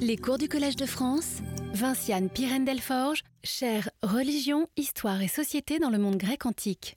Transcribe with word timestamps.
Les 0.00 0.16
cours 0.16 0.38
du 0.38 0.48
Collège 0.48 0.76
de 0.76 0.86
France, 0.86 1.38
Vinciane 1.72 2.28
Pirène-Delforge, 2.28 3.24
chère 3.42 3.90
Religion, 4.02 4.68
Histoire 4.76 5.20
et 5.22 5.28
Société 5.28 5.80
dans 5.80 5.90
le 5.90 5.98
monde 5.98 6.16
grec 6.16 6.46
antique. 6.46 6.96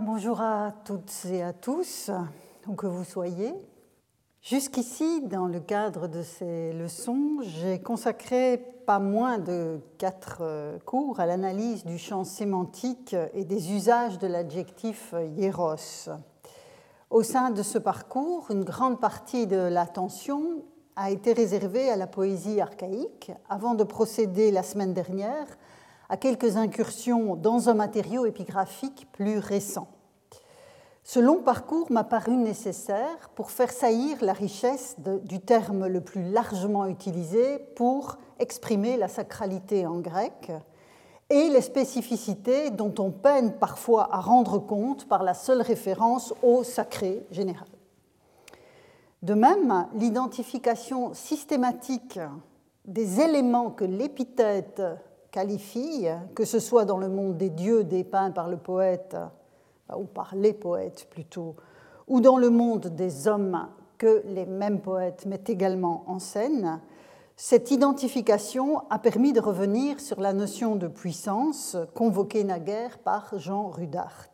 Bonjour 0.00 0.40
à 0.40 0.72
toutes 0.84 1.26
et 1.26 1.42
à 1.42 1.52
tous, 1.52 2.10
où 2.68 2.74
que 2.74 2.86
vous 2.86 3.02
soyez. 3.02 3.52
Jusqu'ici, 4.40 5.22
dans 5.22 5.46
le 5.46 5.58
cadre 5.58 6.06
de 6.06 6.22
ces 6.22 6.72
leçons, 6.72 7.38
j'ai 7.42 7.80
consacré 7.80 8.58
pas 8.86 9.00
moins 9.00 9.38
de 9.38 9.80
quatre 9.98 10.38
euh, 10.42 10.78
cours 10.78 11.18
à 11.18 11.26
l'analyse 11.26 11.84
du 11.84 11.98
champ 11.98 12.22
sémantique 12.22 13.16
et 13.34 13.44
des 13.44 13.72
usages 13.72 14.18
de 14.18 14.28
l'adjectif 14.28 15.12
hieros. 15.36 16.08
Au 17.10 17.22
sein 17.22 17.50
de 17.50 17.62
ce 17.62 17.78
parcours, 17.78 18.50
une 18.50 18.64
grande 18.64 19.00
partie 19.00 19.46
de 19.46 19.56
l'attention 19.56 20.62
a 21.00 21.12
été 21.12 21.32
réservée 21.32 21.88
à 21.90 21.96
la 21.96 22.08
poésie 22.08 22.60
archaïque 22.60 23.30
avant 23.48 23.74
de 23.74 23.84
procéder 23.84 24.50
la 24.50 24.64
semaine 24.64 24.94
dernière 24.94 25.46
à 26.08 26.16
quelques 26.16 26.56
incursions 26.56 27.36
dans 27.36 27.68
un 27.68 27.74
matériau 27.74 28.26
épigraphique 28.26 29.06
plus 29.12 29.38
récent. 29.38 29.86
Ce 31.04 31.20
long 31.20 31.40
parcours 31.40 31.90
m'a 31.92 32.02
paru 32.02 32.32
nécessaire 32.32 33.30
pour 33.36 33.52
faire 33.52 33.70
saillir 33.70 34.22
la 34.22 34.32
richesse 34.32 34.96
du 34.98 35.38
terme 35.38 35.86
le 35.86 36.00
plus 36.00 36.32
largement 36.32 36.84
utilisé 36.86 37.60
pour 37.76 38.18
exprimer 38.40 38.96
la 38.96 39.06
sacralité 39.06 39.86
en 39.86 40.00
grec 40.00 40.50
et 41.30 41.48
les 41.48 41.62
spécificités 41.62 42.70
dont 42.70 42.94
on 42.98 43.12
peine 43.12 43.52
parfois 43.52 44.12
à 44.12 44.20
rendre 44.20 44.58
compte 44.58 45.06
par 45.06 45.22
la 45.22 45.34
seule 45.34 45.62
référence 45.62 46.34
au 46.42 46.64
sacré 46.64 47.24
général. 47.30 47.68
De 49.22 49.34
même, 49.34 49.86
l'identification 49.94 51.12
systématique 51.12 52.20
des 52.84 53.20
éléments 53.20 53.70
que 53.70 53.84
l'épithète 53.84 54.80
qualifie, 55.30 56.06
que 56.34 56.44
ce 56.44 56.60
soit 56.60 56.84
dans 56.84 56.98
le 56.98 57.08
monde 57.08 57.36
des 57.36 57.50
dieux 57.50 57.84
dépeints 57.84 58.30
par 58.30 58.48
le 58.48 58.56
poète 58.56 59.16
ou 59.94 60.04
par 60.04 60.34
les 60.34 60.52
poètes 60.52 61.08
plutôt, 61.10 61.56
ou 62.06 62.20
dans 62.20 62.38
le 62.38 62.50
monde 62.50 62.86
des 62.88 63.26
hommes 63.26 63.68
que 63.98 64.22
les 64.26 64.46
mêmes 64.46 64.80
poètes 64.80 65.26
mettent 65.26 65.50
également 65.50 66.04
en 66.06 66.20
scène, 66.20 66.80
cette 67.36 67.70
identification 67.70 68.82
a 68.90 68.98
permis 68.98 69.32
de 69.32 69.40
revenir 69.40 70.00
sur 70.00 70.20
la 70.20 70.32
notion 70.32 70.76
de 70.76 70.88
puissance 70.88 71.76
convoquée 71.94 72.44
naguère 72.44 72.98
par 72.98 73.38
Jean 73.38 73.68
Rudart. 73.68 74.28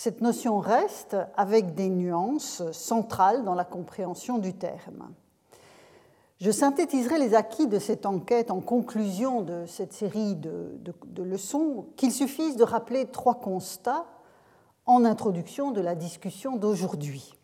Cette 0.00 0.20
notion 0.20 0.60
reste 0.60 1.16
avec 1.36 1.74
des 1.74 1.88
nuances 1.88 2.62
centrales 2.70 3.42
dans 3.42 3.56
la 3.56 3.64
compréhension 3.64 4.38
du 4.38 4.54
terme. 4.54 5.10
Je 6.40 6.52
synthétiserai 6.52 7.18
les 7.18 7.34
acquis 7.34 7.66
de 7.66 7.80
cette 7.80 8.06
enquête 8.06 8.52
en 8.52 8.60
conclusion 8.60 9.42
de 9.42 9.64
cette 9.66 9.92
série 9.92 10.36
de, 10.36 10.80
de 10.84 11.22
leçons 11.24 11.86
qu'il 11.96 12.12
suffise 12.12 12.54
de 12.54 12.62
rappeler 12.62 13.06
trois 13.06 13.40
constats 13.40 14.06
en 14.86 15.04
introduction 15.04 15.72
de 15.72 15.80
la 15.80 15.96
discussion 15.96 16.54
d'aujourd'hui. 16.54 17.34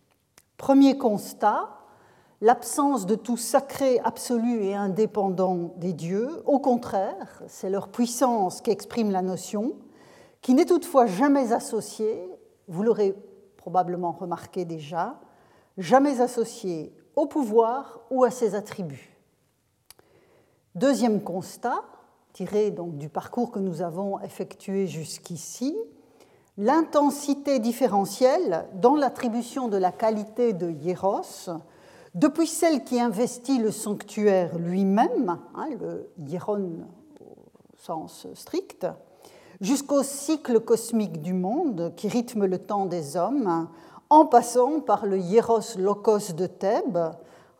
Premier 0.56 0.96
constat, 0.96 1.70
l'absence 2.40 3.04
de 3.04 3.16
tout 3.16 3.36
sacré 3.36 3.98
absolu 4.04 4.62
et 4.62 4.76
indépendant 4.76 5.74
des 5.78 5.92
dieux. 5.92 6.40
Au 6.46 6.60
contraire, 6.60 7.42
c'est 7.48 7.68
leur 7.68 7.88
puissance 7.88 8.60
qui 8.60 8.70
exprime 8.70 9.10
la 9.10 9.22
notion, 9.22 9.72
qui 10.40 10.54
n'est 10.54 10.66
toutefois 10.66 11.06
jamais 11.06 11.52
associée, 11.52 12.30
vous 12.68 12.82
l'aurez 12.82 13.14
probablement 13.56 14.12
remarqué 14.12 14.64
déjà, 14.64 15.18
jamais 15.78 16.20
associée 16.20 16.94
au 17.16 17.26
pouvoir 17.26 18.00
ou 18.10 18.24
à 18.24 18.30
ses 18.30 18.54
attributs. 18.54 19.16
Deuxième 20.74 21.22
constat, 21.22 21.84
tiré 22.32 22.70
donc 22.70 22.98
du 22.98 23.08
parcours 23.08 23.52
que 23.52 23.60
nous 23.60 23.80
avons 23.80 24.20
effectué 24.20 24.86
jusqu'ici, 24.86 25.76
l'intensité 26.58 27.58
différentielle 27.58 28.66
dans 28.74 28.96
l'attribution 28.96 29.68
de 29.68 29.76
la 29.76 29.92
qualité 29.92 30.52
de 30.52 30.70
hieros, 30.70 31.50
depuis 32.14 32.46
celle 32.46 32.84
qui 32.84 33.00
investit 33.00 33.58
le 33.58 33.70
sanctuaire 33.70 34.56
lui-même, 34.58 35.38
hein, 35.54 35.68
le 35.80 36.10
hieron 36.18 36.86
au 37.20 37.36
sens 37.76 38.26
strict, 38.34 38.86
jusqu'au 39.60 40.02
cycle 40.02 40.60
cosmique 40.60 41.20
du 41.20 41.32
monde 41.32 41.92
qui 41.96 42.08
rythme 42.08 42.46
le 42.46 42.58
temps 42.58 42.86
des 42.86 43.16
hommes, 43.16 43.68
en 44.10 44.26
passant 44.26 44.80
par 44.80 45.06
le 45.06 45.18
hieros 45.18 45.76
locos 45.78 46.32
de 46.34 46.46
Thèbes, 46.46 47.10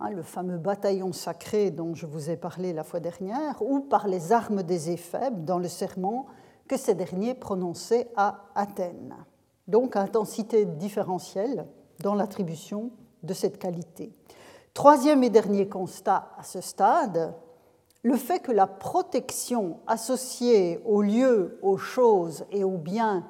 hein, 0.01 0.11
le 0.11 0.23
fameux 0.23 0.59
bataillon 0.59 1.13
sacré 1.13 1.71
dont 1.71 1.95
je 1.95 2.07
vous 2.07 2.31
ai 2.31 2.37
parlé 2.37 2.73
la 2.73 2.85
fois 2.85 3.01
dernière, 3.01 3.61
ou 3.63 3.81
par 3.81 4.07
les 4.07 4.33
armes 4.33 4.63
des 4.63 4.91
éphèbes 4.91 5.45
dans 5.45 5.59
le 5.59 5.69
serment 5.69 6.27
que 6.69 6.77
ces 6.77 6.95
derniers 6.95 7.35
prononçaient 7.35 8.11
à 8.17 8.45
Athènes. 8.55 9.17
Donc 9.69 9.97
intensité 9.97 10.65
différentielle 10.65 11.67
dans 12.01 12.15
l'attribution 12.15 12.91
de 13.23 13.33
cette 13.33 13.59
qualité. 13.59 14.13
Troisième 14.75 15.23
et 15.23 15.31
dernier 15.31 15.69
constat 15.69 16.33
à 16.37 16.43
ce 16.43 16.61
stade, 16.61 17.35
le 18.05 18.17
fait 18.17 18.39
que 18.41 18.53
la 18.53 18.67
protection 18.67 19.79
associée 19.87 20.79
aux 20.85 21.01
lieux, 21.01 21.59
aux 21.63 21.79
choses 21.79 22.45
et 22.53 22.63
aux 22.63 22.77
biens 22.77 23.25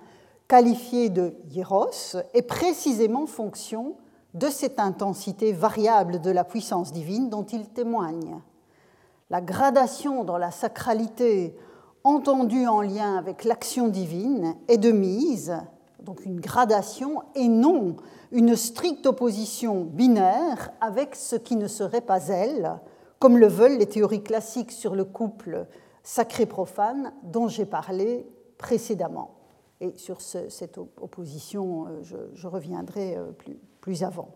qualifiés 0.48 1.10
de 1.10 1.34
hieros 1.48 2.16
est 2.34 2.42
précisément 2.42 3.26
fonction 3.26 3.94
de 4.34 4.48
cette 4.48 4.80
intensité 4.80 5.52
variable 5.52 6.20
de 6.20 6.30
la 6.32 6.42
puissance 6.42 6.92
divine 6.92 7.30
dont 7.30 7.44
il 7.44 7.68
témoigne. 7.68 8.40
La 9.30 9.40
gradation 9.40 10.24
dans 10.24 10.38
la 10.38 10.50
sacralité 10.50 11.56
entendu 12.02 12.66
en 12.66 12.80
lien 12.80 13.16
avec 13.16 13.44
l'action 13.44 13.86
divine 13.86 14.56
est 14.66 14.76
de 14.76 14.90
mise, 14.90 15.56
donc 16.02 16.26
une 16.26 16.40
gradation, 16.40 17.22
et 17.36 17.46
non 17.46 17.94
une 18.32 18.56
stricte 18.56 19.06
opposition 19.06 19.84
binaire 19.84 20.72
avec 20.80 21.14
ce 21.14 21.36
qui 21.36 21.54
ne 21.54 21.68
serait 21.68 22.00
pas 22.00 22.26
elle, 22.26 22.80
comme 23.24 23.38
le 23.38 23.46
veulent 23.46 23.78
les 23.78 23.86
théories 23.86 24.22
classiques 24.22 24.70
sur 24.70 24.94
le 24.94 25.06
couple 25.06 25.66
sacré-profane 26.02 27.14
dont 27.22 27.48
j'ai 27.48 27.64
parlé 27.64 28.26
précédemment. 28.58 29.36
Et 29.80 29.94
sur 29.96 30.20
cette 30.20 30.76
opposition, 30.76 31.86
euh, 31.86 32.02
je, 32.34 32.46
reviendrai 32.46 33.16
euh, 33.16 33.30
plus 33.80 34.02
avant. 34.04 34.28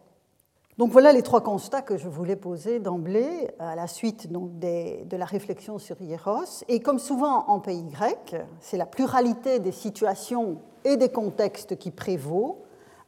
Donc 0.79 0.91
voilà 0.91 1.13
les 1.13 1.21
trois 1.21 1.43
constats 1.43 1.83
que 1.83 1.99
je 1.99 2.09
voulais 2.09 2.35
poser 2.35 2.81
d'emblée 2.81 3.51
à 3.59 3.77
la 3.77 3.89
suite 3.89 4.33
de 4.33 5.17
la 5.19 5.27
réflexion 5.27 5.79
sur 5.79 6.01
Hieros. 6.01 6.65
Et 6.69 6.81
comme 6.81 6.99
souvent 6.99 7.45
en 7.49 7.61
pays 7.61 7.85
grec, 7.85 8.37
c'est 8.61 8.79
la 8.79 8.87
pluralité 8.87 9.59
des 9.59 9.73
situations 9.73 10.63
et 10.85 10.97
des 10.97 11.11
contextes 11.11 11.77
qui 11.77 11.91
prévaut, 11.91 12.63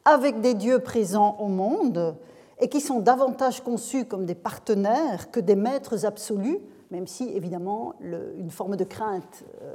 avec 0.05 0.43
des 0.43 0.53
dieux 0.53 0.81
présents 0.81 1.39
au 1.41 1.49
monde 1.49 2.19
et 2.61 2.69
qui 2.69 2.81
sont 2.81 3.01
davantage 3.01 3.63
conçus 3.63 4.05
comme 4.05 4.27
des 4.27 4.35
partenaires 4.35 5.31
que 5.31 5.41
des 5.41 5.57
maîtres 5.57 6.05
absolus, 6.05 6.59
même 6.91 7.07
si 7.07 7.29
évidemment 7.31 7.95
une 8.01 8.51
forme 8.51 8.77
de 8.77 8.85
crainte 8.85 9.45
euh, 9.63 9.75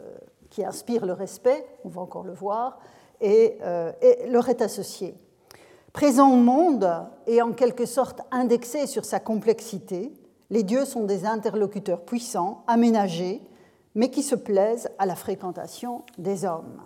qui 0.50 0.64
inspire 0.64 1.06
le 1.06 1.14
respect, 1.14 1.66
on 1.84 1.90
va 1.90 2.02
encore 2.02 2.24
le 2.24 2.34
voir, 2.34 2.80
euh, 3.24 3.92
leur 4.28 4.50
est 4.50 4.62
associée. 4.62 5.16
Présent 5.94 6.32
au 6.32 6.38
monde 6.38 6.90
et 7.26 7.42
en 7.42 7.54
quelque 7.54 7.86
sorte 7.86 8.22
indexé 8.32 8.86
sur 8.86 9.06
sa 9.06 9.20
complexité, 9.20 10.12
les 10.50 10.64
dieux 10.64 10.86
sont 10.86 11.06
des 11.06 11.26
interlocuteurs 11.26 12.02
puissants, 12.02 12.64
aménagés, 12.68 13.42
mais 13.96 14.12
qui 14.12 14.22
se 14.22 14.36
plaisent 14.36 14.90
à 15.00 15.06
la 15.06 15.16
fréquentation 15.16 16.04
des 16.18 16.46
hommes. 16.46 16.82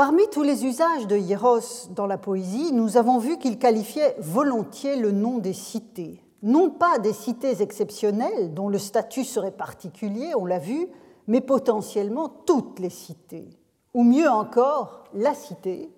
Parmi 0.00 0.26
tous 0.30 0.42
les 0.42 0.64
usages 0.64 1.06
de 1.06 1.18
Hieros 1.18 1.90
dans 1.90 2.06
la 2.06 2.16
poésie, 2.16 2.72
nous 2.72 2.96
avons 2.96 3.18
vu 3.18 3.36
qu'il 3.36 3.58
qualifiait 3.58 4.16
volontiers 4.18 4.96
le 4.96 5.10
nom 5.12 5.36
des 5.36 5.52
cités. 5.52 6.24
Non 6.42 6.70
pas 6.70 6.98
des 6.98 7.12
cités 7.12 7.60
exceptionnelles 7.60 8.54
dont 8.54 8.70
le 8.70 8.78
statut 8.78 9.24
serait 9.24 9.50
particulier, 9.50 10.32
on 10.34 10.46
l'a 10.46 10.58
vu, 10.58 10.88
mais 11.26 11.42
potentiellement 11.42 12.30
toutes 12.46 12.78
les 12.78 12.88
cités. 12.88 13.50
Ou 13.92 14.02
mieux 14.02 14.30
encore, 14.30 15.04
la 15.12 15.34
cité, 15.34 15.92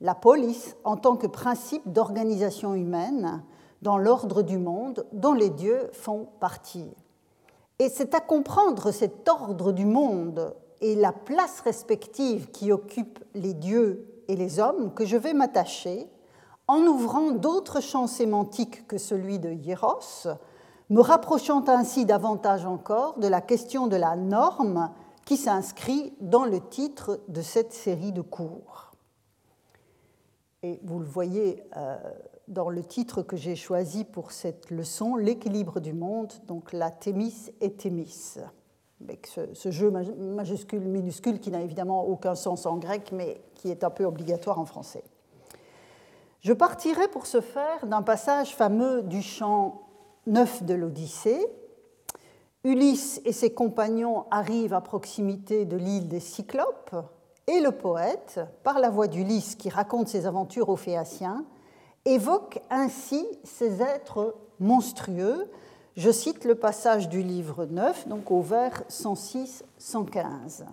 la 0.00 0.16
police 0.16 0.74
en 0.82 0.96
tant 0.96 1.14
que 1.14 1.28
principe 1.28 1.88
d'organisation 1.88 2.74
humaine 2.74 3.44
dans 3.80 3.96
l'ordre 3.96 4.42
du 4.42 4.58
monde 4.58 5.06
dont 5.12 5.34
les 5.34 5.50
dieux 5.50 5.88
font 5.92 6.26
partie. 6.40 6.90
Et 7.78 7.90
c'est 7.90 8.12
à 8.16 8.20
comprendre 8.20 8.90
cet 8.90 9.28
ordre 9.28 9.70
du 9.70 9.84
monde 9.84 10.52
et 10.80 10.94
la 10.94 11.12
place 11.12 11.60
respective 11.60 12.50
qui 12.50 12.72
occupent 12.72 13.24
les 13.34 13.54
dieux 13.54 14.22
et 14.28 14.36
les 14.36 14.58
hommes 14.60 14.92
que 14.94 15.04
je 15.04 15.16
vais 15.16 15.32
m'attacher 15.32 16.08
en 16.68 16.80
ouvrant 16.82 17.30
d'autres 17.30 17.80
champs 17.80 18.06
sémantiques 18.06 18.86
que 18.88 18.98
celui 18.98 19.38
de 19.38 19.50
Hieros, 19.50 20.28
me 20.90 21.00
rapprochant 21.00 21.64
ainsi 21.68 22.04
davantage 22.04 22.64
encore 22.64 23.18
de 23.18 23.28
la 23.28 23.40
question 23.40 23.86
de 23.86 23.96
la 23.96 24.16
norme 24.16 24.90
qui 25.24 25.36
s'inscrit 25.36 26.12
dans 26.20 26.44
le 26.44 26.60
titre 26.60 27.20
de 27.28 27.42
cette 27.42 27.72
série 27.72 28.12
de 28.12 28.20
cours. 28.20 28.92
Et 30.62 30.80
vous 30.84 30.98
le 30.98 31.06
voyez 31.06 31.62
euh, 31.76 31.96
dans 32.48 32.70
le 32.70 32.82
titre 32.82 33.22
que 33.22 33.36
j'ai 33.36 33.56
choisi 33.56 34.04
pour 34.04 34.32
cette 34.32 34.70
leçon, 34.70 35.16
L'équilibre 35.16 35.80
du 35.80 35.92
monde, 35.92 36.32
donc 36.46 36.72
la 36.72 36.90
Thémis 36.90 37.50
et 37.60 37.72
Thémis, 37.72 38.38
avec 39.02 39.26
ce, 39.26 39.70
jeu 39.70 39.90
majuscule-minuscule 39.90 41.40
qui 41.40 41.50
n'a 41.50 41.60
évidemment 41.60 42.06
aucun 42.06 42.34
sens 42.34 42.66
en 42.66 42.76
grec, 42.76 43.10
mais 43.12 43.40
qui 43.54 43.70
est 43.70 43.84
un 43.84 43.90
peu 43.90 44.04
obligatoire 44.04 44.58
en 44.58 44.64
français. 44.64 45.04
Je 46.40 46.52
partirai 46.52 47.08
pour 47.08 47.26
ce 47.26 47.40
faire 47.40 47.86
d'un 47.86 48.02
passage 48.02 48.54
fameux 48.54 49.02
du 49.02 49.22
chant 49.22 49.82
9 50.26 50.64
de 50.64 50.74
l'Odyssée. 50.74 51.46
Ulysse 52.64 53.20
et 53.24 53.32
ses 53.32 53.52
compagnons 53.52 54.24
arrivent 54.30 54.74
à 54.74 54.80
proximité 54.80 55.64
de 55.64 55.76
l'île 55.76 56.08
des 56.08 56.20
Cyclopes, 56.20 56.96
et 57.46 57.60
le 57.60 57.70
poète, 57.70 58.40
par 58.64 58.80
la 58.80 58.90
voix 58.90 59.06
d'Ulysse 59.06 59.54
qui 59.54 59.68
raconte 59.68 60.08
ses 60.08 60.26
aventures 60.26 60.68
aux 60.68 60.76
Phéaciens, 60.76 61.44
évoque 62.04 62.60
ainsi 62.70 63.26
ces 63.44 63.82
êtres 63.82 64.34
monstrueux. 64.58 65.50
Je 65.96 66.10
cite 66.10 66.44
le 66.44 66.54
passage 66.54 67.08
du 67.08 67.22
livre 67.22 67.64
9, 67.64 68.08
donc 68.08 68.30
au 68.30 68.42
vers 68.42 68.82
106-115. 68.90 70.64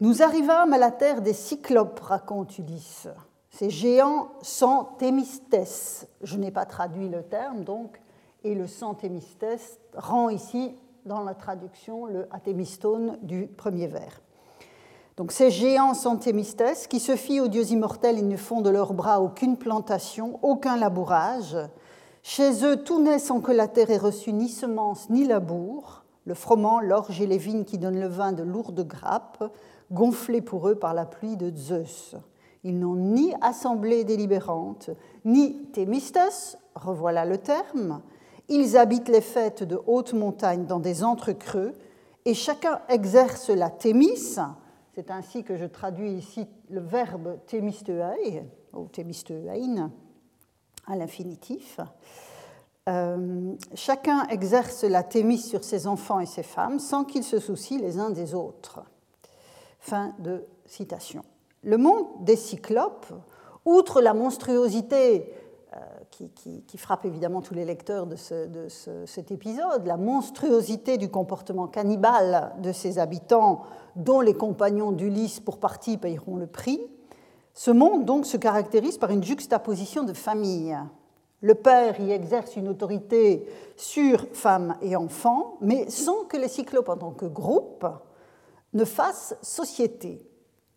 Nous 0.00 0.22
arrivâmes 0.22 0.74
à 0.74 0.78
la 0.78 0.90
terre 0.90 1.22
des 1.22 1.32
Cyclopes, 1.32 2.00
raconte 2.00 2.58
Ulysse. 2.58 3.08
Ces 3.48 3.70
géants 3.70 4.28
sans 4.42 4.84
Thémistès. 4.98 6.06
Je 6.22 6.36
n'ai 6.36 6.50
pas 6.50 6.66
traduit 6.66 7.08
le 7.08 7.22
terme, 7.22 7.64
donc, 7.64 7.98
et 8.44 8.54
le 8.54 8.66
sans 8.66 8.92
Thémistès 8.92 9.78
rend 9.96 10.28
ici, 10.28 10.74
dans 11.06 11.24
la 11.24 11.34
traduction, 11.34 12.04
le 12.04 12.28
athémistone 12.30 13.16
du 13.22 13.46
premier 13.46 13.86
vers. 13.86 14.20
Donc 15.16 15.32
ces 15.32 15.50
géants 15.50 15.94
sans 15.94 16.18
Thémistès, 16.18 16.86
qui 16.88 17.00
se 17.00 17.16
fient 17.16 17.40
aux 17.40 17.48
dieux 17.48 17.72
immortels, 17.72 18.18
ils 18.18 18.28
ne 18.28 18.36
font 18.36 18.60
de 18.60 18.68
leurs 18.68 18.92
bras 18.92 19.22
aucune 19.22 19.56
plantation, 19.56 20.38
aucun 20.42 20.76
labourage. 20.76 21.56
Chez 22.22 22.64
eux, 22.64 22.76
tout 22.76 23.02
naît 23.02 23.18
sans 23.18 23.40
que 23.40 23.52
la 23.52 23.68
terre 23.68 23.90
ait 23.90 23.96
reçu 23.96 24.32
ni 24.32 24.48
semence 24.48 25.08
ni 25.10 25.26
labour. 25.26 26.04
Le 26.26 26.34
froment, 26.34 26.80
l'orge 26.80 27.20
et 27.20 27.26
les 27.26 27.38
vignes 27.38 27.64
qui 27.64 27.78
donnent 27.78 28.00
le 28.00 28.06
vin 28.06 28.32
de 28.32 28.42
lourdes 28.42 28.86
grappes, 28.86 29.42
gonflées 29.90 30.42
pour 30.42 30.68
eux 30.68 30.74
par 30.74 30.94
la 30.94 31.06
pluie 31.06 31.36
de 31.36 31.50
Zeus. 31.56 32.14
Ils 32.62 32.78
n'ont 32.78 32.96
ni 32.96 33.32
assemblée 33.40 34.04
délibérante, 34.04 34.90
ni 35.24 35.64
Thémistès, 35.72 36.58
revoilà 36.74 37.24
le 37.24 37.38
terme. 37.38 38.02
Ils 38.48 38.76
habitent 38.76 39.08
les 39.08 39.22
fêtes 39.22 39.62
de 39.62 39.80
hautes 39.86 40.12
montagnes 40.12 40.66
dans 40.66 40.78
des 40.78 41.02
entrecreux, 41.02 41.72
et 42.26 42.34
chacun 42.34 42.80
exerce 42.90 43.48
la 43.48 43.70
Thémis, 43.70 44.36
c'est 44.94 45.10
ainsi 45.10 45.44
que 45.44 45.56
je 45.56 45.64
traduis 45.64 46.12
ici 46.12 46.46
le 46.68 46.80
verbe 46.80 47.38
thémisteuai, 47.46 48.44
ou 48.74 48.86
à 50.90 50.96
l'infinitif. 50.96 51.80
Euh, 52.88 53.54
chacun 53.74 54.26
exerce 54.28 54.84
la 54.84 55.02
thémis 55.02 55.38
sur 55.38 55.62
ses 55.64 55.86
enfants 55.86 56.18
et 56.18 56.26
ses 56.26 56.42
femmes 56.42 56.78
sans 56.78 57.04
qu'ils 57.04 57.24
se 57.24 57.38
soucient 57.38 57.78
les 57.78 57.98
uns 57.98 58.10
des 58.10 58.34
autres. 58.34 58.82
Fin 59.78 60.12
de 60.18 60.44
citation. 60.66 61.22
Le 61.62 61.76
monde 61.76 62.06
des 62.20 62.36
cyclopes, 62.36 63.12
outre 63.64 64.00
la 64.00 64.14
monstruosité 64.14 65.32
euh, 65.76 65.78
qui, 66.10 66.78
frappe 66.78 67.04
évidemment 67.04 67.42
tous 67.42 67.54
les 67.54 67.64
lecteurs 67.64 68.06
de, 68.06 68.16
cet 68.16 69.30
épisode, 69.30 69.86
la 69.86 69.96
monstruosité 69.96 70.98
du 70.98 71.08
comportement 71.10 71.68
cannibale 71.68 72.52
de 72.58 72.72
ses 72.72 72.98
habitants 72.98 73.62
dont 73.94 74.20
les 74.20 74.34
compagnons 74.34 74.90
d'Ulysse 74.90 75.38
pour 75.38 75.58
partie 75.58 75.96
payeront 75.96 76.36
le 76.36 76.46
prix, 76.46 76.80
ce 77.54 77.70
monde 77.70 78.04
donc 78.04 78.26
se 78.26 78.36
caractérise 78.36 78.98
par 78.98 79.10
une 79.10 79.24
juxtaposition 79.24 80.04
de 80.04 80.12
familles. 80.12 80.78
Le 81.42 81.54
père 81.54 81.98
y 82.00 82.10
exerce 82.12 82.56
une 82.56 82.68
autorité 82.68 83.46
sur 83.76 84.26
femmes 84.32 84.76
et 84.82 84.94
enfants, 84.94 85.56
mais 85.60 85.88
sans 85.88 86.24
que 86.24 86.36
les 86.36 86.48
cyclopes 86.48 86.90
en 86.90 86.96
tant 86.96 87.12
que 87.12 87.26
groupe 87.26 87.86
ne 88.74 88.84
fassent 88.84 89.34
société. 89.42 90.26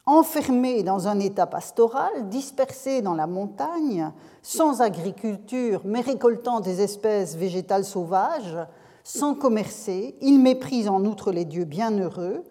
Enfermés 0.06 0.84
dans 0.84 1.08
un 1.08 1.20
état 1.20 1.48
pastoral, 1.48 2.28
dispersés 2.30 3.02
dans 3.02 3.14
la 3.14 3.28
montagne, 3.28 4.12
sans 4.42 4.82
agriculture, 4.82 5.82
mais 5.86 6.02
récoltant 6.02 6.60
des 6.60 6.82
espèces 6.82 7.36
végétales 7.36 7.86
sauvages, 7.86 8.58
sans 9.04 9.36
commercer, 9.36 10.16
ils 10.22 10.40
méprisent 10.40 10.90
en 10.90 11.06
outre 11.06 11.32
les 11.32 11.46
dieux 11.46 11.66
bienheureux 11.66 12.44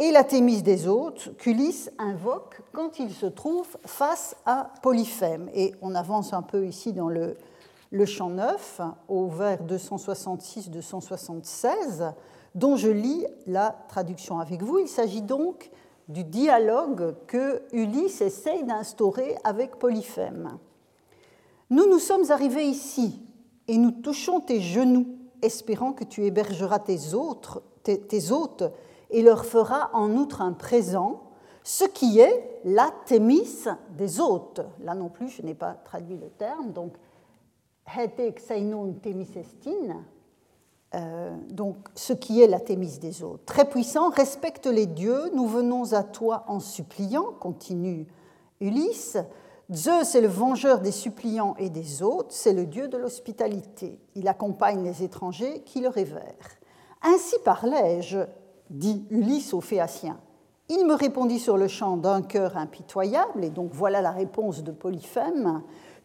et 0.00 0.10
la 0.12 0.24
Thémis 0.24 0.62
des 0.62 0.88
hôtes 0.88 1.36
qu'Ulysse 1.36 1.92
invoque 1.98 2.62
quand 2.72 2.98
il 2.98 3.12
se 3.12 3.26
trouve 3.26 3.68
face 3.84 4.34
à 4.46 4.72
Polyphème. 4.80 5.50
Et 5.52 5.74
on 5.82 5.94
avance 5.94 6.32
un 6.32 6.40
peu 6.40 6.66
ici 6.66 6.94
dans 6.94 7.10
le, 7.10 7.36
le 7.90 8.06
chant 8.06 8.30
9, 8.30 8.80
au 9.08 9.28
vers 9.28 9.62
266-276, 9.62 12.14
dont 12.54 12.76
je 12.76 12.88
lis 12.88 13.26
la 13.46 13.76
traduction 13.88 14.38
avec 14.38 14.62
vous. 14.62 14.78
Il 14.78 14.88
s'agit 14.88 15.20
donc 15.20 15.70
du 16.08 16.24
dialogue 16.24 17.14
que 17.26 17.60
Ulysse 17.72 18.22
essaye 18.22 18.64
d'instaurer 18.64 19.36
avec 19.44 19.76
Polyphème. 19.76 20.56
Nous 21.68 21.86
nous 21.86 21.98
sommes 21.98 22.30
arrivés 22.30 22.64
ici 22.64 23.20
et 23.68 23.76
nous 23.76 23.90
touchons 23.90 24.40
tes 24.40 24.62
genoux, 24.62 25.08
espérant 25.42 25.92
que 25.92 26.04
tu 26.04 26.24
hébergeras 26.24 26.78
tes, 26.78 27.12
autres, 27.12 27.62
tes 27.82 28.32
hôtes 28.32 28.64
et 29.10 29.22
leur 29.22 29.44
fera 29.44 29.90
en 29.92 30.12
outre 30.16 30.42
un 30.42 30.52
présent, 30.52 31.22
ce 31.62 31.84
qui 31.84 32.20
est 32.20 32.60
la 32.64 32.90
thémis 33.06 33.64
des 33.96 34.20
hôtes. 34.20 34.60
Là 34.80 34.94
non 34.94 35.08
plus, 35.08 35.28
je 35.28 35.42
n'ai 35.42 35.54
pas 35.54 35.74
traduit 35.74 36.16
le 36.16 36.28
terme, 36.30 36.72
donc 36.72 36.94
euh, 40.94 41.36
donc 41.50 41.76
ce 41.94 42.12
qui 42.12 42.42
est 42.42 42.46
la 42.46 42.60
thémis 42.60 42.98
des 42.98 43.22
hôtes. 43.22 43.44
Très 43.46 43.68
puissant, 43.68 44.10
respecte 44.10 44.66
les 44.66 44.86
dieux, 44.86 45.30
nous 45.34 45.46
venons 45.46 45.92
à 45.92 46.02
toi 46.02 46.44
en 46.48 46.60
suppliant, 46.60 47.32
continue 47.38 48.06
Ulysse. 48.60 49.16
Zeus 49.72 50.16
est 50.16 50.20
le 50.20 50.28
vengeur 50.28 50.80
des 50.80 50.90
suppliants 50.90 51.54
et 51.58 51.70
des 51.70 52.02
hôtes, 52.02 52.32
c'est 52.32 52.52
le 52.52 52.66
dieu 52.66 52.88
de 52.88 52.96
l'hospitalité. 52.96 54.00
Il 54.16 54.26
accompagne 54.26 54.82
les 54.82 55.04
étrangers 55.04 55.62
qui 55.64 55.80
le 55.80 55.88
révèrent. 55.88 56.58
Ainsi 57.02 57.36
parlais-je, 57.44 58.18
dit 58.70 59.04
Ulysse 59.10 59.52
aux 59.52 59.60
Phéaciens. 59.60 60.18
Il 60.68 60.86
me 60.86 60.94
répondit 60.94 61.40
sur 61.40 61.56
le 61.56 61.68
champ 61.68 61.96
d'un 61.96 62.22
cœur 62.22 62.56
impitoyable, 62.56 63.44
et 63.44 63.50
donc 63.50 63.72
voilà 63.72 64.00
la 64.00 64.12
réponse 64.12 64.62
de 64.62 64.70
Polyphème. 64.70 65.62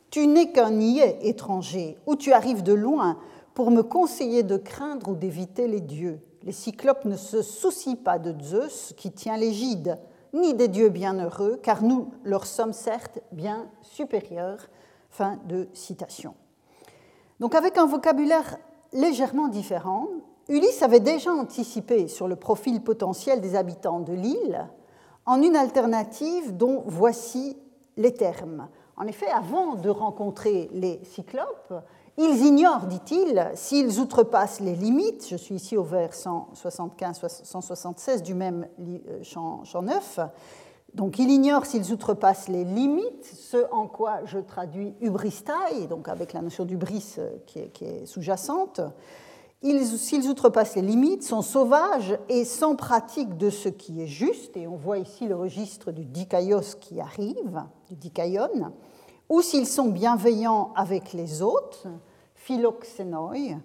Tu 0.10 0.28
n'es 0.28 0.52
qu'un 0.52 0.72
niais 0.72 1.20
étranger, 1.22 1.98
ou 2.08 2.16
tu 2.16 2.34
arrives 2.34 2.64
de 2.64 2.74
loin 2.74 3.18
pour 3.54 3.72
me 3.72 3.84
conseiller 3.84 4.44
de 4.44 4.58
craindre 4.58 5.10
ou 5.10 5.16
d'éviter 5.16 5.68
les 5.68 5.82
dieux. 5.82 6.20
Les 6.44 6.52
cyclopes 6.52 7.06
ne 7.06 7.16
se 7.16 7.42
soucient 7.42 7.96
pas 7.96 8.20
de 8.20 8.36
Zeus 8.44 8.94
qui 8.98 9.12
tient 9.12 9.38
l'égide, 9.38 9.98
ni 10.34 10.54
des 10.54 10.68
dieux 10.68 10.90
bienheureux, 10.90 11.60
car 11.64 11.82
nous 11.84 12.10
leur 12.24 12.46
sommes 12.46 12.74
certes 12.74 13.20
bien 13.32 13.68
supérieurs. 13.82 14.68
Fin 15.10 15.40
de 15.48 15.70
citation. 15.74 16.34
Donc 17.40 17.56
avec 17.56 17.78
un 17.78 17.86
vocabulaire 17.86 18.58
légèrement 18.92 19.48
différent, 19.48 20.08
Ulysse 20.48 20.84
avait 20.84 21.00
déjà 21.00 21.32
anticipé 21.32 22.08
sur 22.08 22.28
le 22.28 22.36
profil 22.36 22.82
potentiel 22.82 23.42
des 23.42 23.56
habitants 23.56 24.00
de 24.00 24.14
l'île 24.14 24.68
en 25.26 25.42
une 25.42 25.56
alternative 25.56 26.56
dont 26.56 26.84
voici 26.86 27.58
les 27.98 28.14
termes. 28.14 28.68
En 28.98 29.08
effet, 29.08 29.26
avant 29.28 29.76
de 29.76 29.90
rencontrer 29.90 30.70
les 30.72 31.02
cyclopes, 31.04 31.74
ils 32.18 32.46
ignorent, 32.46 32.86
dit-il, 32.86 33.52
s'ils 33.56 34.00
outrepassent 34.00 34.62
les 34.62 34.76
limites, 34.76 35.28
je 35.30 35.36
suis 35.36 35.56
ici 35.56 35.76
au 35.76 35.84
vers 35.84 36.12
175-176 36.12 38.22
du 38.22 38.36
même 38.36 38.70
euh, 38.80 39.22
champ, 39.24 39.64
9, 39.82 40.20
donc 40.94 41.20
il 41.20 41.30
ignore 41.30 41.66
s'ils 41.66 41.92
outrepassent 41.92 42.48
les 42.48 42.64
limites, 42.64 43.26
ce 43.26 43.70
en 43.74 43.88
quoi 43.88 44.20
je 44.24 44.40
traduis 44.40 44.96
ubristai, 45.02 45.88
donc 45.90 46.08
avec 46.08 46.32
la 46.32 46.42
notion 46.42 46.64
d'ubris 46.64 47.16
euh, 47.18 47.32
qui 47.46 47.60
est 47.60 48.06
sous-jacente, 48.06 48.80
s'ils 49.98 50.28
outrepassent 50.30 50.76
les 50.76 50.82
limites, 50.82 51.24
sont 51.24 51.42
sauvages 51.42 52.18
et 52.30 52.46
sans 52.46 52.76
pratique 52.76 53.38
de 53.38 53.50
ce 53.50 53.70
qui 53.70 54.02
est 54.02 54.08
juste, 54.08 54.56
et 54.58 54.68
on 54.68 54.76
voit 54.76 55.00
ici 55.00 55.28
le 55.28 55.36
registre 55.36 55.92
du 55.92 56.06
dikaios 56.06 56.78
qui 56.80 57.00
arrive, 57.00 57.64
du 57.88 57.96
dikaion, 57.96 58.72
ou 59.30 59.42
s'ils 59.42 59.68
sont 59.68 59.88
bienveillants 59.88 60.72
avec 60.76 61.14
les 61.14 61.42
autres, 61.42 61.88
philoxénoi, 62.36 63.58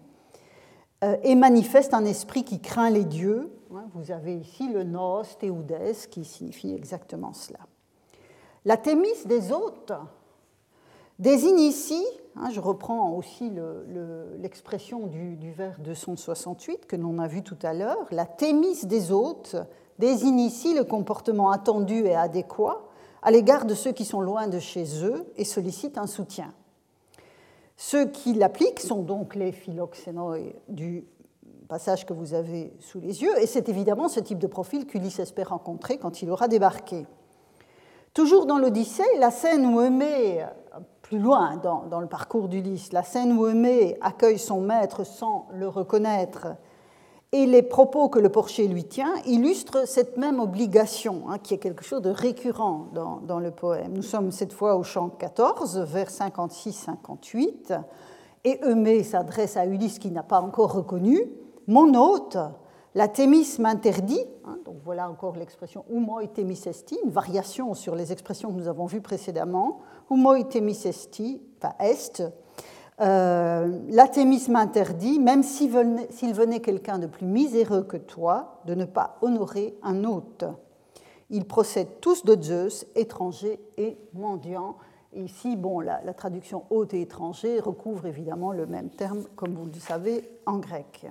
euh, 1.04 1.16
et 1.22 1.34
manifestent 1.34 1.94
un 1.94 2.04
esprit 2.04 2.44
qui 2.44 2.60
craint 2.60 2.90
les 2.90 3.04
dieux. 3.04 3.50
Vous 3.94 4.10
avez 4.10 4.36
ici 4.36 4.68
le 4.68 4.84
nos 4.84 5.22
théoudès 5.38 6.06
qui 6.10 6.24
signifie 6.24 6.74
exactement 6.74 7.32
cela. 7.32 7.60
La 8.64 8.76
thémis 8.76 9.08
des 9.26 9.52
hôtes 9.52 9.92
désigne 11.20 11.60
ici 11.60 12.04
Hein, 12.36 12.50
je 12.50 12.60
reprends 12.60 13.12
aussi 13.12 13.50
l'expression 14.38 15.06
du, 15.06 15.52
vers 15.52 15.78
268 15.80 16.86
que 16.86 16.96
l'on 16.96 17.18
a 17.18 17.26
vu 17.26 17.42
tout 17.42 17.58
à 17.62 17.74
l'heure. 17.74 18.06
La 18.12 18.24
thémis 18.24 18.86
des 18.86 19.10
hôtes 19.10 19.56
désigne 19.98 20.40
ici 20.40 20.74
le 20.74 20.84
comportement 20.84 21.50
attendu 21.50 22.06
et 22.06 22.14
adéquat 22.14 22.82
à 23.22 23.30
l'égard 23.30 23.66
de 23.66 23.74
ceux 23.74 23.92
qui 23.92 24.04
sont 24.04 24.20
loin 24.20 24.46
de 24.46 24.58
chez 24.58 25.04
eux 25.04 25.26
et 25.36 25.44
sollicite 25.44 25.98
un 25.98 26.06
soutien. 26.06 26.54
Ceux 27.76 28.06
qui 28.06 28.32
l'appliquent 28.32 28.80
sont 28.80 29.02
donc 29.02 29.34
les 29.34 29.52
philoxénoi 29.52 30.38
du 30.68 31.04
passage 31.68 32.06
que 32.06 32.12
vous 32.12 32.34
avez 32.34 32.72
sous 32.78 33.00
les 33.00 33.22
yeux, 33.22 33.38
et 33.40 33.46
c'est 33.46 33.68
évidemment 33.68 34.08
ce 34.08 34.20
type 34.20 34.38
de 34.38 34.46
profil 34.46 34.86
qu'Ulysse 34.86 35.18
espère 35.18 35.50
rencontrer 35.50 35.98
quand 35.98 36.22
il 36.22 36.30
aura 36.30 36.48
débarqué. 36.48 37.06
Toujours 38.12 38.46
dans 38.46 38.58
l'Odyssée, 38.58 39.04
la 39.18 39.30
scène 39.30 39.66
où 39.66 39.80
Eumée, 39.80 40.44
plus 41.10 41.18
loin 41.18 41.56
dans, 41.56 41.86
dans 41.90 41.98
le 41.98 42.06
parcours 42.06 42.46
d'Ulysse, 42.46 42.92
la 42.92 43.02
scène 43.02 43.36
où 43.36 43.44
Eumée 43.48 43.98
accueille 44.00 44.38
son 44.38 44.60
maître 44.60 45.02
sans 45.02 45.48
le 45.52 45.66
reconnaître 45.66 46.46
et 47.32 47.46
les 47.46 47.62
propos 47.62 48.08
que 48.08 48.20
le 48.20 48.28
porcher 48.28 48.68
lui 48.68 48.84
tient 48.84 49.12
illustrent 49.26 49.88
cette 49.88 50.16
même 50.18 50.38
obligation, 50.38 51.24
hein, 51.28 51.38
qui 51.38 51.54
est 51.54 51.58
quelque 51.58 51.82
chose 51.82 52.00
de 52.00 52.10
récurrent 52.10 52.86
dans, 52.94 53.40
le 53.40 53.50
poème. 53.50 53.92
Nous 53.92 54.02
sommes 54.02 54.30
cette 54.30 54.52
fois 54.52 54.76
au 54.76 54.84
chant 54.84 55.08
14, 55.08 55.80
vers 55.80 56.10
56-58, 56.10 57.80
et 58.44 58.60
Eumée 58.64 59.02
s'adresse 59.02 59.56
à 59.56 59.66
Ulysse 59.66 59.98
qui 59.98 60.12
n'a 60.12 60.22
pas 60.22 60.40
encore 60.40 60.72
reconnu 60.72 61.20
Mon 61.66 61.92
hôte, 61.94 62.38
la 62.94 63.08
Thémis 63.08 63.56
m'interdit, 63.58 64.24
hein, 64.44 64.58
donc 64.64 64.76
voilà 64.84 65.08
encore 65.08 65.36
l'expression 65.36 65.84
umoi 65.90 66.24
esti, 66.24 66.98
une 67.04 67.10
variation 67.10 67.74
sur 67.74 67.94
les 67.94 68.12
expressions 68.12 68.50
que 68.50 68.56
nous 68.56 68.68
avons 68.68 68.86
vues 68.86 69.00
précédemment, 69.00 69.80
umoi 70.10 70.40
esti, 70.40 71.40
enfin 71.58 71.74
est, 71.78 72.22
euh, 73.00 73.78
L'athémis 73.88 74.46
m'interdit, 74.50 75.18
même 75.18 75.42
s'il 75.42 75.70
venait, 75.70 76.60
quelqu'un 76.60 76.98
de 76.98 77.06
plus 77.06 77.26
miséreux 77.26 77.82
que 77.82 77.96
toi, 77.96 78.60
de 78.66 78.74
ne 78.74 78.84
pas 78.84 79.16
honorer 79.22 79.74
un 79.82 80.04
hôte. 80.04 80.44
Ils 81.30 81.46
procèdent 81.46 82.00
tous 82.00 82.24
de 82.24 82.40
Zeus, 82.42 82.86
étrangers 82.94 83.60
et 83.78 83.96
mendiants. 84.12 84.76
ici, 85.14 85.56
bon, 85.56 85.80
la, 85.80 86.00
traduction 86.12 86.64
hôte 86.70 86.92
et 86.92 87.00
étranger 87.00 87.60
recouvre 87.60 88.06
évidemment 88.06 88.52
le 88.52 88.66
même 88.66 88.90
terme, 88.90 89.22
comme 89.34 89.54
vous 89.54 89.66
le 89.66 89.80
savez, 89.80 90.28
en 90.44 90.58
grec. 90.58 91.06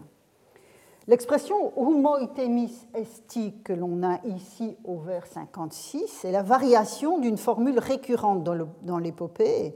L'expression 1.09 1.73
homoitémis 1.75 2.87
esti 2.93 3.55
que 3.63 3.73
l'on 3.73 4.03
a 4.03 4.23
ici 4.27 4.77
au 4.83 4.99
vers 4.99 5.25
56 5.25 6.23
est 6.23 6.31
la 6.31 6.43
variation 6.43 7.17
d'une 7.17 7.39
formule 7.39 7.79
récurrente 7.79 8.43
dans 8.43 8.97
l'épopée 8.99 9.75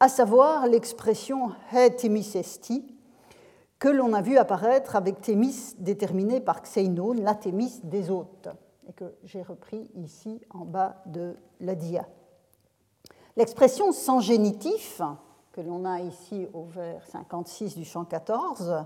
à 0.00 0.10
savoir 0.10 0.66
l'expression 0.66 1.50
he 1.72 1.96
Thémis 1.96 2.30
esti, 2.34 2.84
que 3.78 3.88
l'on 3.88 4.12
a 4.12 4.20
vu 4.20 4.36
apparaître 4.36 4.96
avec 4.96 5.22
Thémis 5.22 5.74
déterminé 5.78 6.42
par 6.42 6.60
Xeinon, 6.60 7.14
la 7.14 7.34
Thémis 7.34 7.80
des 7.82 8.10
hôtes, 8.10 8.50
et 8.86 8.92
que 8.92 9.14
j'ai 9.24 9.40
repris 9.40 9.90
ici 9.94 10.42
en 10.50 10.66
bas 10.66 10.96
de 11.06 11.36
la 11.58 11.74
dia. 11.74 12.06
L'expression 13.38 13.92
sans 13.92 14.20
génitif, 14.20 15.00
que 15.52 15.62
l'on 15.62 15.86
a 15.86 16.00
ici 16.00 16.46
au 16.52 16.64
vers 16.64 17.06
56 17.06 17.78
du 17.78 17.86
chant 17.86 18.04
14, 18.04 18.84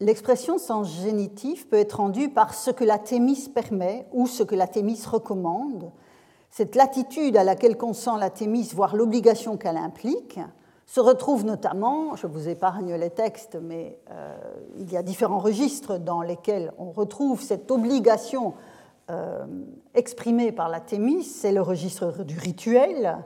l'expression 0.00 0.58
sans 0.58 0.84
génitif 0.84 1.68
peut 1.68 1.78
être 1.78 1.94
rendue 1.98 2.28
par 2.28 2.54
ce 2.54 2.70
que 2.70 2.84
la 2.84 2.98
Thémis 2.98 3.48
permet 3.54 4.06
ou 4.12 4.26
ce 4.26 4.42
que 4.42 4.54
la 4.54 4.66
Thémis 4.66 5.02
recommande, 5.06 5.90
cette 6.50 6.74
latitude 6.74 7.36
à 7.36 7.44
laquelle 7.44 7.76
consent 7.76 8.16
la 8.16 8.30
Thémis, 8.30 8.70
voire 8.74 8.96
l'obligation 8.96 9.56
qu'elle 9.56 9.76
implique, 9.76 10.40
se 10.86 11.00
retrouve 11.00 11.44
notamment, 11.44 12.14
je 12.14 12.26
vous 12.26 12.48
épargne 12.48 12.94
les 12.94 13.10
textes, 13.10 13.58
mais 13.60 13.98
euh, 14.10 14.36
il 14.78 14.92
y 14.92 14.96
a 14.96 15.02
différents 15.02 15.40
registres 15.40 15.98
dans 15.98 16.22
lesquels 16.22 16.72
on 16.78 16.92
retrouve 16.92 17.42
cette 17.42 17.70
obligation 17.70 18.54
euh, 19.10 19.44
exprimée 19.94 20.52
par 20.52 20.68
la 20.68 20.80
Thémis, 20.80 21.24
c'est 21.24 21.52
le 21.52 21.60
registre 21.60 22.24
du 22.24 22.38
rituel, 22.38 23.18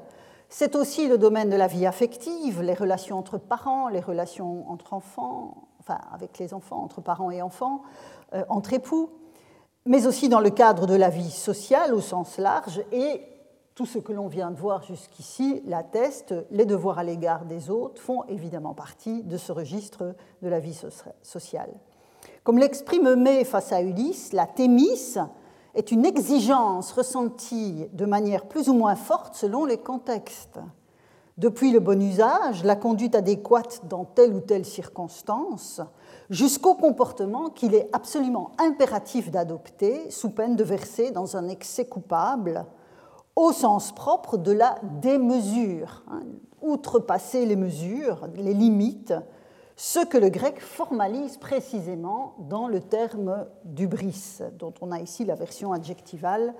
c'est 0.48 0.74
aussi 0.74 1.06
le 1.06 1.18
domaine 1.18 1.50
de 1.50 1.56
la 1.56 1.66
vie 1.66 1.86
affective, 1.86 2.62
les 2.62 2.74
relations 2.74 3.18
entre 3.18 3.38
parents, 3.38 3.88
les 3.88 4.00
relations 4.00 4.68
entre 4.70 4.94
enfants, 4.94 5.68
enfin 5.80 5.98
avec 6.12 6.38
les 6.38 6.54
enfants, 6.54 6.82
entre 6.82 7.00
parents 7.00 7.30
et 7.30 7.42
enfants, 7.42 7.82
euh, 8.34 8.44
entre 8.48 8.72
époux 8.72 9.10
mais 9.86 10.06
aussi 10.06 10.28
dans 10.28 10.40
le 10.40 10.50
cadre 10.50 10.86
de 10.86 10.94
la 10.94 11.08
vie 11.08 11.30
sociale 11.30 11.94
au 11.94 12.00
sens 12.00 12.38
large, 12.38 12.82
et 12.92 13.22
tout 13.74 13.86
ce 13.86 13.98
que 13.98 14.12
l'on 14.12 14.28
vient 14.28 14.50
de 14.50 14.58
voir 14.58 14.82
jusqu'ici 14.82 15.62
l'atteste, 15.64 16.34
les 16.50 16.66
devoirs 16.66 16.98
à 16.98 17.04
l'égard 17.04 17.44
des 17.44 17.70
autres 17.70 18.00
font 18.00 18.24
évidemment 18.24 18.74
partie 18.74 19.22
de 19.22 19.36
ce 19.36 19.52
registre 19.52 20.14
de 20.42 20.48
la 20.48 20.60
vie 20.60 20.78
sociale. 21.22 21.70
Comme 22.44 22.58
l'exprime 22.58 23.08
Eumée 23.08 23.44
face 23.44 23.72
à 23.72 23.80
Ulysse, 23.80 24.32
la 24.32 24.46
thémis 24.46 25.16
est 25.74 25.92
une 25.92 26.04
exigence 26.04 26.92
ressentie 26.92 27.86
de 27.92 28.04
manière 28.04 28.46
plus 28.46 28.68
ou 28.68 28.74
moins 28.74 28.96
forte 28.96 29.34
selon 29.34 29.64
les 29.64 29.78
contextes. 29.78 30.58
Depuis 31.40 31.72
le 31.72 31.80
bon 31.80 32.02
usage, 32.02 32.64
la 32.64 32.76
conduite 32.76 33.14
adéquate 33.14 33.80
dans 33.88 34.04
telle 34.04 34.34
ou 34.34 34.40
telle 34.40 34.66
circonstance, 34.66 35.80
jusqu'au 36.28 36.74
comportement 36.74 37.48
qu'il 37.48 37.74
est 37.74 37.88
absolument 37.94 38.52
impératif 38.58 39.30
d'adopter 39.30 40.10
sous 40.10 40.28
peine 40.28 40.54
de 40.54 40.62
verser 40.62 41.12
dans 41.12 41.38
un 41.38 41.48
excès 41.48 41.86
coupable 41.86 42.66
au 43.36 43.52
sens 43.52 43.90
propre 43.92 44.36
de 44.36 44.52
la 44.52 44.74
démesure, 45.00 46.04
hein, 46.10 46.20
outrepasser 46.60 47.46
les 47.46 47.56
mesures, 47.56 48.28
les 48.34 48.52
limites, 48.52 49.14
ce 49.76 50.04
que 50.04 50.18
le 50.18 50.28
grec 50.28 50.60
formalise 50.60 51.38
précisément 51.38 52.34
dans 52.50 52.68
le 52.68 52.80
terme 52.80 53.46
d'ubris, 53.64 54.40
dont 54.58 54.74
on 54.82 54.92
a 54.92 55.00
ici 55.00 55.24
la 55.24 55.36
version 55.36 55.72
adjectivale 55.72 56.52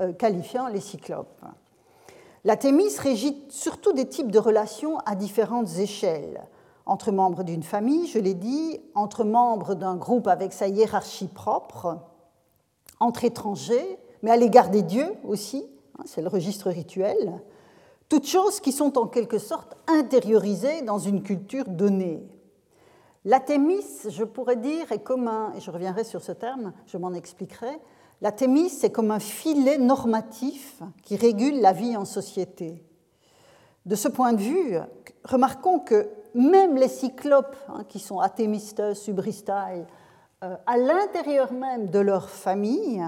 euh, 0.00 0.12
qualifiant 0.12 0.66
les 0.66 0.80
cyclopes. 0.80 1.40
La 2.44 2.56
thémis 2.56 2.94
régit 2.98 3.42
surtout 3.48 3.92
des 3.94 4.06
types 4.06 4.30
de 4.30 4.38
relations 4.38 4.98
à 5.06 5.14
différentes 5.14 5.78
échelles 5.78 6.46
entre 6.86 7.12
membres 7.12 7.44
d'une 7.44 7.62
famille, 7.62 8.06
je 8.06 8.18
l'ai 8.18 8.34
dit, 8.34 8.80
entre 8.94 9.24
membres 9.24 9.74
d'un 9.74 9.96
groupe 9.96 10.28
avec 10.28 10.52
sa 10.52 10.68
hiérarchie 10.68 11.28
propre, 11.28 11.98
entre 13.00 13.24
étrangers, 13.24 13.98
mais 14.22 14.30
à 14.30 14.36
l'égard 14.36 14.68
des 14.68 14.82
dieux 14.82 15.14
aussi, 15.24 15.66
hein, 15.98 16.02
c'est 16.04 16.20
le 16.20 16.28
registre 16.28 16.68
rituel, 16.68 17.40
toutes 18.08 18.26
choses 18.26 18.60
qui 18.60 18.72
sont 18.72 18.98
en 18.98 19.06
quelque 19.06 19.38
sorte 19.38 19.76
intériorisées 19.86 20.82
dans 20.82 20.98
une 20.98 21.22
culture 21.22 21.64
donnée. 21.68 22.28
La 23.24 23.40
thémis, 23.40 23.84
je 24.06 24.24
pourrais 24.24 24.56
dire, 24.56 24.92
est 24.92 25.02
comme 25.02 25.28
un, 25.28 25.54
et 25.56 25.60
je 25.60 25.70
reviendrai 25.70 26.04
sur 26.04 26.22
ce 26.22 26.32
terme, 26.32 26.74
je 26.86 26.98
m'en 26.98 27.14
expliquerai, 27.14 27.80
la 28.20 28.32
thémis, 28.32 28.70
c'est 28.70 28.90
comme 28.90 29.10
un 29.10 29.20
filet 29.20 29.78
normatif 29.78 30.82
qui 31.02 31.16
régule 31.16 31.60
la 31.60 31.72
vie 31.72 31.96
en 31.96 32.04
société. 32.04 32.82
De 33.86 33.96
ce 33.96 34.08
point 34.08 34.32
de 34.32 34.40
vue, 34.40 34.78
remarquons 35.24 35.78
que 35.78 36.08
même 36.34 36.76
les 36.76 36.88
cyclopes, 36.88 37.56
hein, 37.68 37.84
qui 37.88 37.98
sont 37.98 38.20
athémistes, 38.20 38.94
subristae, 38.94 39.86
euh, 40.42 40.56
à 40.66 40.76
l'intérieur 40.76 41.52
même 41.52 41.90
de 41.90 41.98
leur 41.98 42.28
famille, 42.28 43.04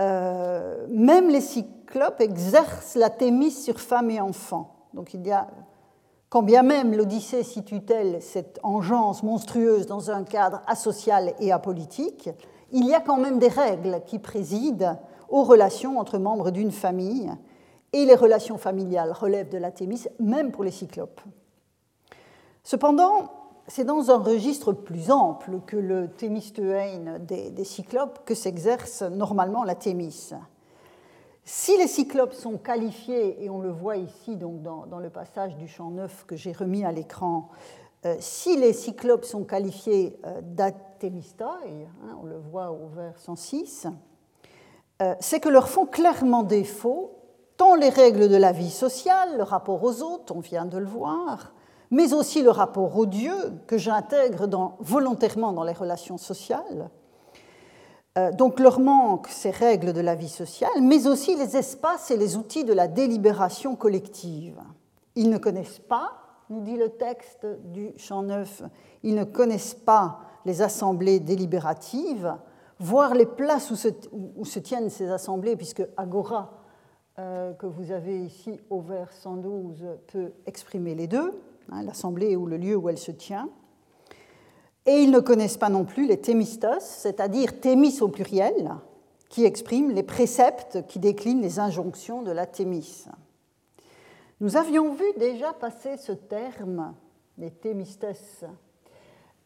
euh, 0.00 0.86
même 0.88 1.28
les 1.28 1.40
cyclopes 1.40 2.20
exercent 2.20 2.94
la 2.94 3.10
thémis 3.10 3.50
sur 3.50 3.78
femmes 3.78 4.10
et 4.10 4.20
enfants. 4.20 4.88
Donc 4.94 5.14
il 5.14 5.26
y 5.26 5.30
a, 5.30 5.48
quand 6.28 6.42
bien 6.42 6.62
même 6.62 6.94
l'Odyssée 6.94 7.42
situe-t-elle 7.42 8.22
cette 8.22 8.58
engeance 8.62 9.22
monstrueuse 9.22 9.86
dans 9.86 10.10
un 10.10 10.24
cadre 10.24 10.62
asocial 10.66 11.34
et 11.40 11.52
apolitique, 11.52 12.30
il 12.72 12.86
y 12.86 12.94
a 12.94 13.00
quand 13.00 13.18
même 13.18 13.38
des 13.38 13.48
règles 13.48 14.02
qui 14.06 14.18
président 14.18 14.98
aux 15.28 15.44
relations 15.44 15.98
entre 15.98 16.18
membres 16.18 16.50
d'une 16.50 16.72
famille, 16.72 17.30
et 17.92 18.04
les 18.04 18.14
relations 18.14 18.58
familiales 18.58 19.12
relèvent 19.12 19.50
de 19.50 19.58
la 19.58 19.70
thémis, 19.70 20.04
même 20.18 20.50
pour 20.50 20.64
les 20.64 20.70
cyclopes. 20.70 21.20
Cependant, 22.62 23.30
c'est 23.66 23.84
dans 23.84 24.10
un 24.10 24.18
registre 24.18 24.72
plus 24.72 25.10
ample 25.10 25.60
que 25.66 25.76
le 25.76 26.08
thémistein 26.08 27.18
des, 27.20 27.64
cyclopes 27.64 28.24
que 28.24 28.34
s'exerce 28.34 29.02
normalement 29.02 29.64
la 29.64 29.74
thémis. 29.74 30.32
Si 31.44 31.76
les 31.76 31.88
cyclopes 31.88 32.34
sont 32.34 32.56
qualifiés, 32.56 33.44
et 33.44 33.50
on 33.50 33.60
le 33.60 33.70
voit 33.70 33.96
ici 33.96 34.36
donc 34.36 34.62
dans, 34.62 34.98
le 34.98 35.10
passage 35.10 35.56
du 35.56 35.68
champ 35.68 35.90
9 35.90 36.24
que 36.26 36.36
j'ai 36.36 36.52
remis 36.52 36.84
à 36.84 36.92
l'écran, 36.92 37.48
si 38.18 38.56
les 38.56 38.72
cyclopes 38.72 39.24
sont 39.24 39.44
qualifiés 39.44 40.18
euh, 40.26 40.40
hein, 40.58 42.18
on 42.20 42.26
le 42.26 42.38
voit 42.38 42.70
au 42.70 42.88
vers 42.94 43.18
106, 43.18 43.86
euh, 45.02 45.14
c'est 45.20 45.40
que 45.40 45.48
leur 45.48 45.68
font 45.68 45.86
clairement 45.86 46.42
défaut 46.42 47.18
tant 47.56 47.74
les 47.74 47.88
règles 47.88 48.28
de 48.28 48.36
la 48.36 48.52
vie 48.52 48.70
sociale, 48.70 49.36
le 49.36 49.42
rapport 49.42 49.82
aux 49.82 50.02
autres, 50.02 50.34
on 50.34 50.40
vient 50.40 50.64
de 50.64 50.78
le 50.78 50.86
voir, 50.86 51.52
mais 51.90 52.12
aussi 52.14 52.42
le 52.42 52.50
rapport 52.50 52.96
au 52.96 53.06
Dieu 53.06 53.34
que 53.66 53.78
j'intègre 53.78 54.48
volontairement 54.80 55.52
dans 55.52 55.64
les 55.64 55.72
relations 55.72 56.18
sociales. 56.18 56.90
Euh, 58.18 58.30
donc 58.30 58.60
leur 58.60 58.78
manque 58.78 59.28
ces 59.28 59.50
règles 59.50 59.92
de 59.92 60.00
la 60.00 60.14
vie 60.14 60.28
sociale, 60.28 60.70
mais 60.80 61.06
aussi 61.06 61.34
les 61.34 61.56
espaces 61.56 62.10
et 62.10 62.16
les 62.16 62.36
outils 62.36 62.64
de 62.64 62.72
la 62.72 62.88
délibération 62.88 63.74
collective. 63.74 64.60
Ils 65.14 65.30
ne 65.30 65.38
connaissent 65.38 65.80
pas, 65.80 66.21
nous 66.50 66.60
dit 66.60 66.76
le 66.76 66.90
texte 66.90 67.46
du 67.72 67.92
chant 67.96 68.22
9, 68.22 68.62
ils 69.02 69.14
ne 69.14 69.24
connaissent 69.24 69.74
pas 69.74 70.20
les 70.44 70.62
assemblées 70.62 71.20
délibératives, 71.20 72.36
voire 72.78 73.14
les 73.14 73.26
places 73.26 73.70
où 73.70 74.44
se, 74.44 74.58
tiennent 74.58 74.90
ces 74.90 75.10
assemblées, 75.10 75.56
puisque 75.56 75.86
Agora, 75.96 76.58
euh, 77.18 77.52
que 77.54 77.66
vous 77.66 77.92
avez 77.92 78.24
ici 78.24 78.60
au 78.70 78.80
vers 78.80 79.12
112, 79.12 79.84
peut 80.08 80.32
exprimer 80.46 80.94
les 80.94 81.06
deux. 81.06 81.40
hein, 81.70 81.82
l'assemblée 81.82 82.36
ou 82.36 82.46
le 82.46 82.56
lieu 82.56 82.76
où 82.76 82.88
elle 82.88 82.98
se 82.98 83.12
tient. 83.12 83.48
Et 84.86 85.02
ils 85.02 85.10
ne 85.10 85.20
connaissent 85.20 85.58
pas 85.58 85.68
non 85.68 85.84
plus 85.84 86.06
les 86.06 86.20
thémistos, 86.20 86.80
c'est-à-dire 86.80 87.60
thémis 87.60 88.00
au 88.00 88.08
pluriel, 88.08 88.72
qui 89.28 89.44
expriment 89.44 89.92
les 89.92 90.02
préceptes 90.02 90.86
qui 90.88 90.98
déclinent 90.98 91.40
les 91.40 91.60
injonctions 91.60 92.22
de 92.22 92.32
la 92.32 92.46
thémis. 92.46 93.06
Nous 94.42 94.56
avions 94.56 94.92
vu 94.92 95.04
déjà 95.18 95.52
passer 95.52 95.96
ce 95.96 96.10
terme, 96.10 96.96
les 97.38 97.52
thémistes. 97.52 98.04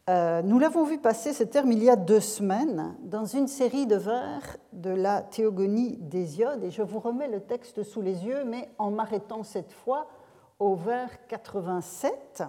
Euh, 0.09 0.41
nous 0.41 0.57
l'avons 0.57 0.85
vu 0.85 0.97
passer 0.97 1.33
ce 1.33 1.43
terme 1.43 1.71
il 1.71 1.83
y 1.83 1.89
a 1.91 1.95
deux 1.95 2.19
semaines 2.19 2.95
dans 3.03 3.25
une 3.25 3.47
série 3.47 3.85
de 3.85 3.95
vers 3.95 4.57
de 4.73 4.89
la 4.89 5.21
Théogonie 5.21 5.97
d'Hésiode, 5.97 6.63
et 6.63 6.71
je 6.71 6.81
vous 6.81 6.99
remets 6.99 7.27
le 7.27 7.41
texte 7.41 7.83
sous 7.83 8.01
les 8.01 8.25
yeux, 8.25 8.43
mais 8.43 8.71
en 8.79 8.89
m'arrêtant 8.89 9.43
cette 9.43 9.71
fois 9.71 10.07
au 10.57 10.73
vers 10.73 11.27
87. 11.27 12.41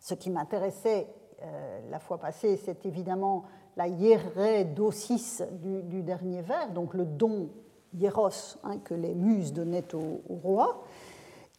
Ce 0.00 0.12
qui 0.12 0.28
m'intéressait 0.28 1.06
euh, 1.42 1.80
la 1.90 1.98
fois 1.98 2.18
passée, 2.18 2.58
c'est 2.62 2.84
évidemment 2.84 3.44
la 3.78 3.88
hiéré 3.88 4.66
d'Osis 4.66 5.42
du, 5.50 6.02
dernier 6.02 6.42
vers, 6.42 6.70
donc 6.72 6.92
le 6.92 7.06
don 7.06 7.48
hieros 7.94 8.58
hein, 8.64 8.76
que 8.84 8.92
les 8.92 9.14
muses 9.14 9.54
donnaient 9.54 9.94
au, 9.94 10.20
roi. 10.28 10.84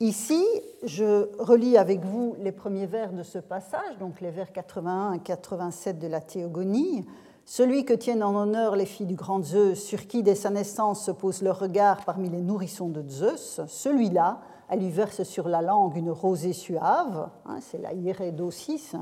Ici, 0.04 0.44
je 0.84 1.30
relis 1.40 1.78
avec 1.78 2.04
vous 2.04 2.36
les 2.42 2.52
premiers 2.52 2.88
vers 2.88 3.14
de 3.14 3.24
ce 3.24 3.40
passage, 3.40 3.98
donc 4.02 4.20
les 4.20 4.32
vers 4.32 4.52
81 4.52 5.14
et 5.14 5.20
87 5.20 5.98
de 5.98 6.08
la 6.08 6.20
Théogonie. 6.20 7.06
Celui 7.46 7.86
que 7.86 7.94
tiennent 7.94 8.22
en 8.22 8.36
honneur 8.36 8.76
les 8.76 8.86
filles 8.86 9.06
du 9.06 9.16
grand 9.16 9.42
Zeus, 9.42 9.82
sur 9.82 10.06
qui 10.08 10.22
dès 10.22 10.36
sa 10.36 10.50
naissance 10.50 11.06
se 11.06 11.12
pose 11.12 11.42
leur 11.42 11.58
regard 11.58 12.04
parmi 12.04 12.28
les 12.28 12.42
nourrissons 12.42 12.90
de 12.90 13.02
Zeus, 13.08 13.62
celui-là, 13.66 14.42
elle 14.68 14.80
lui 14.80 14.90
verse 14.90 15.24
sur 15.24 15.48
la 15.48 15.62
langue 15.62 15.96
une 15.96 16.12
rosée 16.12 16.52
suave, 16.52 17.30
hein, 17.46 17.60
c'est 17.62 17.82
la 17.82 17.94
hiéré 17.94 18.34
d'Osis, 18.34 18.98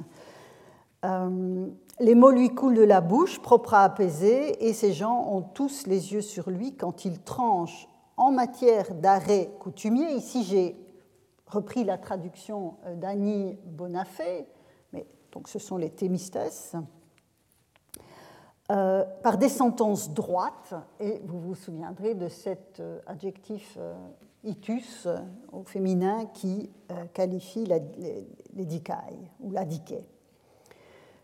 euh, 1.03 1.65
les 2.00 2.13
mots 2.13 2.29
lui 2.29 2.53
coulent 2.53 2.75
de 2.75 2.84
la 2.84 3.01
bouche, 3.01 3.41
propre 3.41 3.74
à 3.74 3.86
apaiser, 3.86 4.67
et 4.67 4.74
ces 4.74 4.93
gens 4.93 5.25
ont 5.31 5.41
tous 5.41 5.88
les 5.88 6.13
yeux 6.13 6.22
sur 6.22 6.51
lui 6.51 6.75
quand 6.75 7.05
il 7.05 7.22
tranche 7.22 7.88
en 8.17 8.31
matière 8.31 8.93
d'arrêt 8.93 9.50
coutumier. 9.60 10.12
Ici, 10.12 10.43
j'ai 10.43 10.75
repris 11.51 11.84
la 11.84 11.98
traduction 11.98 12.77
euh, 12.86 12.96
d'Annie 12.96 13.60
Bonafé, 13.65 14.48
mais 14.93 15.05
donc 15.31 15.48
ce 15.48 15.60
sont 15.60 15.77
les 15.77 15.91
thémistes, 15.91 16.39
euh, 18.72 19.03
par 19.22 19.38
des 19.38 19.50
sentences 19.50 20.13
droites, 20.13 20.74
et 21.00 21.22
vous 21.25 21.39
vous 21.39 21.55
souviendrez 21.55 22.15
de 22.15 22.29
cet 22.29 22.81
adjectif 23.05 23.77
itus 24.43 25.08
au 25.51 25.63
féminin 25.63 26.25
qui 26.34 26.72
qualifie 27.13 27.65
les, 27.65 27.81
les, 28.55 28.81
ou 29.41 29.51
la 29.51 29.65
diquée. 29.65 30.08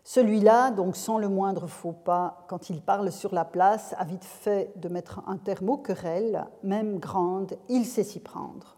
Celui-là, 0.08 0.70
donc 0.70 0.96
sans 0.96 1.18
le 1.18 1.28
moindre 1.28 1.66
faux 1.66 1.92
pas, 1.92 2.46
quand 2.48 2.70
il 2.70 2.80
parle 2.80 3.12
sur 3.12 3.34
la 3.34 3.44
place, 3.44 3.94
a 3.98 4.06
vite 4.06 4.24
fait 4.24 4.72
de 4.76 4.88
mettre 4.88 5.20
un 5.26 5.36
terme 5.36 5.68
aux 5.68 5.76
querelles, 5.76 6.46
même 6.62 6.98
grande, 6.98 7.58
il 7.68 7.84
sait 7.84 8.04
s'y 8.04 8.18
prendre. 8.18 8.77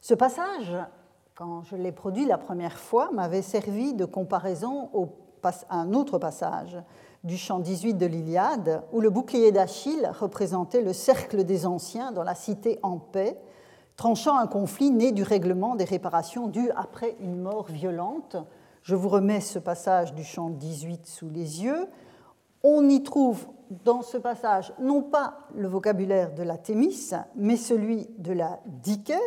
Ce 0.00 0.14
passage, 0.14 0.74
quand 1.34 1.62
je 1.64 1.76
l'ai 1.76 1.92
produit 1.92 2.26
la 2.26 2.38
première 2.38 2.78
fois, 2.78 3.10
m'avait 3.12 3.42
servi 3.42 3.94
de 3.94 4.04
comparaison 4.04 4.90
à 5.42 5.76
un 5.76 5.92
autre 5.92 6.18
passage 6.18 6.76
du 7.24 7.36
chant 7.36 7.58
18 7.58 7.94
de 7.94 8.06
l'Iliade, 8.06 8.82
où 8.92 9.00
le 9.00 9.10
bouclier 9.10 9.52
d'Achille 9.52 10.10
représentait 10.18 10.82
le 10.82 10.92
cercle 10.92 11.44
des 11.44 11.66
anciens 11.66 12.12
dans 12.12 12.22
la 12.22 12.34
cité 12.34 12.78
en 12.82 12.98
paix, 12.98 13.38
tranchant 13.96 14.38
un 14.38 14.46
conflit 14.46 14.90
né 14.90 15.12
du 15.12 15.22
règlement 15.22 15.74
des 15.74 15.84
réparations 15.84 16.46
dues 16.46 16.70
après 16.76 17.16
une 17.20 17.40
mort 17.40 17.66
violente 17.66 18.36
je 18.88 18.94
vous 18.94 19.10
remets 19.10 19.42
ce 19.42 19.58
passage 19.58 20.14
du 20.14 20.24
chant 20.24 20.48
18 20.48 21.06
sous 21.06 21.28
les 21.28 21.62
yeux. 21.62 21.88
On 22.62 22.88
y 22.88 23.02
trouve 23.02 23.46
dans 23.84 24.00
ce 24.00 24.16
passage 24.16 24.72
non 24.80 25.02
pas 25.02 25.40
le 25.54 25.68
vocabulaire 25.68 26.32
de 26.32 26.42
la 26.42 26.56
Thémis, 26.56 27.10
mais 27.36 27.58
celui 27.58 28.08
de 28.16 28.32
la 28.32 28.60
Diké. 28.64 29.18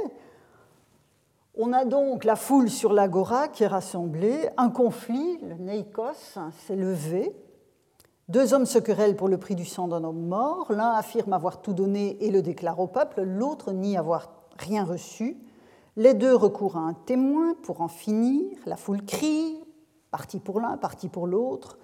On 1.56 1.74
a 1.74 1.84
donc 1.84 2.24
la 2.24 2.38
foule 2.38 2.70
sur 2.70 2.94
l'agora 2.94 3.50
qui 3.50 3.64
est 3.64 3.68
rassemblée, 3.68 4.48
un 4.56 4.70
conflit, 4.70 5.38
le 5.42 5.56
Neikos, 5.56 6.40
s'est 6.66 6.78
levé. 6.78 7.36
Deux 8.30 8.54
hommes 8.54 8.66
se 8.66 8.80
querellent 8.80 9.18
pour 9.18 9.28
le 9.28 9.38
prix 9.38 9.56
du 9.56 9.66
sang 9.66 9.90
d'un 9.90 10.06
homme 10.06 10.28
mort. 10.28 10.72
L'un 10.72 10.92
affirme 10.92 11.34
avoir 11.34 11.62
tout 11.62 11.74
donné 11.74 12.24
et 12.24 12.32
le 12.32 12.42
déclare 12.42 12.80
au 12.80 12.88
peuple, 12.88 13.24
l'autre 13.24 13.74
nie 13.74 13.98
avoir 13.98 14.32
rien 14.58 14.86
reçu. 14.86 15.38
Les 15.98 16.14
deux 16.14 16.34
recourent 16.34 16.78
à 16.78 16.82
un 16.82 16.94
témoin 16.94 17.54
pour 17.64 17.82
en 17.82 17.90
finir. 17.90 18.58
La 18.66 18.78
foule 18.78 19.04
crie, 19.04 19.62
partie 20.10 20.40
pour 20.40 20.62
l'un, 20.62 20.78
partie 20.78 21.10
pour 21.10 21.28
l'autre. 21.28 21.78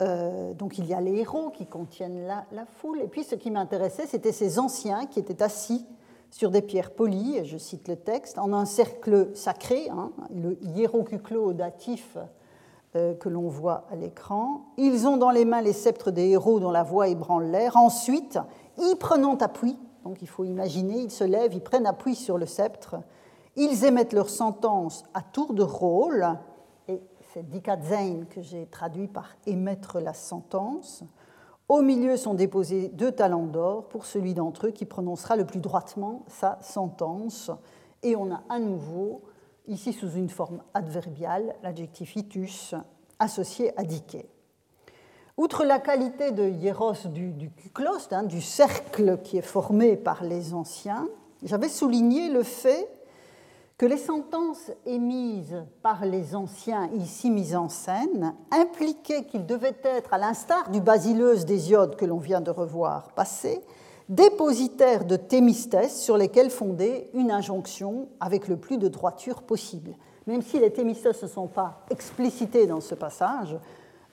Euh, 0.00 0.54
donc 0.54 0.78
il 0.78 0.86
y 0.86 0.94
a 0.94 1.00
les 1.00 1.16
héros 1.16 1.50
qui 1.50 1.66
contiennent 1.66 2.26
la, 2.26 2.64
foule. 2.64 3.00
Et 3.02 3.08
puis 3.08 3.22
ce 3.22 3.34
qui 3.34 3.50
m'intéressait, 3.50 4.06
c'était 4.06 4.32
ces 4.32 4.58
anciens 4.58 5.04
qui 5.04 5.18
étaient 5.18 5.42
assis 5.42 5.84
sur 6.34 6.50
des 6.50 6.62
pierres 6.62 6.90
polies, 6.90 7.44
je 7.44 7.56
cite 7.56 7.86
le 7.86 7.94
texte, 7.94 8.38
en 8.38 8.52
un 8.52 8.64
cercle 8.64 9.30
sacré, 9.36 9.88
hein, 9.88 10.10
le 10.34 10.58
hiérocuclo 10.64 11.52
datif 11.52 12.18
euh, 12.96 13.14
que 13.14 13.28
l'on 13.28 13.46
voit 13.46 13.86
à 13.92 13.94
l'écran. 13.94 14.62
Ils 14.76 15.06
ont 15.06 15.16
dans 15.16 15.30
les 15.30 15.44
mains 15.44 15.62
les 15.62 15.72
sceptres 15.72 16.10
des 16.10 16.30
héros 16.30 16.58
dont 16.58 16.72
la 16.72 16.82
voix 16.82 17.06
ébranle 17.06 17.52
l'air. 17.52 17.76
Ensuite, 17.76 18.40
y 18.78 18.96
prenant 18.96 19.36
appui, 19.36 19.78
donc 20.02 20.22
il 20.22 20.28
faut 20.28 20.42
imaginer, 20.42 21.02
ils 21.02 21.12
se 21.12 21.22
lèvent, 21.22 21.54
ils 21.54 21.62
prennent 21.62 21.86
appui 21.86 22.16
sur 22.16 22.36
le 22.36 22.46
sceptre, 22.46 22.96
ils 23.54 23.84
émettent 23.84 24.12
leur 24.12 24.28
sentence 24.28 25.04
à 25.14 25.22
tour 25.22 25.54
de 25.54 25.62
rôle, 25.62 26.26
et 26.88 27.00
c'est 27.32 27.48
dikatzein 27.48 28.24
que 28.28 28.42
j'ai 28.42 28.66
traduit 28.66 29.06
par 29.06 29.36
émettre 29.46 30.00
la 30.00 30.14
sentence. 30.14 31.04
Au 31.68 31.80
milieu 31.80 32.18
sont 32.18 32.34
déposés 32.34 32.88
deux 32.88 33.12
talents 33.12 33.46
d'or 33.46 33.88
pour 33.88 34.04
celui 34.04 34.34
d'entre 34.34 34.66
eux 34.66 34.70
qui 34.70 34.84
prononcera 34.84 35.34
le 35.34 35.46
plus 35.46 35.60
droitement 35.60 36.22
sa 36.28 36.58
sentence. 36.60 37.50
Et 38.02 38.16
on 38.16 38.30
a 38.30 38.42
à 38.50 38.58
nouveau, 38.58 39.22
ici 39.66 39.94
sous 39.94 40.10
une 40.10 40.28
forme 40.28 40.62
adverbiale, 40.74 41.54
l'adjectif 41.62 42.16
itus 42.16 42.74
associé 43.18 43.72
à 43.78 43.84
diké. 43.84 44.28
Outre 45.38 45.64
la 45.64 45.78
qualité 45.78 46.32
de 46.32 46.48
hieros 46.48 47.08
du, 47.08 47.32
du 47.32 47.50
hein, 48.10 48.22
du 48.24 48.42
cercle 48.42 49.18
qui 49.24 49.38
est 49.38 49.42
formé 49.42 49.96
par 49.96 50.22
les 50.22 50.52
anciens, 50.52 51.08
j'avais 51.42 51.68
souligné 51.68 52.28
le 52.28 52.42
fait 52.42 52.88
que 53.76 53.86
les 53.86 53.96
sentences 53.96 54.70
émises 54.86 55.64
par 55.82 56.04
les 56.04 56.36
anciens, 56.36 56.88
ici 56.94 57.30
mises 57.30 57.56
en 57.56 57.68
scène, 57.68 58.34
impliquaient 58.52 59.24
qu'ils 59.24 59.46
devaient 59.46 59.80
être, 59.82 60.14
à 60.14 60.18
l'instar 60.18 60.70
du 60.70 60.80
basileus 60.80 61.44
d'Hésiode 61.44 61.96
que 61.96 62.04
l'on 62.04 62.18
vient 62.18 62.40
de 62.40 62.52
revoir 62.52 63.10
passer, 63.12 63.60
dépositaires 64.08 65.04
de 65.04 65.16
thémistès 65.16 66.00
sur 66.00 66.16
lesquels 66.16 66.50
fonder 66.50 67.10
une 67.14 67.32
injonction 67.32 68.08
avec 68.20 68.46
le 68.46 68.56
plus 68.56 68.78
de 68.78 68.86
droiture 68.86 69.42
possible. 69.42 69.96
Même 70.26 70.42
si 70.42 70.60
les 70.60 70.72
thémistès 70.72 71.22
ne 71.22 71.28
sont 71.28 71.48
pas 71.48 71.84
explicités 71.90 72.66
dans 72.66 72.80
ce 72.80 72.94
passage, 72.94 73.58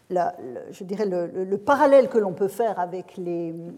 je 0.09 0.83
dirais 0.83 1.05
le, 1.05 1.57
parallèle 1.57 2.09
que 2.09 2.17
l'on 2.17 2.33
peut 2.33 2.47
faire 2.47 2.79
avec 2.79 3.15
le 3.17 3.75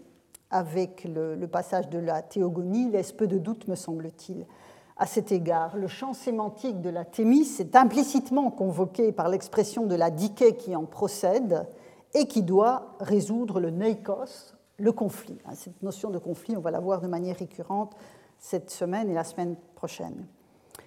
passage 1.46 1.90
de 1.90 1.98
la 1.98 2.22
théogonie 2.22 2.90
laisse 2.90 3.12
peu 3.12 3.26
de 3.26 3.36
doute, 3.38 3.68
me 3.68 3.74
semble-t-il. 3.74 4.46
À 4.96 5.06
cet 5.06 5.32
égard, 5.32 5.76
le 5.76 5.88
champ 5.88 6.12
sémantique 6.12 6.80
de 6.80 6.88
la 6.88 7.04
thémis 7.04 7.48
est 7.58 7.74
implicitement 7.74 8.50
convoqué 8.50 9.10
par 9.10 9.28
l'expression 9.28 9.86
de 9.86 9.96
la 9.96 10.10
diké 10.10 10.56
qui 10.56 10.76
en 10.76 10.84
procède 10.84 11.66
et 12.14 12.26
qui 12.26 12.42
doit 12.42 12.94
résoudre 13.00 13.58
le 13.58 13.70
neikos, 13.70 14.54
le 14.78 14.92
conflit. 14.92 15.38
Hein, 15.46 15.54
cette 15.54 15.82
notion 15.82 16.10
de 16.10 16.18
conflit, 16.18 16.56
on 16.56 16.60
va 16.60 16.70
la 16.70 16.78
voir 16.78 17.00
de 17.00 17.08
manière 17.08 17.36
récurrente 17.36 17.96
cette 18.38 18.70
semaine 18.70 19.10
et 19.10 19.14
la 19.14 19.24
semaine 19.24 19.56
prochaine. 19.74 20.26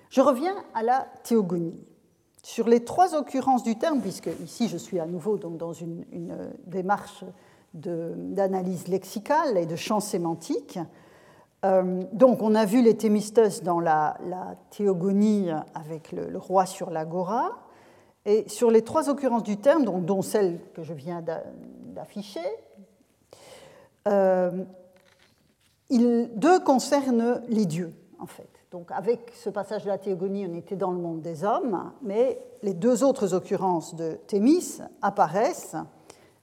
Je 0.10 0.22
reviens 0.22 0.56
à 0.74 0.84
la 0.84 1.08
théogonie. 1.24 1.78
Sur 2.44 2.70
les 2.70 2.86
trois 2.86 3.14
occurrences 3.14 3.64
du 3.64 3.78
terme, 3.78 4.00
puisque 4.00 4.30
ici 4.42 4.70
je 4.70 4.78
suis 4.78 5.00
à 5.00 5.06
nouveau 5.06 5.38
dans 5.38 5.74
une, 5.74 6.06
démarche 6.66 7.26
d'analyse 7.74 8.88
lexicale 8.88 9.58
et 9.58 9.66
de 9.66 9.76
champ 9.76 10.00
sémantique, 10.00 10.80
euh, 11.66 12.04
donc, 12.14 12.42
on 12.42 12.56
a 12.56 12.66
vu 12.66 12.82
les 12.82 12.96
thémistes 12.96 13.64
dans 13.64 13.80
la, 13.80 14.18
théogonie 14.70 15.50
avec 15.74 16.12
le, 16.12 16.38
roi 16.38 16.66
sur 16.66 16.90
l'agora. 16.90 17.58
Et 18.26 18.48
sur 18.50 18.72
les 18.72 18.84
trois 18.84 19.10
occurrences 19.10 19.44
du 19.44 19.58
terme, 19.58 19.86
dont, 19.86 20.22
celle 20.22 20.60
que 20.74 20.84
je 20.84 20.94
viens 20.94 21.24
d'afficher, 21.94 22.42
euh, 24.08 24.66
deux 25.90 26.60
concernent 26.60 27.42
les 27.48 27.66
dieux, 27.66 27.94
en 28.20 28.28
fait. 28.28 28.50
Donc, 28.72 28.92
avec 28.92 29.32
ce 29.34 29.50
passage 29.50 29.86
de 29.86 29.88
la 29.88 29.98
théogonie, 29.98 30.46
on 30.46 30.56
était 30.56 30.76
dans 30.76 30.92
le 30.92 30.98
monde 30.98 31.22
des 31.22 31.46
hommes, 31.46 31.94
mais 32.02 32.38
les 32.64 32.74
deux 32.74 33.04
autres 33.04 33.34
occurrences 33.34 33.96
de 33.96 34.20
Thémis 34.28 34.80
apparaissent 35.02 35.78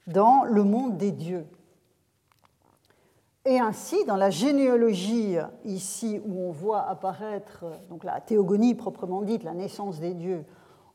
dans 0.07 0.43
le 0.43 0.63
monde 0.63 0.97
des 0.97 1.11
dieux. 1.11 1.45
Et 3.47 3.59
ainsi, 3.59 4.03
dans 4.05 4.15
la 4.15 4.31
généalogie, 4.31 5.35
ici 5.65 6.19
où 6.25 6.47
on 6.47 6.51
voit 6.51 6.89
apparaître 6.89 7.63
donc 7.89 8.03
la 8.03 8.19
théogonie 8.19 8.73
proprement 8.73 9.21
dite, 9.21 9.43
la 9.43 9.53
naissance 9.53 9.99
des 9.99 10.15
dieux, 10.15 10.43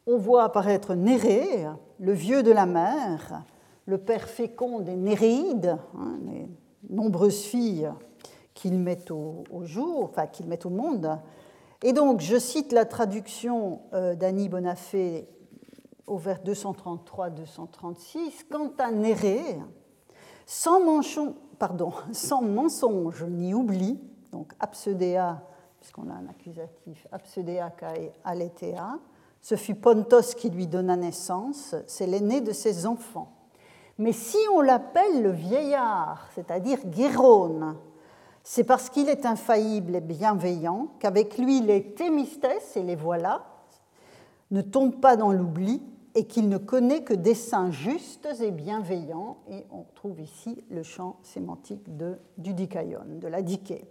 on 0.07 0.17
voit 0.17 0.43
apparaître 0.43 0.95
Néré, 0.95 1.69
le 2.01 2.13
vieux 2.13 2.43
de 2.43 2.51
la 2.51 2.67
mer, 2.67 3.45
le 3.87 3.99
père 3.99 4.29
fécond 4.29 4.81
des 4.81 4.97
Néréides, 4.97 5.79
hein, 5.97 6.19
les 6.27 6.49
nombreuses 6.89 7.43
filles 7.43 7.89
qu'il 8.53 8.79
met 8.79 9.13
au, 9.13 9.45
jour, 9.63 10.05
enfin 10.05 10.27
qu'il 10.27 10.47
met 10.47 10.67
au 10.67 10.71
monde. 10.71 11.21
Et 11.85 11.93
donc, 11.93 12.21
je 12.21 12.37
cite 12.37 12.73
la 12.73 12.85
traduction 12.85 13.83
euh, 13.93 14.17
d'Annie 14.17 14.49
Bonafé 14.49 15.29
au 16.09 16.17
vers 16.17 16.43
233-236. 16.43 18.47
Quant 18.51 18.73
à 18.79 18.91
Néré, 18.91 19.41
sans, 20.47 20.81
pardon, 21.61 21.93
sans 22.13 22.43
mensonge 22.43 23.23
ni 23.23 23.55
oubli, 23.55 24.01
donc 24.33 24.53
absedea, 24.59 25.41
puisqu'on 25.79 26.11
a 26.11 26.15
un 26.15 26.27
accusatif, 26.29 27.07
absedea 27.13 27.71
kai 27.71 28.13
aletea, 28.25 28.99
ce 29.41 29.55
fut 29.55 29.77
Pontos 29.77 30.35
qui 30.37 30.51
lui 30.51 30.67
donna 30.67 30.97
naissance, 30.97 31.77
c'est 31.87 32.07
l'aîné 32.07 32.41
de 32.41 32.53
ses 32.53 32.85
enfants. 32.85 33.33
Mais 33.97 34.13
si 34.13 34.39
on 34.55 34.61
l'appelle 34.61 35.23
le 35.23 35.31
vieillard, 35.31 36.29
c'est-à-dire 36.35 36.79
Guérone, 36.87 37.77
c'est 38.43 38.65
parce 38.65 38.91
qu'il 38.91 39.09
est 39.09 39.27
infaillible 39.27 39.97
et 39.97 40.01
bienveillant 40.01 40.89
qu'avec 40.99 41.39
lui 41.39 41.61
les 41.61 41.93
thémistès, 41.95 42.77
et 42.77 42.83
les 42.83 42.97
voilà, 42.97 43.45
ne 44.51 44.63
tombent 44.63 45.01
pas 45.01 45.17
dans 45.17 45.33
l'oubli 45.33 45.83
et 46.15 46.25
qu'il 46.27 46.49
ne 46.49 46.59
connaît 46.59 47.03
que 47.03 47.15
des 47.15 47.35
saints 47.35 47.71
justes 47.71 48.29
et 48.41 48.51
bienveillants. 48.51 49.39
Et 49.51 49.65
on 49.71 49.85
trouve 49.95 50.21
ici 50.21 50.65
le 50.71 50.83
champ 50.83 51.17
sémantique 51.23 51.97
de, 51.97 52.19
du 52.39 52.55
dikaion, 52.55 53.05
de 53.21 53.29
la 53.29 53.43
diké. 53.43 53.85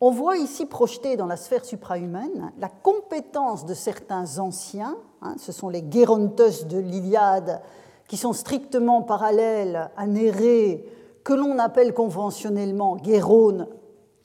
On 0.00 0.10
voit 0.10 0.38
ici 0.38 0.64
projeté 0.64 1.16
dans 1.16 1.26
la 1.26 1.36
sphère 1.36 1.64
suprahumaine 1.64 2.52
la 2.58 2.68
compétence 2.68 3.66
de 3.66 3.74
certains 3.74 4.38
anciens, 4.38 4.96
hein, 5.20 5.34
ce 5.38 5.52
sont 5.52 5.68
les 5.68 5.84
Gérontes 5.90 6.66
de 6.66 6.78
l'Iliade, 6.78 7.60
qui 8.08 8.16
sont 8.16 8.32
strictement 8.32 9.02
parallèles 9.02 9.90
à 9.96 10.06
Néré, 10.06 10.86
que 11.22 11.34
l'on 11.34 11.58
appelle 11.58 11.92
conventionnellement 11.92 12.96
Guérone, 12.96 13.68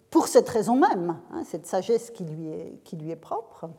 pour 0.09 0.29
cette 0.29 0.47
raison 0.47 0.77
même, 0.77 1.17
hein, 1.33 1.43
cette 1.43 1.67
sagesse 1.67 2.09
qui 2.09 2.23
lui 2.23 3.11
est 3.11 3.15
propre. 3.17 3.69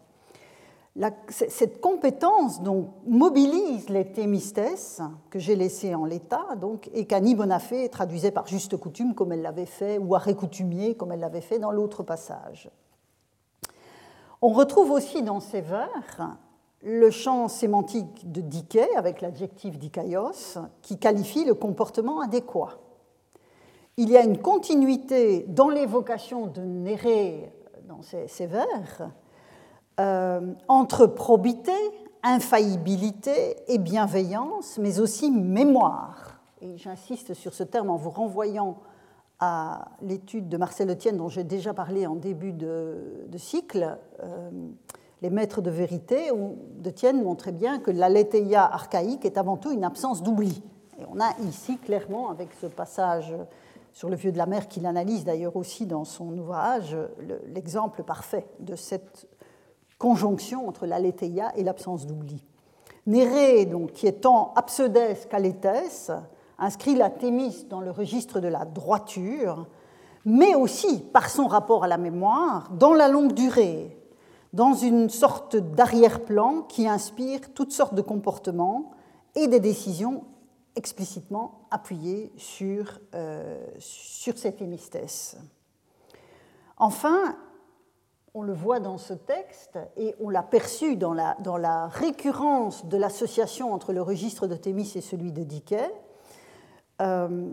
Cette 1.28 1.80
compétence 1.80 2.60
mobilise 3.06 3.88
les 3.88 4.12
thémistès 4.12 5.00
que 5.30 5.38
j'ai 5.38 5.56
laissés 5.56 5.94
en 5.94 6.04
l'état 6.04 6.56
donc, 6.60 6.90
et 6.94 7.06
qu'Annie 7.06 7.34
Bonafé 7.34 7.88
traduisait 7.88 8.30
par 8.30 8.46
juste 8.46 8.76
coutume 8.76 9.14
comme 9.14 9.32
elle 9.32 9.42
l'avait 9.42 9.66
fait, 9.66 9.98
ou 9.98 10.14
à 10.14 10.18
récoutumier 10.18 10.94
comme 10.94 11.12
elle 11.12 11.20
l'avait 11.20 11.40
fait 11.40 11.58
dans 11.58 11.70
l'autre 11.70 12.02
passage. 12.02 12.70
On 14.42 14.48
retrouve 14.48 14.90
aussi 14.90 15.22
dans 15.22 15.40
ces 15.40 15.60
vers 15.60 16.38
le 16.82 17.10
champ 17.10 17.48
sémantique 17.48 18.30
de 18.30 18.40
Diké 18.40 18.86
avec 18.96 19.20
l'adjectif 19.20 19.78
dikaios 19.78 20.58
qui 20.82 20.98
qualifie 20.98 21.44
le 21.44 21.54
comportement 21.54 22.20
adéquat 22.20 22.78
il 23.98 24.10
y 24.10 24.16
a 24.16 24.22
une 24.22 24.38
continuité 24.38 25.46
dans 25.48 25.70
l'évocation 25.70 26.46
de 26.46 26.60
Néré 26.60 27.50
dans 27.88 28.02
ces, 28.02 28.46
vers 28.46 29.10
euh, 29.98 30.52
entre 30.68 31.06
probité, 31.06 31.72
infaillibilité 32.22 33.56
et 33.68 33.78
bienveillance, 33.78 34.78
mais 34.78 35.00
aussi 35.00 35.30
mémoire. 35.30 36.40
Et 36.60 36.76
j'insiste 36.76 37.32
sur 37.32 37.54
ce 37.54 37.62
terme 37.62 37.88
en 37.88 37.96
vous 37.96 38.10
renvoyant 38.10 38.78
à 39.40 39.88
l'étude 40.02 40.48
de 40.48 40.56
Marcel 40.56 40.90
Etienne 40.90 41.16
dont 41.16 41.28
j'ai 41.28 41.44
déjà 41.44 41.72
parlé 41.72 42.06
en 42.06 42.14
début 42.14 42.52
de, 42.52 42.98
cycle, 43.36 43.96
euh, 44.22 44.50
Les 45.22 45.30
maîtres 45.30 45.62
de 45.62 45.70
vérité, 45.70 46.30
où 46.30 46.58
Etienne 46.84 47.22
montrait 47.22 47.52
bien 47.52 47.78
que 47.78 47.90
l'aletheia 47.90 48.64
archaïque 48.64 49.24
est 49.24 49.38
avant 49.38 49.56
tout 49.56 49.70
une 49.72 49.84
absence 49.84 50.22
d'oubli. 50.22 50.62
Et 50.98 51.04
on 51.10 51.18
a 51.20 51.30
ici 51.48 51.78
clairement, 51.78 52.28
avec 52.28 52.50
ce 52.60 52.66
passage 52.66 53.34
sur 53.92 54.10
le 54.10 54.16
vieux 54.16 54.32
de 54.32 54.36
la 54.36 54.44
mer, 54.44 54.68
qu'il 54.68 54.84
analyse 54.84 55.24
d'ailleurs 55.24 55.56
aussi 55.56 55.86
dans 55.86 56.04
son 56.04 56.36
ouvrage, 56.36 56.96
l'exemple 57.46 58.02
parfait 58.02 58.46
de 58.60 58.76
cette 58.76 59.26
conjonction 59.98 60.68
entre 60.68 60.86
l'aletheia 60.86 61.52
et 61.56 61.62
l'absence 61.62 62.06
d'oubli. 62.06 62.42
Néré, 63.06 63.66
donc, 63.66 63.92
qui 63.92 64.06
est 64.06 64.22
tant 64.22 64.52
absodès 64.56 65.26
qu'aléthès, 65.30 66.10
inscrit 66.58 66.94
la 66.94 67.10
Thémis 67.10 67.66
dans 67.68 67.80
le 67.80 67.90
registre 67.90 68.40
de 68.40 68.48
la 68.48 68.64
droiture, 68.64 69.66
mais 70.24 70.54
aussi, 70.54 71.00
par 71.00 71.28
son 71.30 71.46
rapport 71.46 71.84
à 71.84 71.88
la 71.88 71.98
mémoire, 71.98 72.70
dans 72.72 72.94
la 72.94 73.08
longue 73.08 73.32
durée, 73.32 73.96
dans 74.52 74.74
une 74.74 75.08
sorte 75.08 75.56
d'arrière-plan 75.56 76.62
qui 76.62 76.88
inspire 76.88 77.40
toutes 77.54 77.72
sortes 77.72 77.94
de 77.94 78.02
comportements 78.02 78.90
et 79.34 79.46
des 79.46 79.60
décisions 79.60 80.24
explicitement 80.76 81.66
appuyé 81.70 82.30
sur, 82.36 83.00
euh, 83.14 83.66
sur 83.78 84.36
cette 84.36 84.60
hémistèse. 84.60 85.38
Enfin, 86.76 87.36
on 88.36 88.42
le 88.42 88.52
voit 88.52 88.80
dans 88.80 88.98
ce 88.98 89.14
texte 89.14 89.78
et 89.96 90.14
on 90.20 90.28
l'a 90.28 90.42
perçu 90.42 90.96
dans 90.96 91.14
la, 91.14 91.86
récurrence 91.86 92.84
de 92.84 92.98
l'association 92.98 93.72
entre 93.72 93.94
le 93.94 94.02
registre 94.02 94.46
de 94.46 94.54
Thémis 94.54 94.92
et 94.94 95.00
celui 95.00 95.32
de 95.32 95.42
Dickey. 95.42 95.90
Euh, 97.00 97.50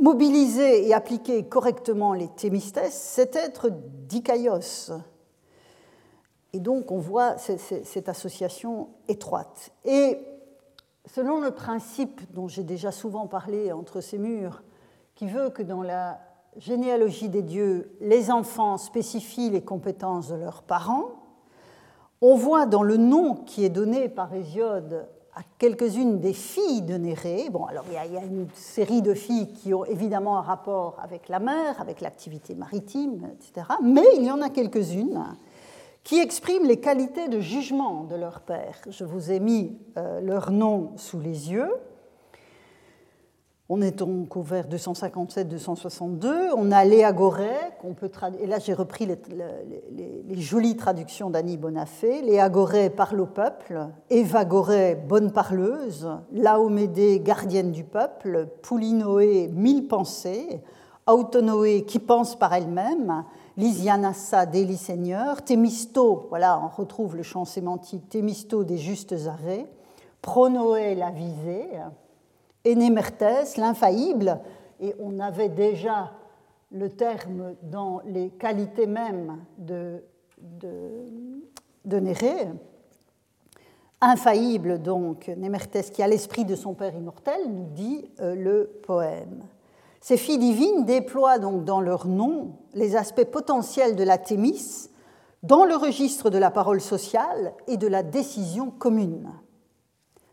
mobiliser 0.00 0.86
et 0.86 0.94
appliquer 0.94 1.48
correctement 1.48 2.12
les 2.12 2.28
thémistès, 2.28 2.94
c'est 2.94 3.34
être 3.34 3.70
dikaios. 4.06 4.92
Et 6.52 6.60
donc 6.60 6.92
on 6.92 6.98
voit 6.98 7.36
cette 7.36 8.08
association 8.08 8.90
étroite. 9.08 9.72
Et 9.84 10.20
selon 11.04 11.40
le 11.40 11.50
principe 11.50 12.32
dont 12.32 12.46
j'ai 12.46 12.62
déjà 12.62 12.92
souvent 12.92 13.26
parlé 13.26 13.72
entre 13.72 14.00
ces 14.00 14.18
murs, 14.18 14.62
qui 15.16 15.26
veut 15.26 15.50
que 15.50 15.64
dans 15.64 15.82
la 15.82 16.20
généalogie 16.56 17.28
des 17.28 17.42
dieux, 17.42 17.96
les 18.00 18.30
enfants 18.30 18.78
spécifient 18.78 19.50
les 19.50 19.62
compétences 19.62 20.28
de 20.28 20.34
leurs 20.34 20.62
parents, 20.62 21.10
on 22.20 22.34
voit 22.34 22.66
dans 22.66 22.82
le 22.82 22.96
nom 22.96 23.34
qui 23.34 23.64
est 23.64 23.68
donné 23.68 24.08
par 24.08 24.34
Hésiode 24.34 25.06
à 25.36 25.42
quelques-unes 25.58 26.18
des 26.18 26.32
filles 26.32 26.82
de 26.82 26.94
Néré, 26.94 27.48
bon, 27.48 27.64
alors 27.66 27.84
il 27.88 28.12
y, 28.12 28.16
a, 28.16 28.24
une 28.24 28.48
série 28.54 29.02
de 29.02 29.14
filles 29.14 29.52
qui 29.52 29.72
ont 29.72 29.84
évidemment 29.84 30.36
un 30.38 30.42
rapport 30.42 30.98
avec 31.00 31.28
la 31.28 31.38
mer, 31.38 31.80
avec 31.80 32.00
l'activité 32.00 32.56
maritime, 32.56 33.30
etc., 33.34 33.68
mais 33.80 34.02
il 34.16 34.24
y 34.24 34.32
en 34.32 34.42
a 34.42 34.48
quelques-unes 34.48 35.24
qui 36.02 36.18
expriment 36.18 36.66
les 36.66 36.80
qualités 36.80 37.28
de 37.28 37.38
jugement 37.38 38.02
de 38.02 38.16
leur 38.16 38.40
père. 38.40 38.80
Je 38.88 39.04
vous 39.04 39.30
ai 39.30 39.38
mis 39.38 39.78
euh, 39.96 40.20
leur 40.20 40.50
nom 40.50 40.92
sous 40.96 41.20
les 41.20 41.52
yeux. 41.52 41.70
On 43.70 43.82
est 43.82 43.98
donc 43.98 44.34
au 44.34 44.40
vers 44.40 44.66
257-262. 44.66 46.52
On 46.56 46.72
a 46.72 46.86
Léa 46.86 47.12
Goret, 47.12 47.76
qu'on 47.82 47.92
peut 47.92 48.08
traduire. 48.08 48.42
Et 48.42 48.46
là, 48.46 48.58
j'ai 48.58 48.72
repris 48.72 49.04
les, 49.04 50.40
jolies 50.40 50.76
traductions 50.76 51.28
d'Annie 51.28 51.58
Bonafé. 51.58 52.22
Léa 52.22 52.48
Goret 52.48 52.88
parle 52.88 53.20
au 53.20 53.26
peuple. 53.26 53.88
Eva 54.08 54.46
Goret, 54.46 54.94
bonne 54.94 55.32
parleuse. 55.32 56.08
Laomédée, 56.32 57.20
gardienne 57.20 57.70
du 57.70 57.84
peuple. 57.84 58.48
Poulinoé, 58.62 59.50
mille 59.52 59.86
pensées. 59.86 60.62
Autonoé, 61.06 61.84
qui 61.84 61.98
pense 61.98 62.38
par 62.38 62.54
elle-même. 62.54 63.24
Lysianassa, 63.58 64.46
délit 64.46 64.76
seigneur, 64.76 65.42
Thémisto, 65.42 66.26
voilà, 66.28 66.62
on 66.62 66.68
retrouve 66.68 67.16
le 67.16 67.24
champ 67.24 67.44
sémantique, 67.44 68.08
Thémisto 68.08 68.62
des 68.62 68.78
justes 68.78 69.16
arrêts, 69.26 69.66
Pronoé, 70.22 70.94
la 70.94 71.10
visée, 71.10 71.66
Énémertès, 72.64 73.56
l'infaillible, 73.56 74.40
et 74.80 74.94
on 75.00 75.18
avait 75.20 75.48
déjà 75.48 76.12
le 76.70 76.90
terme 76.90 77.54
dans 77.62 78.00
les 78.04 78.30
qualités 78.30 78.86
mêmes 78.86 79.38
de, 79.56 80.02
de, 80.40 81.98
Néré, 81.98 82.48
infaillible 84.00 84.80
donc, 84.80 85.28
Némertès 85.28 85.90
qui 85.90 86.02
a 86.02 86.08
l'esprit 86.08 86.44
de 86.44 86.54
son 86.54 86.74
père 86.74 86.94
immortel, 86.94 87.40
nous 87.48 87.66
dit 87.70 88.10
euh, 88.20 88.34
le 88.34 88.80
poème. 88.86 89.44
Ces 90.00 90.16
filles 90.16 90.38
divines 90.38 90.84
déploient 90.84 91.38
donc 91.38 91.64
dans 91.64 91.80
leur 91.80 92.06
nom 92.06 92.52
les 92.74 92.94
aspects 92.94 93.24
potentiels 93.24 93.96
de 93.96 94.04
la 94.04 94.18
Thémis 94.18 94.90
dans 95.42 95.64
le 95.64 95.76
registre 95.76 96.30
de 96.30 96.38
la 96.38 96.50
parole 96.50 96.80
sociale 96.80 97.52
et 97.66 97.76
de 97.76 97.86
la 97.86 98.02
décision 98.02 98.70
commune. 98.70 99.30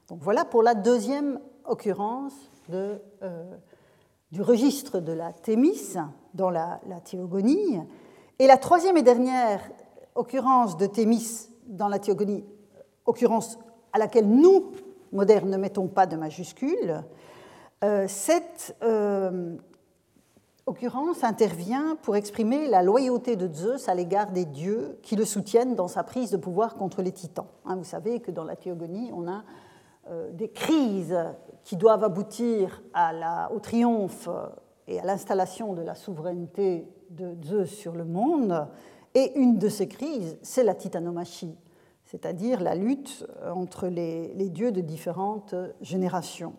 Donc 0.08 0.20
voilà 0.22 0.46
pour 0.46 0.62
la 0.62 0.76
deuxième 0.76 1.40
occurrence 1.68 2.34
de, 2.70 3.02
euh, 3.24 3.44
du 4.32 4.42
registre 4.42 5.00
de 5.00 5.12
la 5.12 5.34
Thémis 5.34 5.96
dans 6.34 6.50
la, 6.50 6.80
théogonie. 7.04 7.80
Et 8.40 8.48
la 8.48 8.58
troisième 8.58 8.98
et 8.98 9.04
dernière 9.04 9.62
occurrence 10.16 10.78
de 10.78 10.86
Thémis 10.86 11.50
dans 11.68 11.88
la 11.88 12.00
théogonie, 12.00 12.46
occurrence 13.06 13.58
à 13.94 14.00
laquelle 14.00 14.30
nous, 14.30 14.72
modernes, 15.12 15.50
ne 15.50 15.58
mettons 15.58 15.88
pas 15.88 16.06
de 16.06 16.16
majuscule, 16.16 17.04
euh, 17.84 18.06
cette 18.08 18.76
euh, 18.84 19.56
occurrence 20.66 21.24
intervient 21.24 21.98
pour 22.02 22.16
exprimer 22.16 22.68
la 22.68 22.82
loyauté 22.82 23.36
de 23.36 23.54
Zeus 23.54 23.88
à 23.88 23.94
l'égard 23.94 24.32
des 24.32 24.46
dieux 24.46 24.98
qui 25.04 25.16
le 25.16 25.26
soutiennent 25.26 25.76
dans 25.76 25.88
sa 25.88 26.04
prise 26.04 26.32
de 26.32 26.38
pouvoir 26.38 26.76
contre 26.76 27.02
les 27.02 27.12
titans. 27.12 27.48
Hein, 27.66 27.76
vous 27.76 27.84
savez 27.84 28.20
que 28.20 28.32
dans 28.32 28.44
la 28.44 28.56
théogonie, 28.56 29.12
on 29.14 29.28
a 29.28 29.44
des 30.34 30.50
crises 30.50 31.18
qui 31.64 31.78
doivent 31.78 32.04
aboutir 32.04 32.84
au 33.52 33.60
triomphe 33.60 34.30
et 34.88 35.00
à 35.00 35.04
l'installation 35.04 35.74
de 35.74 35.82
la 35.82 35.96
souveraineté 35.96 36.88
de 37.10 37.36
Zeus 37.44 37.72
sur 37.72 37.94
le 37.94 38.06
monde. 38.06 38.68
Et 39.14 39.38
une 39.40 39.58
de 39.58 39.70
ces 39.70 39.88
crises, 39.88 40.38
c'est 40.42 40.64
la 40.64 40.76
titanomachie, 40.76 41.58
c'est-à-dire 42.04 42.62
la 42.62 42.76
lutte 42.76 43.26
entre 43.54 43.88
les, 43.88 44.34
les 44.34 44.50
dieux 44.50 44.72
de 44.72 44.82
différentes 44.82 45.56
générations. 45.82 46.54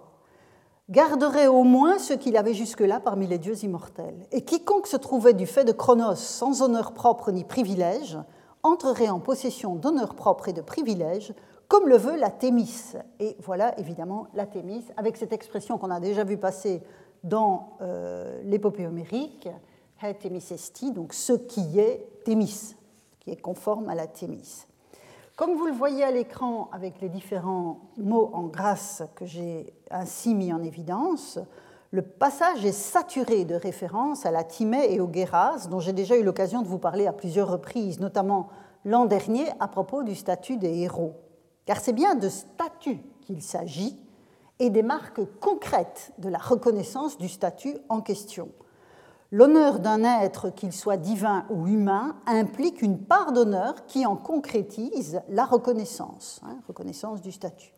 garderait 0.89 1.47
au 1.47 1.63
moins 1.63 1.97
ce 1.97 2.13
qu'il 2.13 2.35
avait 2.35 2.53
jusque-là 2.53 2.99
parmi 2.99 3.27
les 3.27 3.37
dieux 3.37 3.63
immortels. 3.63 4.27
Et 4.33 4.43
quiconque 4.43 4.87
se 4.87 4.97
trouvait 4.97 5.33
du 5.33 5.45
fait 5.45 5.63
de 5.63 5.71
Chronos 5.71 6.15
sans 6.15 6.61
honneur 6.61 6.91
propre 6.91 7.31
ni 7.31 7.45
privilège 7.45 8.17
entrerait 8.61 9.09
en 9.09 9.21
possession 9.21 9.75
d'honneur 9.75 10.15
propre 10.15 10.49
et 10.49 10.53
de 10.53 10.61
privilèges, 10.61 11.33
comme 11.69 11.87
le 11.87 11.95
veut 11.95 12.17
la 12.17 12.29
Thémis. 12.29 12.93
Et 13.21 13.37
voilà 13.39 13.79
évidemment 13.79 14.27
la 14.33 14.45
Thémis, 14.45 14.83
avec 14.97 15.15
cette 15.15 15.31
expression 15.31 15.77
qu'on 15.77 15.91
a 15.91 16.01
déjà 16.01 16.25
vu 16.25 16.35
passer 16.35 16.83
dans 17.23 17.77
euh, 17.81 18.41
l'épopée 18.43 18.85
homérique, 18.85 19.47
Esti, 20.03 20.91
donc 20.91 21.13
ce 21.13 21.33
qui 21.33 21.79
est 21.79 22.05
Thémis, 22.25 22.75
qui 23.21 23.31
est 23.31 23.39
conforme 23.39 23.87
à 23.87 23.95
la 23.95 24.07
Thémis. 24.07 24.65
Comme 25.39 25.55
vous 25.55 25.67
le 25.67 25.71
voyez 25.71 26.03
à 26.03 26.11
l'écran 26.11 26.67
avec 26.73 26.99
les 26.99 27.07
différents 27.07 27.79
mots 27.95 28.29
en 28.33 28.47
grâce 28.47 29.03
que 29.15 29.25
j'ai 29.25 29.73
ainsi 29.89 30.35
mis 30.35 30.51
en 30.51 30.61
évidence, 30.61 31.39
le 31.91 32.01
passage 32.01 32.65
est 32.65 32.73
saturé 32.73 33.45
de 33.45 33.55
références 33.55 34.25
à 34.25 34.31
la 34.31 34.43
Timée 34.43 34.93
et 34.93 34.99
au 34.99 35.07
Guéras, 35.07 35.67
dont 35.69 35.79
j'ai 35.79 35.93
déjà 35.93 36.17
eu 36.17 36.23
l'occasion 36.23 36.61
de 36.61 36.67
vous 36.67 36.77
parler 36.77 37.07
à 37.07 37.13
plusieurs 37.13 37.49
reprises, 37.49 38.01
notamment 38.01 38.49
l'an 38.83 39.05
dernier 39.05 39.45
à 39.61 39.69
propos 39.69 40.03
du 40.03 40.13
statut 40.13 40.57
des 40.57 40.79
héros. 40.79 41.15
Car 41.65 41.79
c'est 41.79 41.93
bien 41.93 42.15
de 42.15 42.27
statut 42.27 42.99
qu'il 43.21 43.41
s'agit 43.41 43.97
et 44.59 44.69
des 44.69 44.83
marques 44.83 45.21
concrètes 45.39 46.11
de 46.17 46.27
la 46.27 46.37
reconnaissance 46.37 47.17
du 47.17 47.29
statut 47.29 47.77
en 47.87 48.01
question. 48.01 48.49
L'honneur 49.31 49.79
d'un 49.79 50.03
être, 50.03 50.49
qu'il 50.49 50.73
soit 50.73 50.97
divin 50.97 51.45
ou 51.51 51.67
humain, 51.67 52.15
implique 52.25 52.81
une 52.81 52.97
part 52.97 53.31
d'honneur 53.31 53.85
qui 53.85 54.05
en 54.07 54.15
concrétise 54.15 55.21
la 55.29 55.45
reconnaissance, 55.45 56.41
hein, 56.43 56.57
reconnaissance 56.67 57.21
du 57.21 57.31
statut. 57.31 57.73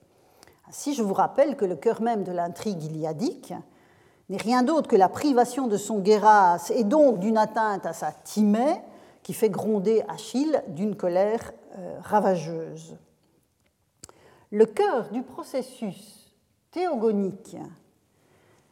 Ainsi, 0.69 0.93
je 0.93 1.03
vous 1.03 1.13
rappelle 1.13 1.57
que 1.57 1.65
le 1.65 1.75
cœur 1.75 2.01
même 2.01 2.23
de 2.23 2.31
l'intrigue 2.31 2.81
iliadique 2.83 3.53
n'est 4.29 4.37
rien 4.37 4.63
d'autre 4.63 4.87
que 4.87 4.95
la 4.95 5.09
privation 5.09 5.67
de 5.67 5.75
son 5.75 5.99
Guéras 5.99 6.69
et 6.73 6.85
donc 6.85 7.19
d'une 7.19 7.37
atteinte 7.37 7.85
à 7.85 7.91
sa 7.91 8.13
Timée 8.13 8.81
qui 9.21 9.33
fait 9.33 9.49
gronder 9.49 10.05
Achille 10.07 10.63
d'une 10.69 10.95
colère 10.95 11.51
euh, 11.77 11.99
ravageuse. 12.01 12.95
Le 14.51 14.65
cœur 14.65 15.09
du 15.09 15.21
processus 15.21 16.33
théogonique 16.71 17.57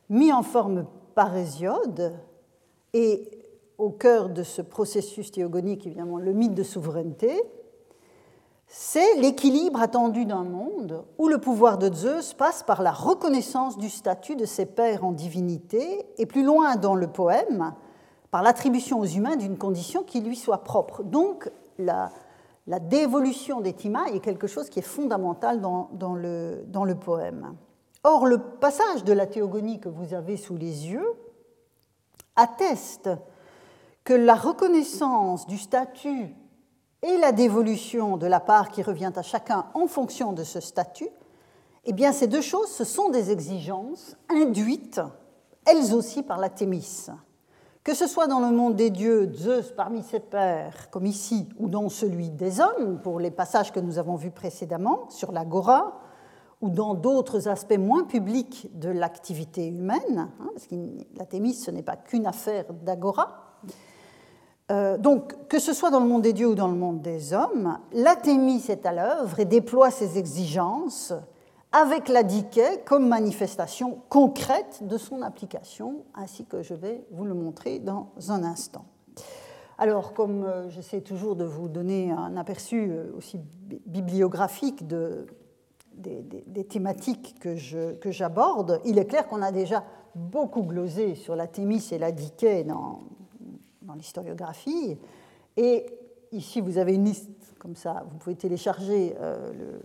mis 0.10 0.32
en 0.32 0.44
forme 0.44 0.86
parésiode 1.14 2.14
et 2.94 3.30
au 3.78 3.90
cœur 3.90 4.30
de 4.30 4.44
ce 4.44 4.62
processus 4.62 5.32
théogonique, 5.32 5.88
évidemment, 5.88 6.18
le 6.18 6.34
mythe 6.34 6.54
de 6.54 6.64
souveraineté, 6.64 7.32
c'est 8.68 9.16
l'équilibre 9.16 9.82
attendu 9.82 10.26
d'un 10.26 10.44
monde 10.44 11.04
où 11.18 11.28
le 11.28 11.40
pouvoir 11.40 11.78
de 11.80 11.92
Zeus 11.94 12.34
passe 12.34 12.62
par 12.62 12.84
la 12.84 12.92
reconnaissance 12.92 13.78
du 13.78 13.90
statut 13.90 14.36
de 14.36 14.46
ses 14.46 14.68
pairs 14.68 15.04
en 15.04 15.12
divinité 15.12 16.06
et 16.18 16.26
plus 16.26 16.44
loin 16.44 16.76
dans 16.76 16.94
le 16.94 17.08
poème, 17.08 17.74
par 18.30 18.44
l'attribution 18.44 19.00
aux 19.00 19.06
humains 19.06 19.38
d'une 19.38 19.58
condition 19.58 20.04
qui 20.04 20.22
lui 20.22 20.36
soit 20.36 20.64
propre. 20.64 21.02
Donc 21.02 21.50
la, 21.80 22.12
dévolution 22.68 23.62
des 23.62 23.74
Timae 23.74 24.14
est 24.14 24.20
quelque 24.20 24.46
chose 24.46 24.70
qui 24.70 24.78
est 24.78 24.84
fondamental 24.84 25.62
dans 25.62 26.14
le 26.14 26.96
poème. 26.96 27.56
Or, 28.04 28.26
le 28.26 28.38
passage 28.38 29.04
de 29.04 29.12
la 29.12 29.26
théogonie 29.26 29.80
que 29.80 29.90
vous 29.90 30.14
avez 30.14 30.38
sous 30.38 30.56
les 30.56 30.88
yeux 30.88 31.16
atteste 32.40 33.10
que 34.04 34.14
la 34.14 34.36
reconnaissance 34.36 35.46
du 35.46 35.58
statut 35.58 36.36
et 37.04 37.18
la 37.18 37.32
dévolution 37.32 38.18
de 38.18 38.28
la 38.28 38.40
part 38.40 38.70
qui 38.70 38.82
revient 38.82 39.12
à 39.16 39.22
chacun 39.22 39.68
en 39.74 39.88
fonction 39.88 40.34
de 40.34 40.44
ce 40.44 40.60
statut, 40.60 41.10
eh 41.86 41.94
bien 41.94 42.12
ces 42.12 42.28
deux 42.28 42.42
choses, 42.42 42.70
ce 42.70 42.84
sont 42.84 43.10
des 43.10 43.32
exigences 43.32 44.18
induites, 44.30 45.02
elles 45.66 45.94
aussi, 45.94 46.24
par 46.24 46.38
la 46.38 46.50
Thémis. 46.50 47.08
Que 47.84 47.94
ce 47.94 48.08
soit 48.08 48.28
dans 48.28 48.40
le 48.40 48.52
monde 48.52 48.76
des 48.76 48.90
dieux, 48.90 49.32
Zeus 49.34 49.72
parmi 49.76 50.04
ses 50.04 50.20
pères, 50.20 50.90
comme 50.90 51.06
ici, 51.06 51.48
ou 51.58 51.70
dans 51.70 51.90
celui 51.90 52.30
des 52.30 52.60
hommes, 52.60 53.00
pour 53.02 53.20
les 53.20 53.32
passages 53.32 53.72
que 53.72 53.80
nous 53.80 53.98
avons 53.98 54.16
vus 54.16 54.32
précédemment 54.32 55.10
sur 55.10 55.32
l'agora, 55.32 56.00
ou 56.62 56.70
dans 56.70 56.94
d'autres 56.94 57.48
aspects 57.48 57.78
moins 57.78 58.04
publics 58.04 58.70
de 58.74 58.90
l'activité 58.90 59.68
humaine, 59.68 60.30
hein, 60.40 60.50
parce 60.54 60.68
que 60.68 60.76
la 61.16 61.26
ce 61.54 61.72
n'est 61.72 61.84
pas 61.84 61.96
qu'une 61.96 62.28
affaire 62.28 62.66
d'agora. 62.74 63.58
Euh, 64.72 64.98
donc, 64.98 65.48
que 65.48 65.58
ce 65.58 65.74
soit 65.74 65.90
dans 65.90 66.00
le 66.00 66.08
monde 66.08 66.22
des 66.22 66.34
dieux 66.34 66.50
ou 66.50 66.56
dans 66.56 66.68
le 66.68 66.76
monde 66.76 67.02
des 67.02 67.34
hommes, 67.34 67.80
la 67.92 68.16
Thémis 68.16 68.66
est 68.70 68.86
à 68.86 68.92
l'œuvre 68.92 69.40
et 69.40 69.46
déploie 69.46 69.90
ses 69.90 70.18
exigences 70.18 71.14
avec 71.72 72.08
la 72.08 72.24
diquet 72.24 72.84
comme 72.86 73.08
manifestation 73.08 74.00
concrète 74.10 74.84
de 74.86 74.98
son 74.98 75.22
application, 75.22 76.04
ainsi 76.14 76.46
que 76.46 76.62
je 76.62 76.74
vais 76.74 77.06
vous 77.12 77.26
le 77.26 77.34
montrer 77.34 77.80
dans 77.80 78.12
un 78.30 78.44
instant. 78.44 78.86
Alors, 79.78 80.14
comme 80.14 80.44
euh, 80.44 80.70
j'essaie 80.70 81.02
toujours 81.02 81.36
de 81.36 81.46
vous 81.46 81.70
donner 81.70 82.12
un 82.12 82.36
aperçu 82.36 82.92
euh, 82.92 83.12
aussi 83.18 83.40
bibliographique 83.86 84.88
de 84.88 85.26
des, 86.00 86.64
thématiques 86.66 87.40
que 87.40 88.12
j'aborde, 88.12 88.82
il 88.86 88.98
est 88.98 89.06
clair 89.06 89.28
qu'on 89.28 89.42
a 89.42 89.52
déjà 89.52 89.84
beaucoup 90.16 90.64
glosé 90.64 91.16
sur 91.16 91.36
la 91.36 91.48
Thémis 91.48 91.88
et 91.92 91.98
la 91.98 92.12
Diké 92.12 92.64
dans, 92.64 93.00
l'historiographie. 93.96 94.98
Et 95.58 95.86
ici, 96.32 96.62
vous 96.62 96.78
avez 96.78 96.94
une 96.94 97.06
liste 97.06 97.30
comme 97.58 97.76
ça, 97.76 98.06
vous 98.10 98.18
pouvez 98.18 98.36
télécharger 98.36 99.16
euh, 99.20 99.80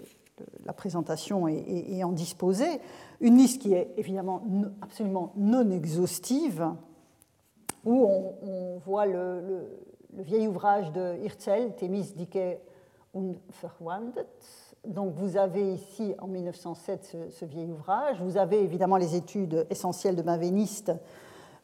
la 0.64 0.72
présentation 0.72 1.48
et, 1.48 2.05
en 2.05 2.12
disposer. 2.12 2.81
Une 3.20 3.37
liste 3.37 3.62
qui 3.62 3.72
est 3.72 3.92
évidemment 3.96 4.42
absolument 4.83 5.33
non 5.37 5.70
exhaustive, 5.70 6.68
où 7.85 8.07
on, 8.07 8.79
voit 8.85 9.07
le, 9.07 9.68
vieil 10.12 10.46
ouvrage 10.46 10.92
de 10.92 11.16
Hirzel, 11.24 11.74
Thémis 11.77 12.12
Dike 12.14 12.59
und 13.14 13.37
Verwandet, 13.61 14.27
donc 14.87 15.14
vous 15.14 15.37
avez 15.37 15.75
ici 15.75 16.14
en 16.18 16.27
1907 16.27 17.16
ce, 17.31 17.44
vieil 17.44 17.70
ouvrage. 17.70 18.20
Vous 18.20 18.37
avez 18.37 18.62
évidemment 18.62 18.97
les 18.97 19.16
études 19.16 19.66
essentielles 19.70 20.16
de 20.16 20.23
Mavéniste 20.23 20.92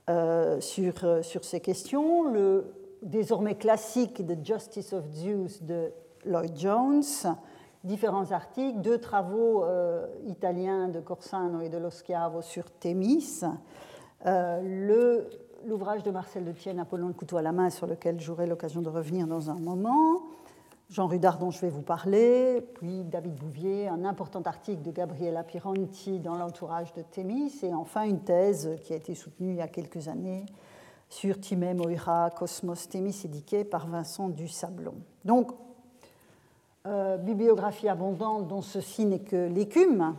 euh, 0.09 0.61
sur, 0.61 1.05
euh, 1.05 1.23
sur, 1.23 1.45
ces 1.45 1.61
questions. 1.61 2.25
Le 2.25 2.73
désormais 3.03 3.55
classique 3.55 4.27
The 4.27 4.45
Justice 4.45 4.93
of 4.93 5.05
Zeus 5.13 5.63
de 5.63 5.93
Lloyd 6.25 6.57
Jones. 6.57 7.03
Différents 7.85 8.31
articles, 8.33 8.81
deux 8.81 8.99
travaux 8.99 9.65
euh, 9.65 10.07
italiens 10.27 10.89
de 10.89 11.01
Corsano 11.01 11.61
et 11.61 11.69
de 11.69 11.79
Loschiavo 11.79 12.43
sur 12.43 12.71
Thémis. 12.71 13.43
L'ouvrage 15.67 16.03
de 16.03 16.11
Marcel 16.11 16.45
de 16.45 16.53
Tienne, 16.53 16.79
Apollon 16.79 17.09
le 17.09 17.13
couteau 17.13 17.37
à 17.37 17.43
la 17.43 17.53
main, 17.53 17.69
sur 17.69 17.87
lequel 17.87 18.19
j'aurai 18.19 18.47
l'occasion 18.47 18.81
de 18.81 18.89
revenir 18.89 19.27
dans 19.27 19.51
un 19.51 19.59
moment. 19.59 20.23
Jean 20.91 21.07
Rudard 21.07 21.39
dont 21.39 21.53
je 21.53 21.61
vais 21.61 21.69
vous 21.69 21.83
parler, 21.83 22.67
puis 22.75 23.05
David 23.05 23.37
Bouvier, 23.37 23.87
un 23.87 24.05
important 24.05 24.43
article 24.43 24.83
de 24.83 24.91
Gabriela 24.91 25.45
Piranti 25.45 26.19
dans 26.19 26.35
l'entourage 26.35 26.93
de 26.95 27.03
Thémis, 27.03 27.53
et 27.63 27.73
enfin 27.73 28.03
une 28.03 28.19
thèse 28.19 28.77
qui 28.83 28.93
a 28.93 28.97
été 28.97 29.15
soutenue 29.15 29.51
il 29.51 29.57
y 29.57 29.61
a 29.61 29.69
quelques 29.69 30.09
années 30.09 30.47
sur 31.09 31.39
Timée, 31.39 31.75
Moira, 31.75 32.31
Cosmos, 32.31 32.89
Thémis 32.89 33.23
Diké 33.27 33.63
par 33.63 33.87
Vincent 33.87 34.31
du 34.31 34.49
Sablon. 34.49 34.95
Donc, 35.25 35.53
euh, 36.89 37.19
bibliographie 37.19 37.89
abondante 37.89 38.49
dont 38.49 38.63
ceci 38.63 39.07
n'est 39.07 39.21
que 39.21 39.47
l'écume. 39.47 40.17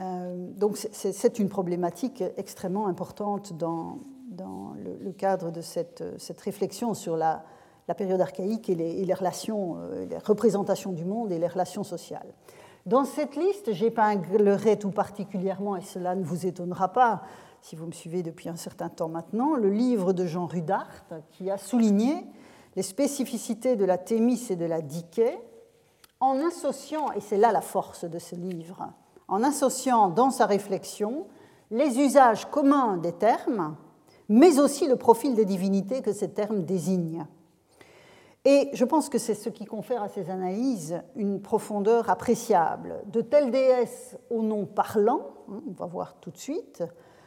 Euh, 0.00 0.52
donc, 0.52 0.76
c'est 0.76 1.38
une 1.40 1.48
problématique 1.48 2.22
extrêmement 2.36 2.86
importante 2.86 3.54
dans, 3.54 3.98
dans 4.30 4.74
le, 5.00 5.10
cadre 5.10 5.50
de 5.50 5.60
cette, 5.60 6.04
cette 6.18 6.40
réflexion 6.40 6.94
sur 6.94 7.16
la, 7.16 7.44
la 7.88 7.94
période 7.94 8.20
archaïque 8.20 8.68
et 8.68 8.74
les, 8.74 9.14
relations, 9.14 9.76
euh, 9.78 10.06
les 10.06 10.18
représentations 10.18 10.92
du 10.92 11.04
monde 11.04 11.32
et 11.32 11.38
les 11.38 11.48
relations 11.48 11.84
sociales. 11.84 12.32
Dans 12.86 13.04
cette 13.04 13.36
liste, 13.36 13.72
j'épinglerai 13.72 14.78
tout 14.78 14.90
particulièrement, 14.90 15.76
et 15.76 15.82
cela 15.82 16.14
ne 16.14 16.24
vous 16.24 16.46
étonnera 16.46 16.88
pas 16.88 17.22
si 17.60 17.76
vous 17.76 17.86
me 17.86 17.92
suivez 17.92 18.24
depuis 18.24 18.48
un 18.48 18.56
certain 18.56 18.88
temps 18.88 19.08
maintenant, 19.08 19.54
le 19.54 19.70
livre 19.70 20.12
de 20.12 20.26
Jean 20.26 20.46
Rudart 20.46 21.04
qui 21.30 21.48
a 21.48 21.56
souligné 21.56 22.26
les 22.74 22.82
spécificités 22.82 23.76
de 23.76 23.84
la 23.84 23.98
Thémis 23.98 24.48
et 24.50 24.56
de 24.56 24.64
la 24.64 24.82
Diké 24.82 25.38
en 26.18 26.44
associant, 26.44 27.12
et 27.12 27.20
c'est 27.20 27.36
là 27.36 27.52
la 27.52 27.60
force 27.60 28.04
de 28.04 28.18
ce 28.18 28.34
livre, 28.34 28.88
en 29.28 29.42
associant 29.44 30.08
dans 30.08 30.30
sa 30.30 30.46
réflexion 30.46 31.26
les 31.70 31.98
usages 31.98 32.50
communs 32.50 32.96
des 32.96 33.12
termes, 33.12 33.76
mais 34.28 34.58
aussi 34.58 34.88
le 34.88 34.96
profil 34.96 35.34
des 35.34 35.44
divinités 35.44 36.02
que 36.02 36.12
ces 36.12 36.30
termes 36.30 36.64
désignent. 36.64 37.26
Et 38.44 38.70
je 38.72 38.84
pense 38.84 39.08
que 39.08 39.18
c'est 39.18 39.34
ce 39.34 39.48
qui 39.48 39.64
confère 39.64 40.02
à 40.02 40.08
ces 40.08 40.28
analyses 40.28 41.00
une 41.14 41.40
profondeur 41.40 42.10
appréciable. 42.10 43.00
De 43.06 43.20
telles 43.20 43.52
déesses 43.52 44.16
au 44.30 44.42
nom 44.42 44.66
parlant, 44.66 45.28
hein, 45.48 45.62
on 45.68 45.72
va 45.72 45.86
voir 45.86 46.16
tout 46.20 46.30
de 46.30 46.38
suite, 46.38 46.82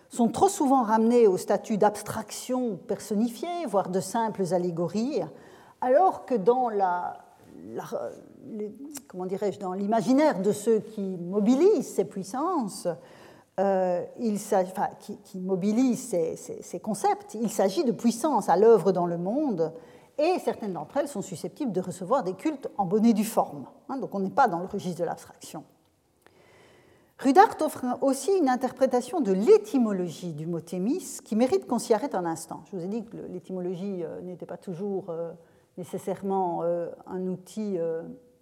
sont 0.10 0.28
trop 0.28 0.50
souvent 0.50 0.84
ramenées 0.84 1.26
au 1.28 1.38
statut 1.38 1.78
d'abstraction 1.78 2.76
personnifiée, 2.76 3.66
voire 3.68 3.90
de 3.90 4.02
simples 4.02 4.54
allégories, 4.54 5.22
alors 5.80 6.26
que 6.26 6.36
dans 6.36 6.68
la, 6.68 7.18
comment 9.08 9.26
dirais-je, 9.26 9.60
dans 9.60 9.74
l'imaginaire 9.74 10.42
de 10.42 10.52
ceux 10.52 10.80
qui 10.80 11.18
mobilisent 11.18 11.96
ces 11.96 12.06
puissances, 12.06 12.88
euh, 13.58 14.04
qui, 15.24 15.40
mobilisent 15.40 16.14
ces 16.60 16.80
concepts, 16.82 17.36
il 17.36 17.50
s'agit 17.50 17.86
de 17.86 17.94
puissances 17.94 18.50
à 18.50 18.58
l'œuvre 18.58 18.92
dans 18.92 19.06
le 19.06 19.18
monde 19.18 19.72
et 20.18 20.40
certaines 20.40 20.74
d'entre 20.74 20.98
elles 20.98 21.08
sont 21.08 21.22
susceptibles 21.22 21.72
de 21.72 21.82
recevoir 21.82 22.24
des 22.24 22.34
cultes 22.34 22.70
en 22.78 22.86
bonne 22.86 23.06
et 23.06 23.14
due 23.14 23.26
forme. 23.26 23.66
Hein, 23.90 23.98
donc 23.98 24.14
on 24.16 24.20
n'est 24.20 24.30
pas 24.30 24.48
dans 24.48 24.60
le 24.60 24.66
registre 24.66 25.00
de 25.00 25.06
l'abstraction. 25.06 25.64
Rudart 27.18 27.56
offre 27.62 27.86
aussi 28.02 28.32
une 28.38 28.50
interprétation 28.50 29.22
de 29.22 29.32
l'étymologie 29.32 30.34
du 30.34 30.46
mot 30.46 30.60
thémis 30.60 31.20
qui 31.24 31.36
mérite 31.36 31.66
qu'on 31.66 31.80
s'y 31.80 31.94
arrête 31.94 32.14
un 32.14 32.26
instant. 32.26 32.64
Je 32.70 32.76
vous 32.76 32.84
ai 32.84 32.88
dit 32.88 33.06
que 33.06 33.16
l'étymologie 33.30 34.04
euh, 34.04 34.20
n'était 34.22 34.46
pas 34.46 34.58
toujours 34.58 35.06
euh, 35.10 35.32
nécessairement 35.78 36.60
euh, 36.64 36.90
un 37.08 37.26
outil 37.28 37.78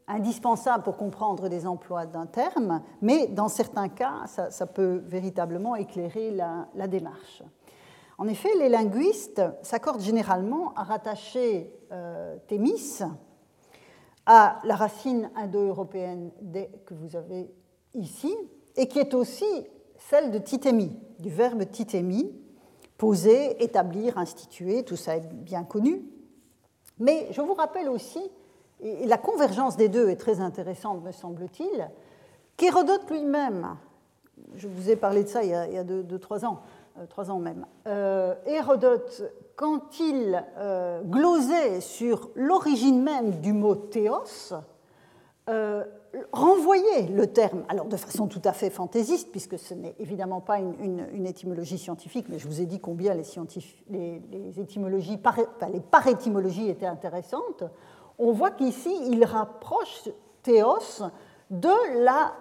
indispensable 0.08 0.84
pour 0.84 0.98
comprendre 0.98 1.48
les 1.48 1.66
emplois 1.68 2.06
d'un 2.06 2.26
terme, 2.26 2.82
mais 3.02 3.28
dans 3.28 3.48
certains 3.48 3.90
cas, 3.90 4.26
ça, 4.26 4.68
peut 4.68 5.02
véritablement 5.06 5.76
éclairer 5.76 6.32
la 6.32 6.88
démarche. 6.88 7.44
En 8.18 8.28
effet, 8.28 8.50
les 8.58 8.70
linguistes 8.70 9.42
s'accordent 9.62 10.02
généralement 10.02 10.74
à 10.76 10.84
rattacher 10.84 11.74
euh, 11.92 12.38
Thémis 12.48 13.02
à 14.26 14.62
la 14.64 14.76
racine 14.76 15.30
indo-européenne 15.36 16.32
que 16.86 16.94
vous 16.94 17.16
avez 17.16 17.52
ici, 17.94 18.34
et 18.76 18.88
qui 18.88 19.00
est 19.00 19.14
aussi 19.14 19.46
celle 19.98 20.32
de 20.32 20.38
titémi, 20.38 20.98
du 21.20 21.30
verbe 21.30 21.70
titémi, 21.70 22.34
poser, 22.98 23.62
établir, 23.64 24.18
instituer, 24.18 24.84
tout 24.84 24.96
ça 24.96 25.18
est 25.18 25.28
bien 25.34 25.64
connu. 25.64 26.06
Mais 27.00 27.28
je 27.32 27.42
vous 27.42 27.54
rappelle 27.54 27.90
aussi, 27.90 28.22
et 28.80 29.06
la 29.06 29.18
convergence 29.18 29.78
des 29.78 29.90
deux 29.90 30.10
est 30.10 30.16
très 30.16 30.40
intéressante, 30.40 31.04
me 31.04 31.12
semble-t-il, 31.12 31.90
qu'Hérodote 32.58 33.10
lui-même, 33.10 33.76
je 34.56 34.68
vous 34.68 34.90
ai 34.90 34.96
parlé 34.96 35.24
de 35.24 35.30
ça 35.30 35.44
il 35.44 35.50
y 35.50 35.54
a, 35.54 35.84
deux, 35.84 36.20
trois 36.20 36.46
ans, 36.46 36.62
trois 37.10 37.32
ans 37.32 37.40
même, 37.40 37.66
euh, 37.88 38.36
Hérodote, 38.46 39.24
quand 39.56 40.00
il 40.00 40.44
euh, 40.58 41.02
glosait 41.04 41.82
sur 41.82 42.30
l'origine 42.36 43.02
même 43.02 43.40
du 43.42 43.54
mot 43.54 43.76
théos, 43.76 44.54
renvoyait 46.32 47.08
le 47.08 47.28
terme, 47.28 47.64
alors 47.68 47.86
de 47.86 47.98
façon 47.98 48.28
tout 48.28 48.42
à 48.46 48.54
fait 48.54 48.70
fantaisiste, 48.70 49.32
puisque 49.32 49.58
ce 49.58 49.74
n'est 49.74 49.96
évidemment 50.00 50.42
pas 50.42 50.60
une, 50.60 51.26
étymologie 51.26 51.78
scientifique, 51.78 52.28
mais 52.30 52.38
je 52.40 52.48
vous 52.48 52.62
ai 52.62 52.66
dit 52.66 52.80
combien 52.80 53.14
les, 53.14 54.60
étymologies, 54.60 55.20
les 55.72 55.80
parétymologies 55.80 56.70
étaient 56.70 56.86
intéressantes, 56.86 57.64
on 58.20 58.32
voit 58.32 58.52
qu'ici, 58.52 58.96
il 59.10 59.26
rapproche 59.26 60.10
théos 60.44 61.04
de 61.50 62.04
la 62.04 62.34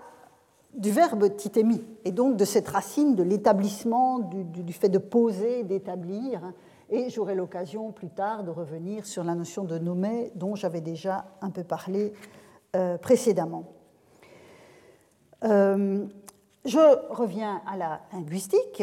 du 0.74 0.90
verbe 0.90 1.36
titémi, 1.36 1.84
et 2.04 2.12
donc 2.12 2.36
de 2.36 2.44
cette 2.44 2.68
racine 2.68 3.14
de 3.14 3.22
l'établissement, 3.22 4.18
du, 4.18 4.72
fait 4.72 4.88
de 4.88 4.98
poser, 4.98 5.64
d'établir. 5.64 6.52
Et 6.88 7.10
j'aurai 7.10 7.34
l'occasion 7.34 7.92
plus 7.92 8.08
tard 8.08 8.44
de 8.44 8.50
revenir 8.50 9.06
sur 9.06 9.24
la 9.24 9.34
notion 9.34 9.64
de 9.64 9.78
nommer 9.78 10.32
dont 10.34 10.54
j'avais 10.54 10.80
déjà 10.80 11.26
un 11.40 11.50
peu 11.50 11.64
parlé 11.64 12.12
euh, 12.76 12.96
précédemment. 12.98 13.64
Euh, 15.44 16.06
je 16.64 17.10
reviens 17.10 17.60
à 17.66 17.76
la 17.76 18.00
linguistique. 18.12 18.82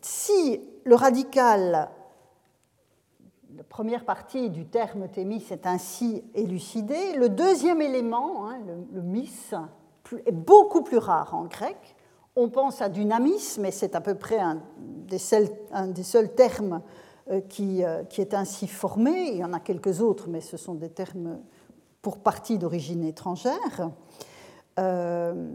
Si 0.00 0.60
le 0.84 0.94
radical, 0.94 1.90
la 3.56 3.64
première 3.64 4.04
partie 4.04 4.50
du 4.50 4.66
terme 4.66 5.08
thémis 5.08 5.44
est 5.50 5.66
ainsi 5.66 6.24
élucidé, 6.34 7.14
le 7.16 7.28
deuxième 7.28 7.82
élément, 7.82 8.48
hein, 8.48 8.58
le, 8.66 9.00
le 9.00 9.02
mis, 9.02 9.30
est 10.26 10.32
beaucoup 10.32 10.82
plus 10.82 10.98
rare 10.98 11.34
en 11.34 11.44
grec. 11.44 11.76
On 12.36 12.48
pense 12.48 12.80
à 12.82 12.88
dynamisme, 12.88 13.64
et 13.64 13.70
c'est 13.70 13.94
à 13.94 14.00
peu 14.00 14.14
près 14.14 14.38
un 14.38 14.62
des 14.78 15.18
seuls, 15.18 15.48
un 15.72 15.88
des 15.88 16.02
seuls 16.02 16.34
termes 16.34 16.82
euh, 17.30 17.40
qui, 17.40 17.84
euh, 17.84 18.04
qui, 18.04 18.20
est 18.20 18.34
ainsi 18.34 18.68
formé. 18.68 19.30
Il 19.32 19.38
y 19.38 19.44
en 19.44 19.52
a 19.52 19.60
quelques 19.60 20.00
autres, 20.00 20.28
mais 20.28 20.40
ce 20.40 20.56
sont 20.56 20.74
des 20.74 20.88
termes 20.88 21.40
pour 22.00 22.18
partie 22.18 22.58
d'origine 22.58 23.04
étrangère. 23.04 23.90
Euh, 24.78 25.50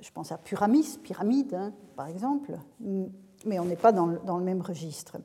je 0.00 0.10
pense 0.10 0.30
à 0.30 0.36
pyramis, 0.36 0.98
pyramide, 1.02 1.54
hein, 1.54 1.72
par 1.96 2.08
exemple, 2.08 2.52
mais 3.46 3.58
on 3.58 3.64
n'est 3.64 3.76
pas 3.76 3.92
dans 3.92 4.06
le, 4.06 4.20
dans 4.26 4.36
le, 4.36 4.44
même 4.44 4.60
registre. 4.60 5.16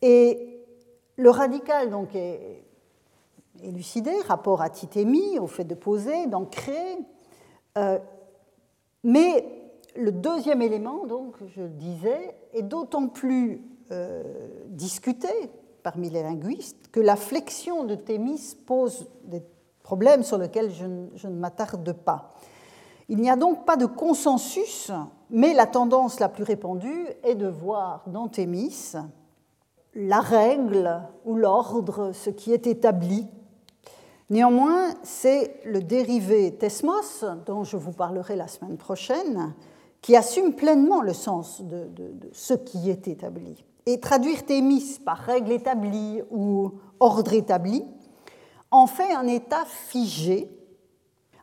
Et 0.00 0.64
le 1.16 1.30
radical 1.30 1.90
donc 1.90 2.14
est 2.14 2.64
élucidé, 3.62 4.12
rapport 4.26 4.62
à 4.62 4.70
titémie, 4.70 5.38
au 5.38 5.46
fait 5.46 5.64
de 5.64 5.74
poser, 5.74 6.26
d'ancrer, 6.26 6.98
euh, 7.76 7.98
mais 9.02 9.44
le 9.96 10.12
deuxième 10.12 10.62
élément, 10.62 11.06
donc, 11.06 11.34
je 11.54 11.62
le 11.62 11.68
disais, 11.68 12.34
est 12.52 12.62
d'autant 12.62 13.08
plus 13.08 13.62
euh, 13.90 14.22
discuté 14.68 15.28
parmi 15.82 16.10
les 16.10 16.22
linguistes 16.22 16.88
que 16.90 17.00
la 17.00 17.16
flexion 17.16 17.84
de 17.84 17.94
Thémis 17.94 18.56
pose 18.66 19.06
des 19.24 19.42
problèmes 19.82 20.22
sur 20.22 20.38
lesquels 20.38 20.70
je, 20.72 20.86
je 21.14 21.28
ne 21.28 21.36
m'attarde 21.36 21.92
pas. 21.92 22.30
Il 23.08 23.18
n'y 23.18 23.28
a 23.28 23.36
donc 23.36 23.66
pas 23.66 23.76
de 23.76 23.84
consensus, 23.84 24.90
mais 25.28 25.52
la 25.52 25.66
tendance 25.66 26.20
la 26.20 26.30
plus 26.30 26.44
répandue 26.44 27.06
est 27.22 27.34
de 27.34 27.46
voir 27.46 28.04
dans 28.06 28.28
Thémis 28.28 28.94
la 29.94 30.20
règle 30.20 31.02
ou 31.24 31.36
l'ordre, 31.36 32.12
ce 32.12 32.30
qui 32.30 32.52
est 32.52 32.66
établi 32.66 33.28
Néanmoins, 34.30 34.94
c'est 35.02 35.60
le 35.64 35.80
dérivé 35.80 36.54
tesmos, 36.56 37.24
dont 37.46 37.64
je 37.64 37.76
vous 37.76 37.92
parlerai 37.92 38.36
la 38.36 38.48
semaine 38.48 38.78
prochaine, 38.78 39.54
qui 40.00 40.16
assume 40.16 40.54
pleinement 40.54 41.02
le 41.02 41.12
sens 41.12 41.62
de, 41.62 41.88
ce 42.32 42.54
qui 42.54 42.90
est 42.90 43.08
établi. 43.08 43.64
Et 43.86 44.00
traduire 44.00 44.44
thémis 44.46 44.98
par 45.04 45.18
règle 45.18 45.52
établie 45.52 46.22
ou 46.30 46.72
ordre 47.00 47.34
établi 47.34 47.84
en 48.70 48.86
fait 48.86 49.12
un 49.12 49.26
état 49.26 49.64
figé, 49.66 50.50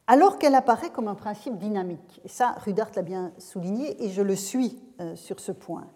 alors 0.06 0.38
qu'elle 0.38 0.56
apparaît 0.56 0.90
comme 0.90 1.08
un 1.08 1.16
principe 1.16 1.58
dynamique. 1.58 2.20
Et 2.26 2.28
ça, 2.28 2.56
Rudart 2.66 2.92
l'a 2.96 3.04
bien 3.04 3.32
souligné, 3.38 4.04
et 4.04 4.10
je 4.10 4.22
le 4.22 4.36
suis 4.36 4.82
euh, 5.00 5.16
sur 5.16 5.40
ce 5.40 5.54
point. 5.54 5.88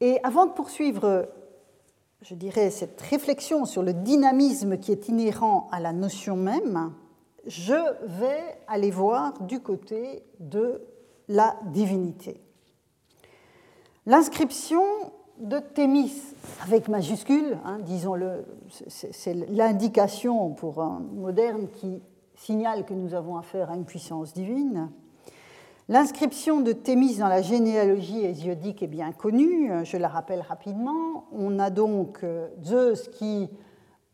Et 0.00 0.20
avant 0.22 0.46
de 0.46 0.52
poursuivre 0.52 1.28
je 2.24 2.34
dirais, 2.34 2.70
cette 2.70 3.00
réflexion 3.02 3.66
sur 3.66 3.82
le 3.82 3.92
dynamisme 3.92 4.78
qui 4.78 4.92
est 4.92 5.08
inhérent 5.08 5.68
à 5.70 5.78
la 5.78 5.92
notion 5.92 6.36
même, 6.36 6.92
je 7.46 7.74
vais 8.06 8.58
aller 8.66 8.90
voir 8.90 9.42
du 9.42 9.60
côté 9.60 10.22
de 10.40 10.80
la 11.28 11.54
divinité. 11.66 12.40
L'inscription 14.06 14.82
de 15.38 15.58
Thémis, 15.58 16.14
avec 16.62 16.88
majuscule, 16.88 17.58
hein, 17.64 17.78
disons-le, 17.80 18.46
c'est 18.88 19.34
l'indication 19.50 20.50
pour 20.50 20.80
un 20.80 21.00
moderne 21.00 21.68
qui 21.68 22.00
signale 22.36 22.86
que 22.86 22.94
nous 22.94 23.14
avons 23.14 23.36
affaire 23.36 23.70
à 23.70 23.74
une 23.74 23.84
puissance 23.84 24.32
divine. 24.32 24.90
L'inscription 25.90 26.62
de 26.62 26.72
Thémis 26.72 27.18
dans 27.18 27.28
la 27.28 27.42
généalogie 27.42 28.24
hésiodique 28.24 28.82
est 28.82 28.86
bien 28.86 29.12
connue, 29.12 29.70
je 29.84 29.98
la 29.98 30.08
rappelle 30.08 30.40
rapidement. 30.40 31.26
On 31.30 31.58
a 31.58 31.68
donc 31.68 32.20
euh, 32.24 32.48
Zeus 32.62 33.08
qui 33.08 33.50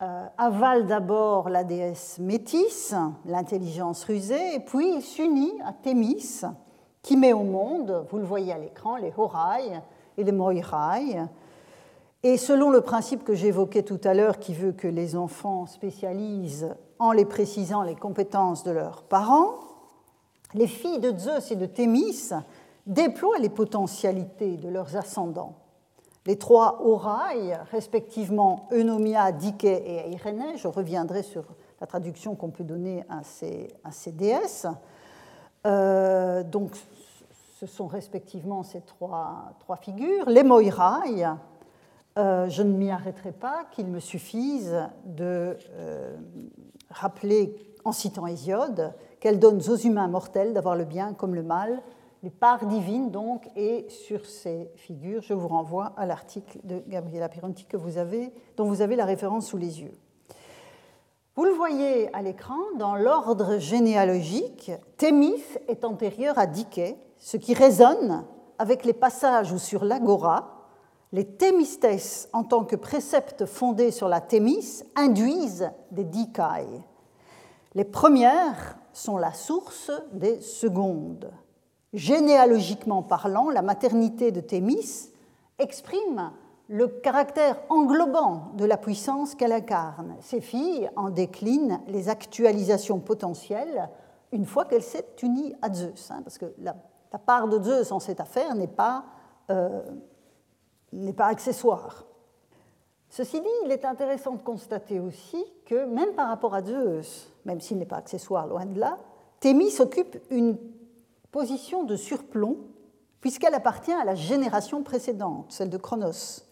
euh, 0.02 0.26
avale 0.36 0.88
d'abord 0.88 1.48
la 1.48 1.62
déesse 1.62 2.18
Métis, 2.18 2.92
l'intelligence 3.24 4.02
rusée, 4.02 4.56
et 4.56 4.58
puis 4.58 4.96
il 4.96 5.00
s'unit 5.00 5.52
à 5.64 5.72
Thémis, 5.72 6.40
qui 7.02 7.16
met 7.16 7.32
au 7.32 7.44
monde, 7.44 8.04
vous 8.10 8.18
le 8.18 8.24
voyez 8.24 8.52
à 8.52 8.58
l'écran, 8.58 8.96
les 8.96 9.12
Horai 9.16 9.80
et 10.18 10.24
les 10.24 10.32
Moirai. 10.32 11.20
Et 12.24 12.36
selon 12.36 12.70
le 12.70 12.80
principe 12.80 13.22
que 13.22 13.34
j'évoquais 13.34 13.84
tout 13.84 14.00
à 14.02 14.12
l'heure, 14.12 14.40
qui 14.40 14.54
veut 14.54 14.72
que 14.72 14.88
les 14.88 15.14
enfants 15.14 15.66
spécialisent 15.66 16.74
en 16.98 17.12
les 17.12 17.26
précisant 17.26 17.84
les 17.84 17.94
compétences 17.94 18.64
de 18.64 18.72
leurs 18.72 19.04
parents, 19.04 19.69
les 20.54 20.66
filles 20.66 20.98
de 20.98 21.16
Zeus 21.16 21.50
et 21.50 21.56
de 21.56 21.66
Thémis 21.66 22.30
déploient 22.86 23.38
les 23.38 23.48
potentialités 23.48 24.56
de 24.56 24.68
leurs 24.68 24.96
ascendants. 24.96 25.54
Les 26.26 26.36
trois 26.36 26.82
Horai, 26.84 27.54
respectivement 27.70 28.68
Eunomia, 28.72 29.32
Dike 29.32 29.64
et 29.64 30.10
Irénée, 30.10 30.56
je 30.56 30.68
reviendrai 30.68 31.22
sur 31.22 31.44
la 31.80 31.86
traduction 31.86 32.34
qu'on 32.34 32.50
peut 32.50 32.64
donner 32.64 33.04
à 33.08 33.22
ces, 33.22 33.68
à 33.84 34.10
déesses, 34.10 34.66
euh, 35.66 36.42
donc 36.42 36.72
ce 37.58 37.66
sont 37.66 37.86
respectivement 37.86 38.62
ces 38.62 38.80
trois, 38.82 39.52
trois 39.60 39.76
figures. 39.76 40.28
Les 40.28 40.42
Moirai, 40.42 41.24
euh, 42.18 42.48
je 42.48 42.62
ne 42.62 42.72
m'y 42.72 42.90
arrêterai 42.90 43.32
pas, 43.32 43.64
qu'il 43.70 43.86
me 43.86 44.00
suffise 44.00 44.74
de 45.04 45.56
euh, 45.72 46.16
rappeler 46.90 47.54
en 47.84 47.92
citant 47.92 48.26
Hésiode 48.26 48.92
qu'elle 49.20 49.38
donne 49.38 49.58
aux 49.58 49.76
humains 49.76 50.08
mortels 50.08 50.52
d'avoir 50.52 50.76
le 50.76 50.84
bien 50.84 51.14
comme 51.14 51.34
le 51.34 51.42
mal, 51.42 51.82
les 52.22 52.30
parts 52.30 52.66
divines 52.66 53.10
donc, 53.10 53.48
et 53.56 53.86
sur 53.88 54.26
ces 54.26 54.70
figures, 54.76 55.22
je 55.22 55.34
vous 55.34 55.48
renvoie 55.48 55.92
à 55.96 56.06
l'article 56.06 56.58
de 56.64 56.82
Gabriela 56.88 57.28
Pironti 57.28 57.64
que 57.64 57.76
vous 57.76 57.98
avez, 57.98 58.32
dont 58.56 58.64
vous 58.64 58.82
avez 58.82 58.96
la 58.96 59.04
référence 59.04 59.46
sous 59.46 59.56
les 59.56 59.80
yeux. 59.80 59.94
Vous 61.36 61.44
le 61.44 61.52
voyez 61.52 62.14
à 62.14 62.20
l'écran, 62.20 62.58
dans 62.76 62.96
l'ordre 62.96 63.58
généalogique, 63.58 64.72
Thémis 64.98 65.42
est 65.68 65.84
antérieur 65.84 66.38
à 66.38 66.46
Dike, 66.46 66.96
ce 67.18 67.36
qui 67.36 67.54
résonne 67.54 68.24
avec 68.58 68.84
les 68.84 68.92
passages 68.92 69.52
où 69.52 69.58
sur 69.58 69.84
l'agora, 69.84 70.68
les 71.12 71.24
thémistes, 71.24 71.86
en 72.32 72.44
tant 72.44 72.64
que 72.64 72.76
préceptes 72.76 73.46
fondés 73.46 73.90
sur 73.90 74.08
la 74.08 74.20
Thémis, 74.20 74.82
induisent 74.96 75.70
des 75.90 76.04
dikai. 76.04 76.66
Les 77.74 77.84
premières 77.84 78.78
sont 78.92 79.16
la 79.16 79.32
source 79.32 79.92
des 80.12 80.40
secondes. 80.40 81.30
Généalogiquement 81.92 83.02
parlant, 83.02 83.50
la 83.50 83.62
maternité 83.62 84.32
de 84.32 84.40
Thémis 84.40 85.12
exprime 85.58 86.32
le 86.68 86.88
caractère 86.88 87.60
englobant 87.68 88.52
de 88.54 88.64
la 88.64 88.76
puissance 88.76 89.34
qu'elle 89.34 89.52
incarne. 89.52 90.16
Ces 90.20 90.40
filles 90.40 90.90
en 90.96 91.10
déclinent 91.10 91.80
les 91.88 92.08
actualisations 92.08 93.00
potentielles 93.00 93.88
une 94.32 94.46
fois 94.46 94.64
qu'elle 94.64 94.82
s'est 94.82 95.16
unie 95.22 95.54
à 95.62 95.72
Zeus, 95.72 96.10
hein, 96.10 96.22
parce 96.22 96.38
que 96.38 96.54
la, 96.58 96.74
part 97.26 97.48
de 97.48 97.60
Zeus 97.62 97.90
en 97.90 97.98
cette 97.98 98.20
affaire 98.20 98.54
n'est 98.54 98.68
pas, 98.68 99.04
euh, 99.50 99.82
pas 101.16 101.26
accessoire. 101.26 102.04
Ceci 103.08 103.40
dit, 103.40 103.48
il 103.64 103.72
est 103.72 103.84
intéressant 103.84 104.34
de 104.34 104.42
constater 104.42 105.00
aussi 105.00 105.44
que 105.66 105.84
même 105.86 106.14
par 106.14 106.28
rapport 106.28 106.54
à 106.54 106.62
Zeus, 106.62 107.29
même 107.44 107.60
s'il 107.60 107.78
n'est 107.78 107.86
pas 107.86 107.96
accessoire, 107.96 108.46
loin 108.46 108.66
de 108.66 108.78
là, 108.78 108.98
Thémis 109.40 109.80
occupe 109.80 110.18
une 110.30 110.58
position 111.32 111.84
de 111.84 111.96
surplomb 111.96 112.58
puisqu'elle 113.20 113.54
appartient 113.54 113.92
à 113.92 114.04
la 114.04 114.14
génération 114.14 114.82
précédente, 114.82 115.46
celle 115.50 115.70
de 115.70 115.76
Cronos. 115.76 116.46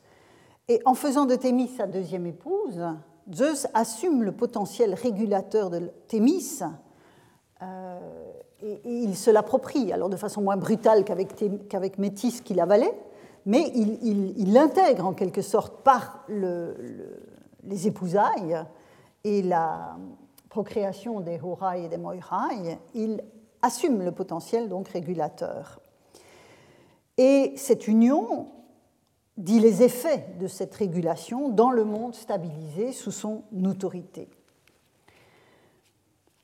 Et 0.69 0.81
en 0.85 0.95
faisant 0.95 1.25
de 1.25 1.35
Thémis 1.35 1.69
sa 1.69 1.87
deuxième 1.87 2.27
épouse, 2.27 2.85
Zeus 3.33 3.67
assume 3.75 4.23
le 4.23 4.33
potentiel 4.33 4.95
régulateur 4.95 5.71
de 5.71 5.91
Thémis 6.09 6.61
euh, 7.63 7.99
et, 8.61 8.81
il 8.85 9.17
se 9.17 9.31
l'approprie, 9.31 9.93
alors 9.93 10.09
de 10.09 10.17
façon 10.17 10.43
moins 10.43 10.57
brutale 10.57 11.05
qu'avec 11.05 11.99
Métis 11.99 12.41
qui 12.41 12.55
l'avalait, 12.55 12.99
mais 13.47 13.71
il, 13.75 14.53
l'intègre 14.53 15.07
en 15.07 15.15
quelque 15.15 15.43
sorte 15.43 15.83
par 15.83 16.27
les 16.29 17.87
épousailles 17.87 18.63
et 19.25 19.43
la 19.43 19.97
procréation 20.49 21.21
des 21.21 21.41
Horai 21.43 21.85
et 21.85 21.89
des 21.89 21.99
Moirai, 21.99 22.79
il 22.95 23.23
assume 23.63 24.03
le 24.03 24.13
potentiel 24.13 24.69
donc 24.69 24.89
régulateur. 24.89 25.81
Et 27.17 27.53
cette 27.57 27.89
union 27.89 28.49
dit 29.37 29.61
les 29.61 29.83
effets 29.83 30.27
de 30.41 30.47
cette 30.47 30.75
régulation 30.75 31.49
dans 31.49 31.71
le 31.71 31.85
monde 31.85 32.15
stabilisé 32.15 32.93
sous 32.93 33.13
son 33.13 33.45
autorité. 33.65 34.29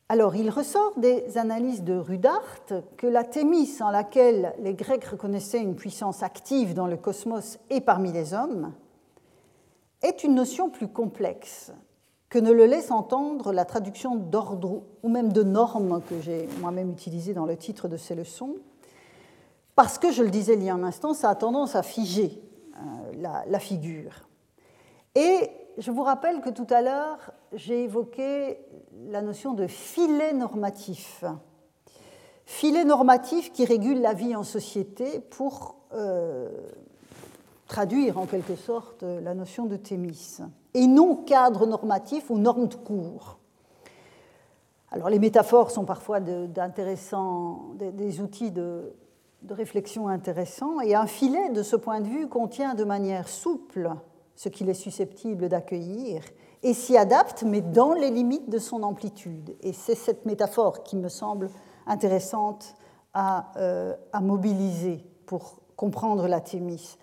Alors, 0.08 0.36
il 0.36 0.50
ressort 0.50 0.92
des 0.98 1.38
analyses 1.38 1.82
de 1.82 1.94
Rudart 1.94 2.60
que 2.96 3.06
la 3.06 3.24
Thémis 3.24 3.80
en 3.80 3.90
laquelle 3.90 4.54
les 4.60 4.74
Grecs 4.74 5.04
reconnaissaient 5.04 5.62
une 5.62 5.76
puissance 5.76 6.22
active 6.22 6.74
dans 6.74 6.86
le 6.86 6.96
cosmos 6.96 7.58
et 7.70 7.80
parmi 7.80 8.12
les 8.12 8.34
hommes 8.34 8.72
est 10.02 10.22
une 10.22 10.34
notion 10.34 10.68
plus 10.68 10.88
complexe 10.88 11.72
que 12.34 12.40
ne 12.40 12.50
le 12.50 12.66
laisse 12.66 12.90
entendre 12.90 13.52
la 13.52 13.64
traduction 13.64 14.16
d'ordre 14.16 14.82
ou 15.04 15.08
même 15.08 15.32
de 15.32 15.44
normes 15.44 16.02
que 16.02 16.20
j'ai 16.20 16.48
moi-même 16.58 16.90
utilisée 16.90 17.32
dans 17.32 17.46
le 17.46 17.56
titre 17.56 17.86
de 17.86 17.96
ces 17.96 18.16
leçons, 18.16 18.56
parce 19.76 19.98
que, 19.98 20.10
je 20.10 20.24
le 20.24 20.30
disais 20.30 20.54
il 20.54 20.64
y 20.64 20.68
a 20.68 20.74
un 20.74 20.82
instant, 20.82 21.14
ça 21.14 21.30
a 21.30 21.36
tendance 21.36 21.76
à 21.76 21.84
figer 21.84 22.42
euh, 22.74 23.42
la 23.46 23.58
figure. 23.60 24.26
Et 25.14 25.48
je 25.78 25.92
vous 25.92 26.02
rappelle 26.02 26.40
que 26.40 26.50
tout 26.50 26.66
à 26.70 26.82
l'heure, 26.82 27.30
j'ai 27.52 27.84
évoqué 27.84 28.58
la 29.10 29.22
notion 29.22 29.52
de 29.52 29.68
filet 29.68 30.32
normatif. 30.32 31.24
Filet 32.46 32.84
normatif 32.84 33.52
qui 33.52 33.64
régule 33.64 34.00
la 34.00 34.12
vie 34.12 34.34
en 34.34 34.42
société 34.42 35.20
pour 35.20 35.76
euh, 35.92 36.48
traduire 37.66 38.18
en 38.18 38.26
quelque 38.26 38.56
sorte 38.56 39.02
la 39.02 39.34
notion 39.34 39.66
de 39.66 39.76
Thémis, 39.76 40.38
et 40.74 40.86
non 40.86 41.16
cadre 41.16 41.66
normatif 41.66 42.30
ou 42.30 42.38
norme 42.38 42.68
de 42.68 42.74
cours. 42.74 43.38
Alors 44.90 45.08
les 45.08 45.18
métaphores 45.18 45.70
sont 45.70 45.84
parfois 45.84 46.20
d'intéressants, 46.20 47.74
des, 47.76 48.20
outils 48.20 48.50
de, 48.50 48.94
de 49.42 49.54
réflexion 49.54 50.08
intéressants, 50.08 50.80
et 50.80 50.94
un 50.94 51.06
filet, 51.06 51.50
de 51.50 51.62
ce 51.62 51.76
point 51.76 52.00
de 52.00 52.08
vue, 52.08 52.28
contient 52.28 52.74
de 52.74 52.84
manière 52.84 53.28
souple 53.28 53.90
ce 54.36 54.48
qu'il 54.48 54.68
est 54.68 54.74
susceptible 54.74 55.48
d'accueillir, 55.48 56.22
et 56.62 56.74
s'y 56.74 56.96
adapte, 56.96 57.42
mais 57.42 57.60
dans 57.60 57.92
les 57.92 58.10
limites 58.10 58.48
de 58.48 58.58
son 58.58 58.82
amplitude. 58.82 59.54
Et 59.62 59.72
c'est 59.72 59.94
cette 59.94 60.24
métaphore 60.26 60.82
qui 60.82 60.96
me 60.96 61.08
semble 61.08 61.50
intéressante 61.86 62.74
à, 63.12 63.52
euh, 63.56 63.94
mobiliser 64.20 65.04
pour 65.26 65.56
comprendre 65.76 66.26
la 66.26 66.40
Thémis. 66.40 66.96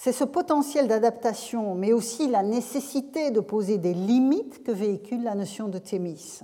C'est 0.00 0.12
ce 0.12 0.22
potentiel 0.22 0.86
d'adaptation, 0.86 1.74
mais 1.74 1.92
aussi 1.92 2.28
la 2.28 2.44
nécessité 2.44 3.32
de 3.32 3.40
poser 3.40 3.78
des 3.78 3.94
limites 3.94 4.62
que 4.62 4.70
véhicule 4.70 5.24
la 5.24 5.34
notion 5.34 5.66
de 5.66 5.78
Thémis. 5.78 6.40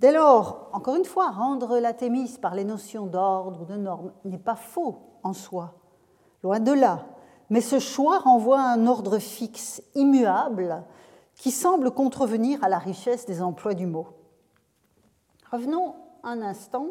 Dès 0.00 0.10
lors, 0.12 0.70
encore 0.72 0.96
une 0.96 1.04
fois, 1.04 1.30
rendre 1.30 1.78
la 1.78 1.92
Thémis 1.92 2.38
par 2.40 2.54
les 2.54 2.64
notions 2.64 3.04
d'ordre 3.04 3.62
ou 3.62 3.64
de 3.66 3.76
norme 3.76 4.12
n'est 4.24 4.38
pas 4.38 4.56
faux 4.56 4.96
en 5.22 5.34
soi, 5.34 5.74
loin 6.42 6.58
de 6.58 6.72
là 6.72 7.04
mais 7.50 7.60
ce 7.60 7.78
choix 7.78 8.18
renvoie 8.18 8.60
à 8.60 8.72
un 8.72 8.86
ordre 8.86 9.18
fixe, 9.18 9.82
immuable, 9.94 10.82
qui 11.34 11.50
semble 11.50 11.90
contrevenir 11.90 12.62
à 12.64 12.68
la 12.68 12.78
richesse 12.78 13.26
des 13.26 13.42
emplois 13.42 13.74
du 13.74 13.86
mot. 13.86 14.08
Revenons 15.52 15.94
un 16.22 16.42
instant. 16.42 16.86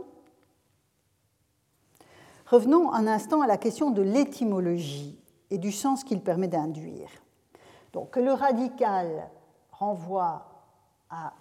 Revenons 2.45 2.91
un 2.93 3.07
instant 3.07 3.41
à 3.41 3.47
la 3.47 3.57
question 3.57 3.89
de 3.89 4.01
l'étymologie 4.01 5.19
et 5.51 5.57
du 5.57 5.71
sens 5.71 6.03
qu'il 6.03 6.21
permet 6.21 6.47
d'induire. 6.47 7.09
Donc, 7.93 8.11
que 8.11 8.19
le 8.19 8.33
radical 8.33 9.29
renvoie 9.71 10.47
à 11.09 11.33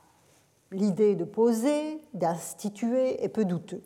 l'idée 0.71 1.15
de 1.15 1.25
poser, 1.25 2.01
d'instituer 2.13 3.23
est 3.23 3.29
peu 3.29 3.45
douteux. 3.45 3.83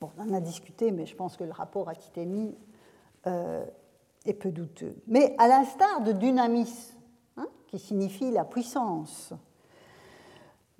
Bon, 0.00 0.10
on 0.18 0.30
en 0.30 0.34
a 0.34 0.40
discuté, 0.40 0.92
mais 0.92 1.06
je 1.06 1.14
pense 1.14 1.36
que 1.36 1.44
le 1.44 1.52
rapport 1.52 1.88
à 1.88 1.94
Titémie 1.94 2.56
euh, 3.26 3.64
est 4.24 4.34
peu 4.34 4.50
douteux. 4.50 4.96
Mais 5.06 5.34
à 5.38 5.46
l'instar 5.46 6.00
de 6.02 6.12
dynamis, 6.12 6.92
hein, 7.36 7.46
qui 7.66 7.78
signifie 7.78 8.30
la 8.30 8.44
puissance, 8.44 9.34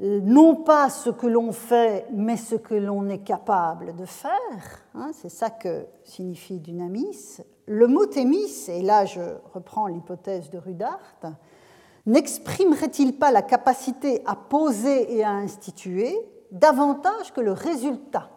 non 0.00 0.56
pas 0.56 0.88
ce 0.88 1.10
que 1.10 1.26
l'on 1.26 1.52
fait, 1.52 2.06
mais 2.12 2.38
ce 2.38 2.54
que 2.54 2.74
l'on 2.74 3.08
est 3.10 3.18
capable 3.22 3.94
de 3.96 4.06
faire, 4.06 4.84
hein, 4.94 5.10
c'est 5.12 5.28
ça 5.28 5.50
que 5.50 5.86
signifie 6.04 6.58
dynamis, 6.58 7.42
le 7.70 7.86
mot 7.86 8.04
thémis, 8.04 8.66
et 8.66 8.82
là 8.82 9.04
je 9.04 9.20
reprends 9.54 9.86
l'hypothèse 9.86 10.50
de 10.50 10.58
Rudart, 10.58 11.14
n'exprimerait-il 12.04 13.16
pas 13.16 13.30
la 13.30 13.42
capacité 13.42 14.22
à 14.26 14.34
poser 14.34 15.16
et 15.16 15.22
à 15.22 15.30
instituer 15.30 16.18
davantage 16.50 17.32
que 17.32 17.40
le 17.40 17.52
résultat? 17.52 18.28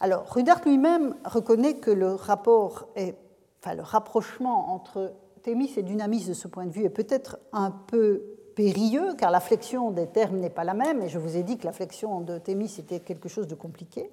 Alors, 0.00 0.24
Rudart 0.32 0.62
lui-même 0.64 1.14
reconnaît 1.26 1.74
que 1.74 1.90
le 1.90 2.14
rapport 2.14 2.88
enfin, 2.96 3.74
le 3.74 3.82
rapprochement 3.82 4.72
entre 4.72 5.12
Thémis 5.42 5.74
et 5.76 5.82
Dynamis 5.82 6.24
de 6.24 6.32
ce 6.32 6.48
point 6.48 6.64
de 6.64 6.70
vue 6.70 6.84
est 6.84 6.88
peut-être 6.88 7.38
un 7.52 7.70
peu 7.70 8.22
périlleux, 8.56 9.12
car 9.18 9.30
la 9.30 9.40
flexion 9.40 9.90
des 9.90 10.06
termes 10.06 10.38
n'est 10.38 10.48
pas 10.48 10.64
la 10.64 10.72
même, 10.72 11.02
et 11.02 11.10
je 11.10 11.18
vous 11.18 11.36
ai 11.36 11.42
dit 11.42 11.58
que 11.58 11.66
la 11.66 11.72
flexion 11.72 12.22
de 12.22 12.38
Thémis 12.38 12.74
était 12.78 13.00
quelque 13.00 13.28
chose 13.28 13.46
de 13.46 13.54
compliqué. 13.54 14.10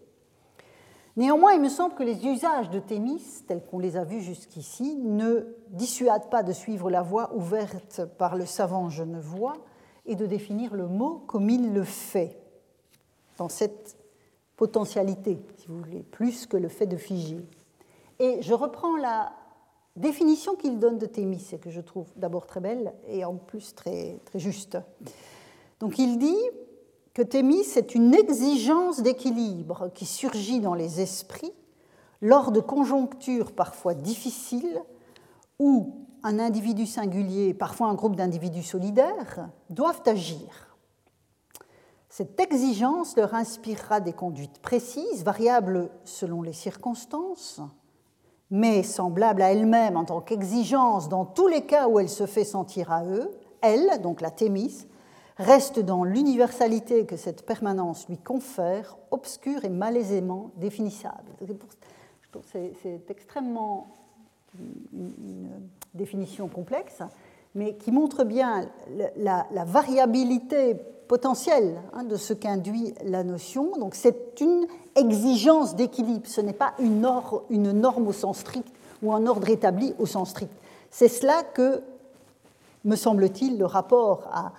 Néanmoins, 1.17 1.53
il 1.53 1.61
me 1.61 1.69
semble 1.69 1.95
que 1.95 2.03
les 2.03 2.27
usages 2.27 2.69
de 2.69 2.79
Thémis, 2.79 3.43
tels 3.47 3.65
qu'on 3.65 3.79
les 3.79 3.97
a 3.97 4.03
vus 4.03 4.21
jusqu'ici, 4.21 4.95
ne 4.97 5.47
dissuadent 5.69 6.29
pas 6.29 6.43
de 6.43 6.53
suivre 6.53 6.91
la 6.91 7.01
voie 7.01 7.35
ouverte 7.35 8.05
par 8.19 8.35
le 8.35 8.45
savant 8.45 8.89
genevois 8.89 9.55
et 10.05 10.15
de 10.15 10.27
définir 10.27 10.75
le 10.75 10.87
mot 10.87 11.23
comme 11.25 11.49
il 11.49 11.73
le 11.73 11.83
fait, 11.83 12.37
dans 13.37 13.49
cette 13.49 13.97
potentialité, 14.57 15.39
si 15.57 15.67
vous 15.67 15.79
voulez, 15.79 16.03
plus 16.03 16.45
que 16.45 16.55
le 16.55 16.67
fait 16.67 16.85
de 16.85 16.97
figer. 16.97 17.43
Et 18.19 18.39
je 18.43 18.53
reprends 18.53 18.95
la 18.95 19.33
définition 19.95 20.55
qu'il 20.55 20.77
donne 20.77 20.99
de 20.99 21.07
Thémis, 21.07 21.47
et 21.51 21.57
que 21.57 21.71
je 21.71 21.81
trouve 21.81 22.07
d'abord 22.15 22.45
très 22.45 22.59
belle 22.59 22.93
et 23.07 23.25
en 23.25 23.35
plus 23.35 23.73
très, 23.73 24.19
très 24.25 24.37
juste. 24.37 24.77
Donc 25.79 25.97
il 25.97 26.19
dit 26.19 26.37
que 27.17 27.23
Thémis 27.23 27.65
est 27.75 27.95
une 27.95 28.13
exigence 28.13 29.01
d'équilibre 29.01 29.89
qui 29.95 30.05
surgit 30.05 30.59
dans 30.59 30.75
les 30.75 31.01
esprits 31.01 31.55
lors 32.21 32.51
de 32.51 32.59
conjonctures 32.59 33.53
parfois 33.53 33.95
difficiles 33.95 34.79
où 35.57 35.95
un 36.21 36.37
individu 36.37 36.85
singulier, 36.85 37.55
parfois 37.55 37.87
un 37.87 37.95
groupe 37.95 38.15
d'individus 38.15 38.61
solidaires, 38.61 39.49
doivent 39.71 40.03
agir. 40.05 40.77
Cette 42.07 42.39
exigence 42.39 43.17
leur 43.17 43.33
inspirera 43.33 43.99
des 43.99 44.13
conduites 44.13 44.59
précises, 44.59 45.23
variables 45.23 45.89
selon 46.03 46.43
les 46.43 46.53
circonstances, 46.53 47.61
mais 48.51 48.83
semblable 48.83 49.41
à 49.41 49.51
elle-même 49.51 49.97
en 49.97 50.05
tant 50.05 50.21
qu'exigence 50.21 51.09
dans 51.09 51.25
tous 51.25 51.47
les 51.47 51.65
cas 51.65 51.87
où 51.87 51.97
elle 51.97 52.09
se 52.09 52.27
fait 52.27 52.45
sentir 52.45 52.91
à 52.91 53.05
eux, 53.05 53.31
elle, 53.61 54.03
donc 54.03 54.21
la 54.21 54.29
Thémis, 54.29 54.85
reste 55.37 55.79
dans 55.79 56.03
l'universalité 56.03 57.05
que 57.05 57.15
cette 57.15 57.45
permanence 57.45 58.07
lui 58.09 58.17
confère, 58.17 58.97
obscure 59.11 59.65
et 59.65 59.69
malaisément 59.69 60.51
définissable. 60.57 61.31
C'est 62.51 63.09
extrêmement 63.09 63.87
une 64.93 65.49
définition 65.93 66.47
complexe, 66.47 67.01
mais 67.55 67.75
qui 67.75 67.91
montre 67.91 68.23
bien 68.23 68.67
la, 69.17 69.45
variabilité 69.65 70.75
potentielle 71.07 71.81
hein, 71.93 72.03
de 72.03 72.15
ce 72.15 72.33
qu'induit 72.33 72.93
la 73.03 73.23
notion. 73.23 73.71
Donc 73.79 73.95
c'est 73.95 74.39
une 74.41 74.67
exigence 74.95 75.75
d'équilibre, 75.75 76.27
ce 76.27 76.41
n'est 76.41 76.53
pas 76.53 76.73
une, 76.79 77.09
une 77.49 77.71
norme 77.71 78.07
au 78.07 78.13
sens 78.13 78.39
strict 78.39 78.67
ou 79.01 79.13
un 79.13 79.25
ordre 79.27 79.49
établi 79.49 79.93
au 79.99 80.05
sens 80.05 80.31
strict. 80.31 80.51
C'est 80.89 81.07
cela 81.07 81.43
que, 81.53 81.81
me 82.83 82.95
semble-t-il, 82.95 83.57
le 83.57 83.65
rapport 83.65 84.27
à, 84.31 84.51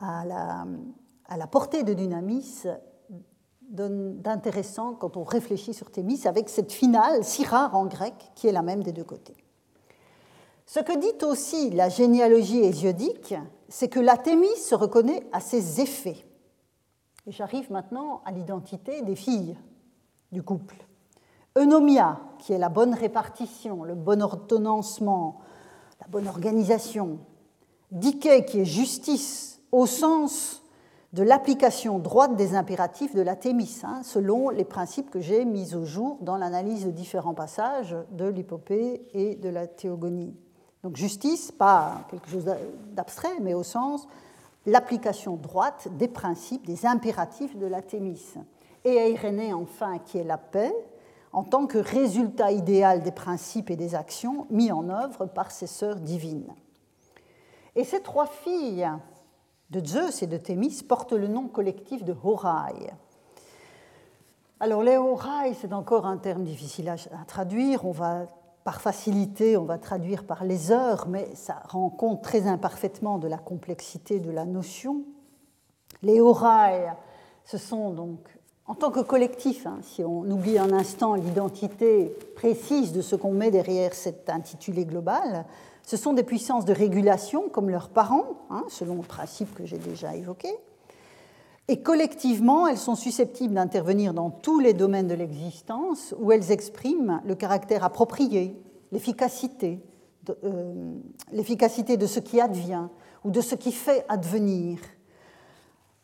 à 0.00 0.24
la, 0.24 1.46
portée 1.46 1.82
de 1.82 1.94
Dynamis 1.94 2.64
d'intéressant 3.70 4.94
quand 4.94 5.16
on 5.16 5.24
réfléchit 5.24 5.74
sur 5.74 5.90
Thémis 5.90 6.26
avec 6.26 6.48
cette 6.48 6.72
finale 6.72 7.22
si 7.24 7.44
rare 7.44 7.76
en 7.76 7.86
grec 7.86 8.14
qui 8.34 8.46
est 8.46 8.52
la 8.52 8.62
même 8.62 8.82
des 8.82 8.92
deux 8.92 9.04
côtés. 9.04 9.36
Ce 10.66 10.80
que 10.80 10.98
dit 10.98 11.24
aussi 11.24 11.70
la 11.70 11.88
généalogie 11.88 12.60
hésiodique, 12.60 13.34
c'est 13.68 13.88
que 13.88 14.00
la 14.00 14.16
Thémis 14.16 14.56
se 14.56 14.74
reconnaît 14.74 15.26
à 15.32 15.40
ses 15.40 15.80
effets. 15.80 16.26
Et 17.26 17.32
j'arrive 17.32 17.70
maintenant 17.70 18.22
à 18.24 18.32
l'identité 18.32 19.02
des 19.02 19.16
filles 19.16 19.56
du 20.32 20.42
couple. 20.42 20.76
Eunomia, 21.56 22.20
qui 22.38 22.52
est 22.52 22.58
la 22.58 22.68
bonne 22.68 22.94
répartition, 22.94 23.82
le 23.82 23.94
bon 23.94 24.22
ordonnancement, 24.22 25.40
la 26.00 26.06
bonne 26.06 26.28
organisation. 26.28 27.18
Dike, 27.90 28.46
qui 28.46 28.60
est 28.60 28.64
justice, 28.64 29.57
au 29.72 29.86
sens 29.86 30.62
de 31.12 31.22
l'application 31.22 31.98
droite 31.98 32.36
des 32.36 32.54
impératifs 32.54 33.14
de 33.14 33.22
la 33.22 33.34
Thémis, 33.34 33.80
hein, 33.82 34.02
selon 34.02 34.50
les 34.50 34.64
principes 34.64 35.10
que 35.10 35.20
j'ai 35.20 35.44
mis 35.44 35.74
au 35.74 35.84
jour 35.84 36.18
dans 36.20 36.36
l'analyse 36.36 36.84
de 36.84 36.90
différents 36.90 37.34
passages 37.34 37.96
de 38.10 38.26
l'hypopée 38.26 39.06
et 39.14 39.36
de 39.36 39.48
la 39.48 39.66
théogonie. 39.66 40.36
Donc 40.82 40.96
justice, 40.96 41.50
pas 41.50 42.02
quelque 42.10 42.28
chose 42.28 42.44
d'abstrait, 42.92 43.40
mais 43.40 43.54
au 43.54 43.62
sens 43.62 44.06
l'application 44.66 45.36
droite 45.36 45.88
des 45.96 46.08
principes, 46.08 46.66
des 46.66 46.84
impératifs 46.84 47.56
de 47.56 47.66
la 47.66 47.80
Thémis. 47.80 48.34
Et 48.84 49.10
Irénée, 49.10 49.54
enfin, 49.54 49.98
qui 49.98 50.18
est 50.18 50.24
la 50.24 50.38
paix, 50.38 50.74
en 51.32 51.42
tant 51.42 51.66
que 51.66 51.78
résultat 51.78 52.52
idéal 52.52 53.02
des 53.02 53.12
principes 53.12 53.70
et 53.70 53.76
des 53.76 53.94
actions 53.94 54.46
mis 54.50 54.72
en 54.72 54.88
œuvre 54.88 55.26
par 55.26 55.50
ses 55.50 55.66
sœurs 55.66 56.00
divines. 56.00 56.52
Et 57.76 57.84
ces 57.84 58.00
trois 58.00 58.26
filles 58.26 58.88
de 59.70 59.84
Zeus 59.84 60.22
et 60.22 60.26
de 60.26 60.36
Thémis 60.36 60.82
portent 60.86 61.12
le 61.12 61.28
nom 61.28 61.48
collectif 61.48 62.04
de 62.04 62.14
Horai. 62.24 62.90
Alors 64.60 64.82
les 64.82 64.96
Horai, 64.96 65.54
c'est 65.60 65.72
encore 65.72 66.06
un 66.06 66.16
terme 66.16 66.44
difficile 66.44 66.88
à, 66.88 66.96
traduire. 67.26 67.84
On 67.84 67.92
va 67.92 68.26
par 68.64 68.80
facilité, 68.80 69.56
on 69.56 69.64
va 69.64 69.78
traduire 69.78 70.24
par 70.24 70.44
les 70.44 70.72
heures, 70.72 71.06
mais 71.08 71.30
ça 71.34 71.62
rend 71.68 71.90
compte 71.90 72.22
très 72.22 72.46
imparfaitement 72.46 73.18
de 73.18 73.28
la 73.28 73.38
complexité 73.38 74.20
de 74.20 74.30
la 74.30 74.44
notion. 74.44 75.04
Les 76.02 76.20
Horai, 76.20 76.88
ce 77.44 77.56
sont 77.56 77.90
donc, 77.90 78.18
en 78.66 78.74
tant 78.74 78.90
que 78.90 79.00
collectif, 79.00 79.66
hein, 79.66 79.78
si 79.82 80.04
on 80.04 80.20
oublie 80.30 80.58
un 80.58 80.72
instant 80.72 81.14
l'identité 81.14 82.14
précise 82.36 82.92
de 82.92 83.00
ce 83.00 83.16
qu'on 83.16 83.32
met 83.32 83.50
derrière 83.50 83.94
cet 83.94 84.28
intitulé 84.28 84.84
global, 84.84 85.46
ce 85.88 85.96
sont 85.96 86.12
des 86.12 86.22
puissances 86.22 86.66
de 86.66 86.74
régulation 86.74 87.48
comme 87.48 87.70
leurs 87.70 87.88
parents, 87.88 88.44
hein, 88.50 88.62
selon 88.68 88.96
le 88.96 89.02
principe 89.02 89.54
que 89.54 89.64
j'ai 89.64 89.78
déjà 89.78 90.14
évoqué. 90.14 90.50
Et 91.66 91.80
collectivement, 91.80 92.68
elles 92.68 92.76
sont 92.76 92.94
susceptibles 92.94 93.54
d'intervenir 93.54 94.12
dans 94.12 94.28
tous 94.28 94.60
les 94.60 94.74
domaines 94.74 95.08
de 95.08 95.14
l'existence 95.14 96.14
où 96.18 96.30
elles 96.30 96.52
expriment 96.52 97.22
le 97.24 97.34
caractère 97.34 97.84
approprié, 97.84 98.54
l'efficacité, 98.92 99.80
euh, 100.44 100.94
l'efficacité 101.32 101.96
de 101.96 102.06
ce 102.06 102.20
qui 102.20 102.38
advient 102.38 102.88
ou 103.24 103.30
de 103.30 103.40
ce 103.40 103.54
qui 103.54 103.72
fait 103.72 104.04
advenir. 104.10 104.78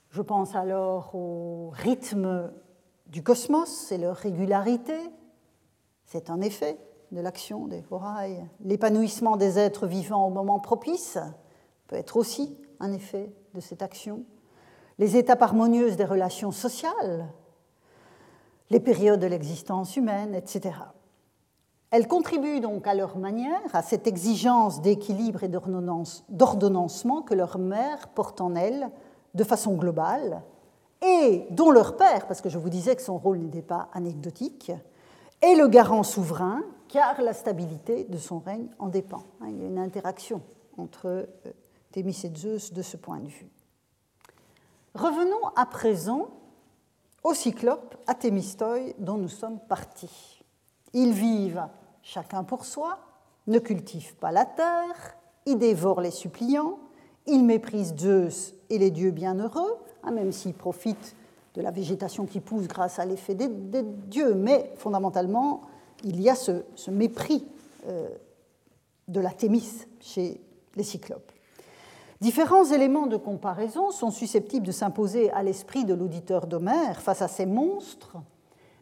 Je 0.09 0.23
pense 0.23 0.55
alors 0.55 1.15
au 1.15 1.69
rythme 1.75 2.51
du 3.09 3.23
cosmos 3.23 3.93
et 3.93 3.99
leur 3.99 4.17
régularité. 4.17 4.97
C'est 6.07 6.31
un 6.31 6.41
effet 6.41 6.79
de 7.15 7.21
l'action 7.21 7.67
des 7.69 7.85
Horai. 7.91 8.45
L'épanouissement 8.61 9.37
des 9.37 9.59
êtres 9.59 9.87
vivants 9.87 10.27
au 10.27 10.31
moment 10.31 10.59
propice 10.59 11.19
peut 11.87 11.97
être 11.97 12.17
aussi 12.17 12.59
un 12.81 12.93
effet 12.93 13.33
de 13.55 13.61
cette 13.61 13.83
action. 13.83 14.25
Les 14.99 15.17
étapes 15.17 15.43
harmonieuses 15.43 15.97
des 15.97 16.05
relations 16.05 16.51
sociales, 16.51 17.29
les 18.71 18.81
périodes 18.81 19.21
de 19.21 19.27
l'existence 19.27 19.97
humaine, 19.97 20.35
etc. 20.35 20.75
Elles 21.91 22.09
contribuent 22.09 22.61
donc 22.61 22.89
à 22.89 22.95
leur 22.95 23.17
manière 23.17 23.61
à 23.73 23.83
cette 23.83 24.09
exigence 24.09 24.83
d'équilibre 24.83 25.45
et 25.45 25.49
d'ordonnancement 25.49 27.23
que 27.23 27.35
leur 27.35 27.59
mère 27.59 28.09
porte 28.09 28.41
en 28.41 28.57
elles 28.57 28.91
de 29.35 29.45
façon 29.45 29.75
globale 29.75 30.43
et 31.01 31.47
dont 31.51 31.71
leur 31.71 31.97
père, 31.97 32.27
parce 32.27 32.41
que 32.41 32.49
je 32.49 32.59
vous 32.59 32.71
disais 32.71 32.97
que 32.97 33.03
son 33.03 33.19
rôle 33.19 33.39
n'était 33.39 33.63
pas 33.63 33.89
anecdotique, 33.93 34.73
est 35.41 35.55
le 35.55 35.69
garant 35.69 36.03
souverain 36.03 36.63
car 36.95 37.21
la 37.23 37.33
stabilité 37.33 38.05
de 38.05 38.19
son 38.19 38.39
règne 38.39 38.69
en 38.79 38.87
dépend. 38.87 39.25
Hein, 39.41 39.49
il 39.49 39.61
y 39.61 39.65
a 39.65 39.67
une 39.67 39.81
interaction 39.81 40.41
entre 40.79 41.07
euh, 41.07 41.27
Thémis 41.91 42.17
et 42.23 42.33
Zeus 42.33 42.73
de 42.73 42.83
ce 42.83 42.97
point 42.97 43.19
de 43.19 43.27
vue. 43.27 43.51
Revenons 44.95 45.49
à 45.57 45.67
présent 45.67 46.29
au 47.25 47.35
cyclope, 47.35 47.97
à 48.07 48.15
Thémistoi, 48.15 48.79
dont 49.01 49.17
nous 49.17 49.29
sommes 49.29 49.59
partis. 49.59 50.45
Ils 50.93 51.13
vivent 51.13 51.67
chacun 52.05 52.45
pour 52.45 52.65
soi, 52.65 53.01
ne 53.49 53.59
cultivent 53.59 54.15
pas 54.15 54.31
la 54.31 54.47
terre, 54.47 55.17
ils 55.47 55.59
dévorent 55.59 56.01
les 56.01 56.13
suppliants, 56.13 56.79
ils 57.27 57.43
méprisent 57.43 57.97
Zeus 57.97 58.55
et 58.71 58.79
les 58.79 58.93
dieux 58.93 59.11
bienheureux, 59.11 59.79
hein, 60.05 60.13
même 60.13 60.31
s'ils 60.31 60.55
profitent 60.55 61.17
de 61.55 61.61
la 61.61 61.73
végétation 61.73 62.25
qui 62.25 62.39
pousse 62.39 62.69
grâce 62.69 63.01
à 63.01 63.05
l'effet 63.05 63.35
des, 63.35 63.49
des, 63.49 63.83
dieux, 63.83 64.35
mais 64.35 64.73
fondamentalement, 64.77 65.63
il 66.03 66.21
y 66.21 66.29
a 66.29 66.35
ce, 66.35 66.63
mépris 66.91 67.47
euh, 67.87 68.09
de 69.09 69.21
la 69.21 69.31
Thémis 69.31 69.87
chez 70.01 70.41
les 70.75 70.83
cyclopes. 70.83 71.33
Différents 72.21 72.65
éléments 72.65 73.07
de 73.07 73.17
comparaison 73.17 73.91
sont 73.91 74.11
susceptibles 74.11 74.67
de 74.67 74.73
s'imposer 74.73 75.31
à 75.33 75.43
l'esprit 75.43 75.85
de 75.85 75.95
l'auditeur 75.95 76.47
d'Homère 76.47 77.03
face 77.03 77.23
à 77.23 77.29
ces 77.29 77.47
monstres, 77.47 78.17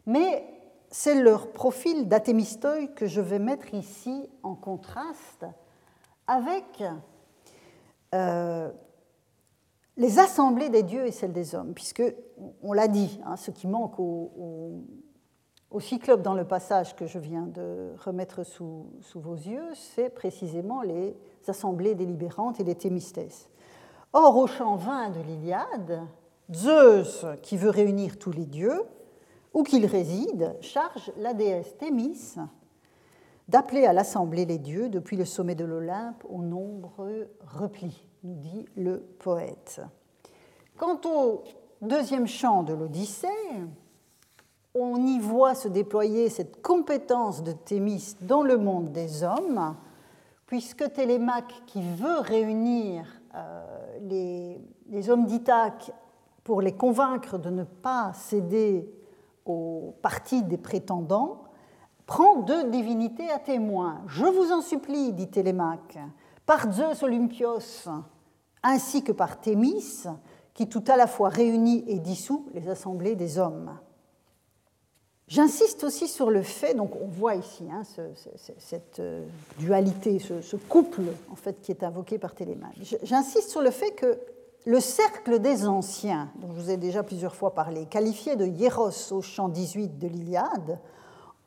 mais 0.05 0.45
c'est 0.89 1.15
leur 1.15 1.51
profil 1.51 2.07
d'Athémistoi 2.07 2.87
que 2.87 3.07
je 3.07 3.19
vais 3.19 3.39
mettre 3.39 3.73
ici 3.73 4.29
en 4.43 4.55
contraste 4.55 5.45
avec 6.27 6.83
euh, 8.13 8.71
les 9.97 10.19
assemblées 10.19 10.69
des 10.69 10.83
dieux 10.83 11.05
et 11.05 11.11
celles 11.11 11.33
des 11.33 11.55
hommes, 11.55 11.73
puisque, 11.73 12.03
on 12.61 12.73
l'a 12.73 12.87
dit, 12.87 13.19
hein, 13.25 13.35
ce 13.35 13.51
qui 13.51 13.67
manque 13.67 13.99
aux 13.99 14.83
au 15.73 15.79
cyclope 15.79 16.21
dans 16.21 16.35
le 16.35 16.45
passage 16.45 16.95
que 16.95 17.07
je 17.07 17.17
viens 17.17 17.47
de 17.47 17.93
remettre 18.05 18.43
sous, 18.43 18.85
vos 19.15 19.33
yeux, 19.33 19.73
c'est 19.73 20.11
précisément 20.11 20.83
les 20.83 21.17
assemblées 21.47 21.95
délibérantes 21.95 22.59
et 22.59 22.63
les 22.63 22.75
thémistès. 22.75 23.49
Or, 24.13 24.37
au 24.37 24.45
chant 24.45 24.75
20 24.75 25.09
de 25.09 25.21
l'Iliade, 25.21 26.01
Zeus, 26.53 27.25
qui 27.41 27.57
veut 27.57 27.71
réunir 27.71 28.19
tous 28.19 28.31
les 28.31 28.45
dieux, 28.45 28.83
où 29.55 29.63
qu'il 29.63 29.87
réside, 29.87 30.55
charge 30.61 31.11
la 31.17 31.33
déesse 31.33 31.75
Thémis 31.77 32.35
d'appeler 33.47 33.85
à 33.85 33.93
l'assemblée 33.93 34.45
les 34.45 34.59
dieux 34.59 34.89
depuis 34.89 35.17
le 35.17 35.25
sommet 35.25 35.55
de 35.55 35.65
l'Olympe 35.65 36.23
aux 36.29 36.43
nombreux 36.43 37.29
replis, 37.41 38.07
nous 38.23 38.35
dit 38.35 38.65
le 38.77 38.99
poète. 39.19 39.81
Quant 40.77 41.01
au 41.05 41.43
deuxième 41.81 42.27
chant 42.27 42.63
de 42.63 42.73
l'Odyssée, 42.73 43.27
on 44.75 45.05
y 45.05 45.19
voit 45.19 45.55
se 45.55 45.67
déployer 45.67 46.29
cette 46.29 46.61
compétence 46.61 47.43
de 47.43 47.51
Thémis 47.51 48.15
dans 48.21 48.41
le 48.41 48.57
monde 48.57 48.91
des 48.91 49.23
hommes, 49.23 49.75
puisque 50.47 50.91
Télémaque, 50.93 51.63
qui 51.67 51.81
veut 51.81 52.19
réunir 52.19 53.05
euh, 53.35 53.97
les, 54.01 55.09
hommes 55.09 55.25
d'Ithaque 55.25 55.91
pour 56.43 56.61
les 56.61 56.75
convaincre 56.75 57.37
de 57.37 57.49
ne 57.49 57.63
pas 57.63 58.13
céder 58.13 58.89
au 59.45 59.95
parti 60.01 60.43
des 60.43 60.57
prétendants, 60.57 61.43
prend 62.05 62.37
deux 62.41 62.69
divinités 62.69 63.29
à 63.29 63.39
témoin. 63.39 64.01
Je 64.07 64.25
vous 64.25 64.51
en 64.51 64.61
supplie, 64.61 65.13
dit 65.13 65.29
Télémaque, 65.29 65.97
par 66.45 66.71
Zeus 66.71 67.03
Olympios 67.03 67.87
ainsi 68.63 69.03
que 69.03 69.11
par 69.11 69.39
Thémis, 69.39 70.05
qui 70.53 70.69
tout 70.69 70.83
à 70.87 70.95
la 70.95 71.07
fois 71.07 71.29
réunit 71.29 71.83
et 71.87 71.99
dissout 71.99 72.47
les 72.53 72.69
assemblées 72.69 73.15
des 73.15 73.37
hommes. 73.37 73.77
J'insiste 75.27 75.83
aussi 75.83 76.07
sur 76.07 76.29
le 76.29 76.41
fait, 76.41 76.73
donc 76.73 76.91
on 77.01 77.07
voit 77.07 77.35
ici 77.35 77.65
hein, 77.71 77.83
cette 78.57 78.99
euh, 78.99 79.25
dualité, 79.57 80.19
ce, 80.19 80.55
couple 80.57 81.01
en 81.31 81.35
fait 81.35 81.61
qui 81.61 81.71
est 81.71 81.83
invoqué 81.83 82.17
par 82.17 82.35
Télémaque. 82.35 82.75
J'insiste 83.03 83.49
sur 83.49 83.61
le 83.61 83.71
fait 83.71 83.91
que 83.91 84.19
le 84.65 84.79
cercle 84.79 85.39
des 85.39 85.65
anciens, 85.65 86.29
dont 86.35 86.49
je 86.53 86.61
vous 86.61 86.69
ai 86.69 86.77
déjà 86.77 87.03
plusieurs 87.03 87.35
fois 87.35 87.53
parlé, 87.53 87.85
qualifié 87.85 88.35
de 88.35 88.45
hieros 88.45 89.11
au 89.11 89.21
chant 89.21 89.49
18 89.49 89.97
de 89.97 90.07
l'Iliade, 90.07 90.79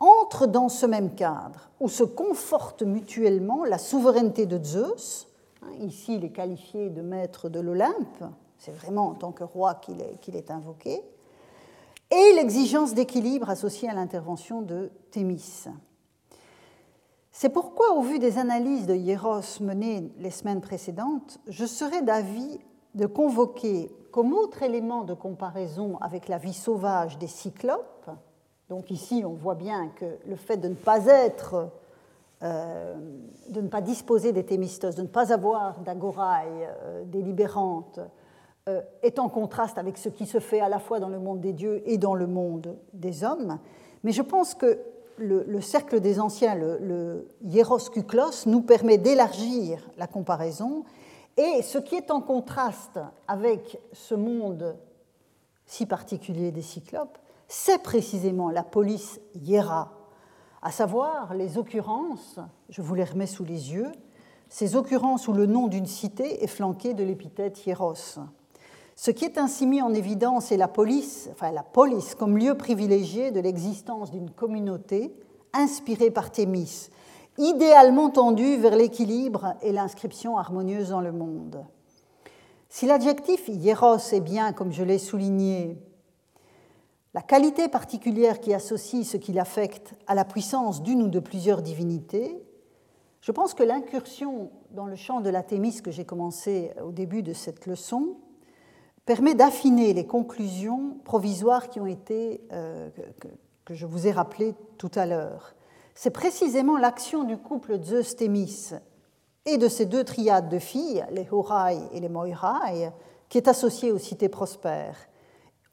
entre 0.01 0.47
dans 0.47 0.69
ce 0.69 0.87
même 0.87 1.15
cadre 1.15 1.71
où 1.81 1.89
se 1.89 2.05
confortent 2.05 2.83
mutuellement 2.83 3.65
la 3.65 3.79
souveraineté 3.79 4.47
de 4.47 4.63
Zeus, 4.63 5.29
hein, 5.63 5.69
ici 5.81 6.17
il 6.17 6.25
est 6.25 6.31
qualifié 6.31 6.91
de 6.91 7.03
maître 7.03 7.49
de 7.49 7.61
l'Olympe, 7.61 8.25
c'est 8.59 8.75
vraiment 8.75 9.09
en 9.09 9.15
tant 9.15 9.33
que 9.33 9.45
roi 9.45 9.75
qu'il 9.75 10.01
est, 10.01 10.29
est, 10.35 10.51
invoqué, 10.51 11.03
et 12.11 12.33
l'exigence 12.35 12.95
d'équilibre 12.95 13.51
associée 13.51 13.89
à 13.89 13.95
l'intervention 13.95 14.63
de 14.63 14.91
Thémis. 15.11 15.67
C'est 17.33 17.51
pourquoi, 17.51 17.93
au 17.93 18.03
vu 18.03 18.19
des 18.19 18.39
analyses 18.39 18.87
de 18.87 18.95
Hieros 18.95 19.61
menées 19.61 20.11
les 20.19 20.31
semaines 20.31 20.61
précédentes, 20.61 21.39
je 21.49 21.67
serais 21.67 22.03
d'avis 22.03 22.61
de 22.95 23.07
convoquer 23.07 23.91
comme 24.11 24.33
autre 24.33 24.63
élément 24.63 25.05
de 25.05 25.13
comparaison 25.13 25.99
avec 26.01 26.29
la 26.29 26.39
vie 26.39 26.55
sauvage 26.55 27.19
des 27.19 27.27
cyclopes, 27.27 28.11
donc 28.71 28.91
ici 28.91 29.23
on 29.27 29.35
voit 29.35 29.55
bien 29.55 29.89
que 29.89 30.07
le 30.27 30.37
fait 30.37 30.57
de 30.57 30.69
ne 30.69 30.75
pas 30.75 31.05
être, 31.05 31.71
euh, 32.43 32.97
de 33.51 33.61
ne 33.61 33.69
pas 33.69 33.83
disposer 33.83 34.33
des 34.33 34.47
thémistos, 34.47 34.95
de 34.95 35.03
ne 35.03 35.07
pas 35.07 35.35
avoir 35.35 35.81
d'agorailles 35.81 36.67
euh, 36.85 37.05
délibérantes, 37.05 38.01
est 39.03 39.19
en 39.21 39.29
contraste 39.29 39.79
avec 39.79 39.97
ce 39.97 40.09
qui 40.09 40.27
se 40.27 40.41
fait 40.41 40.61
à 40.61 40.69
la 40.69 40.79
fois 40.79 40.99
dans 40.99 41.09
le 41.09 41.21
monde 41.21 41.41
des 41.41 41.53
dieux 41.53 41.83
et 41.87 41.99
dans 41.99 42.15
le 42.15 42.27
monde 42.27 42.77
des 42.93 43.23
hommes. 43.23 43.59
Mais 44.03 44.13
je 44.13 44.23
pense 44.23 44.55
que 44.55 44.81
le, 45.19 45.61
cercle 45.61 46.01
des 46.01 46.19
anciens, 46.21 46.55
le, 46.55 46.79
le 46.79 47.91
kuklos, 47.91 48.47
nous 48.47 48.63
permet 48.63 48.99
d'élargir 48.99 49.89
la 49.97 50.07
comparaison. 50.07 50.85
Et 51.37 51.63
ce 51.63 51.79
qui 51.79 51.95
est 51.95 52.11
en 52.11 52.21
contraste 52.21 52.99
avec 53.29 53.79
ce 53.93 54.15
monde 54.15 54.77
si 55.67 55.87
particulier 55.87 56.53
des 56.53 56.63
cyclopes, 56.63 57.19
c'est 57.49 57.83
précisément 57.83 58.51
la 58.51 58.63
police 58.63 59.21
hiera, 59.35 59.93
à 60.63 60.71
savoir 60.71 61.35
les 61.35 61.59
occurrences, 61.59 62.41
je 62.69 62.83
vous 62.83 62.95
les 62.95 63.05
remets 63.05 63.27
sous 63.27 63.45
les 63.45 63.73
yeux, 63.73 63.93
ces 64.49 64.77
occurrences 64.77 65.29
où 65.29 65.33
le 65.33 65.47
nom 65.47 65.67
d'une 65.67 65.87
cité 65.87 66.43
est 66.43 66.49
flanqué 66.49 66.95
de 66.95 67.05
l'épithète 67.05 67.67
hieros. 67.67 68.19
Ce 68.99 69.11
qui 69.11 69.27
est 69.27 69.37
ainsi 69.37 69.67
mis 69.67 69.83
en 69.83 69.93
évidence 69.93 70.51
est 70.53 70.57
la 70.57 70.69
police, 70.69 71.29
enfin 71.31 71.53
la 71.53 71.63
police 71.63 72.15
comme 72.15 72.39
lieu 72.39 72.57
privilégié 72.57 73.31
de 73.31 73.41
l'existence 73.41 74.11
d'une 74.11 74.31
communauté 74.31 75.15
inspirée 75.53 76.11
par 76.11 76.33
Thémis, 76.33 76.89
idéalement 77.37 78.09
tendue 78.09 78.57
vers 78.57 78.75
l'équilibre 78.75 79.55
et 79.61 79.73
l'inscription 79.73 80.39
harmonieuse 80.39 80.89
dans 80.89 81.03
le 81.03 81.13
monde. 81.13 81.63
Si 82.71 82.87
l'adjectif 82.87 83.49
hieros 83.49 83.99
est 84.13 84.21
bien, 84.21 84.55
comme 84.55 84.73
je 84.73 84.83
l'ai 84.83 84.99
souligné, 84.99 85.77
la 87.13 87.21
qualité 87.21 87.69
particulière 87.69 88.41
qui 88.41 88.55
associe 88.55 89.07
ce 89.07 89.19
qu'il 89.19 89.39
affecte 89.39 89.93
à 90.07 90.15
la 90.15 90.25
puissance 90.25 90.83
d'une 90.83 91.03
ou 91.03 91.09
de 91.09 91.21
plusieurs 91.21 91.61
divinités, 91.61 92.43
je 93.21 93.33
pense 93.33 93.53
que 93.53 93.63
l'incursion 93.63 94.51
dans 94.71 94.87
le 94.87 94.97
champ 94.97 95.21
de 95.21 95.29
la 95.29 95.43
Thémis 95.43 95.83
que 95.83 95.91
j'ai 95.91 96.07
commencé 96.07 96.73
au 96.83 96.93
début 96.93 97.23
de 97.23 97.35
cette 97.35 97.67
leçon 97.67 98.17
permet 99.07 99.37
d'affiner 99.37 99.95
les 99.95 100.05
conclusions 100.05 100.99
provisoires 101.05 101.71
qui 101.71 101.81
ont 101.81 101.87
été, 101.87 102.41
euh, 102.53 102.91
que, 103.65 103.75
je 103.75 103.87
vous 103.87 104.07
ai 104.07 104.11
rappelées 104.11 104.55
tout 104.79 104.91
à 104.97 105.07
l'heure. 105.07 105.55
C'est 105.95 106.11
précisément 106.11 106.77
l'action 106.77 107.25
du 107.25 107.39
couple 107.39 107.83
Zeus-Thémis 107.83 108.75
et 109.47 109.59
de 109.59 109.69
ces 109.69 109.87
deux 109.87 110.05
triades 110.05 110.49
de 110.49 110.59
filles, 110.59 111.05
les 111.11 111.27
Horai 111.31 111.79
et 111.93 112.01
les 112.01 112.09
Moirai, 112.09 112.91
qui 113.29 113.39
est 113.39 113.49
associée 113.49 113.93
aux 113.93 113.99
cités 113.99 114.29
prospères, 114.29 114.97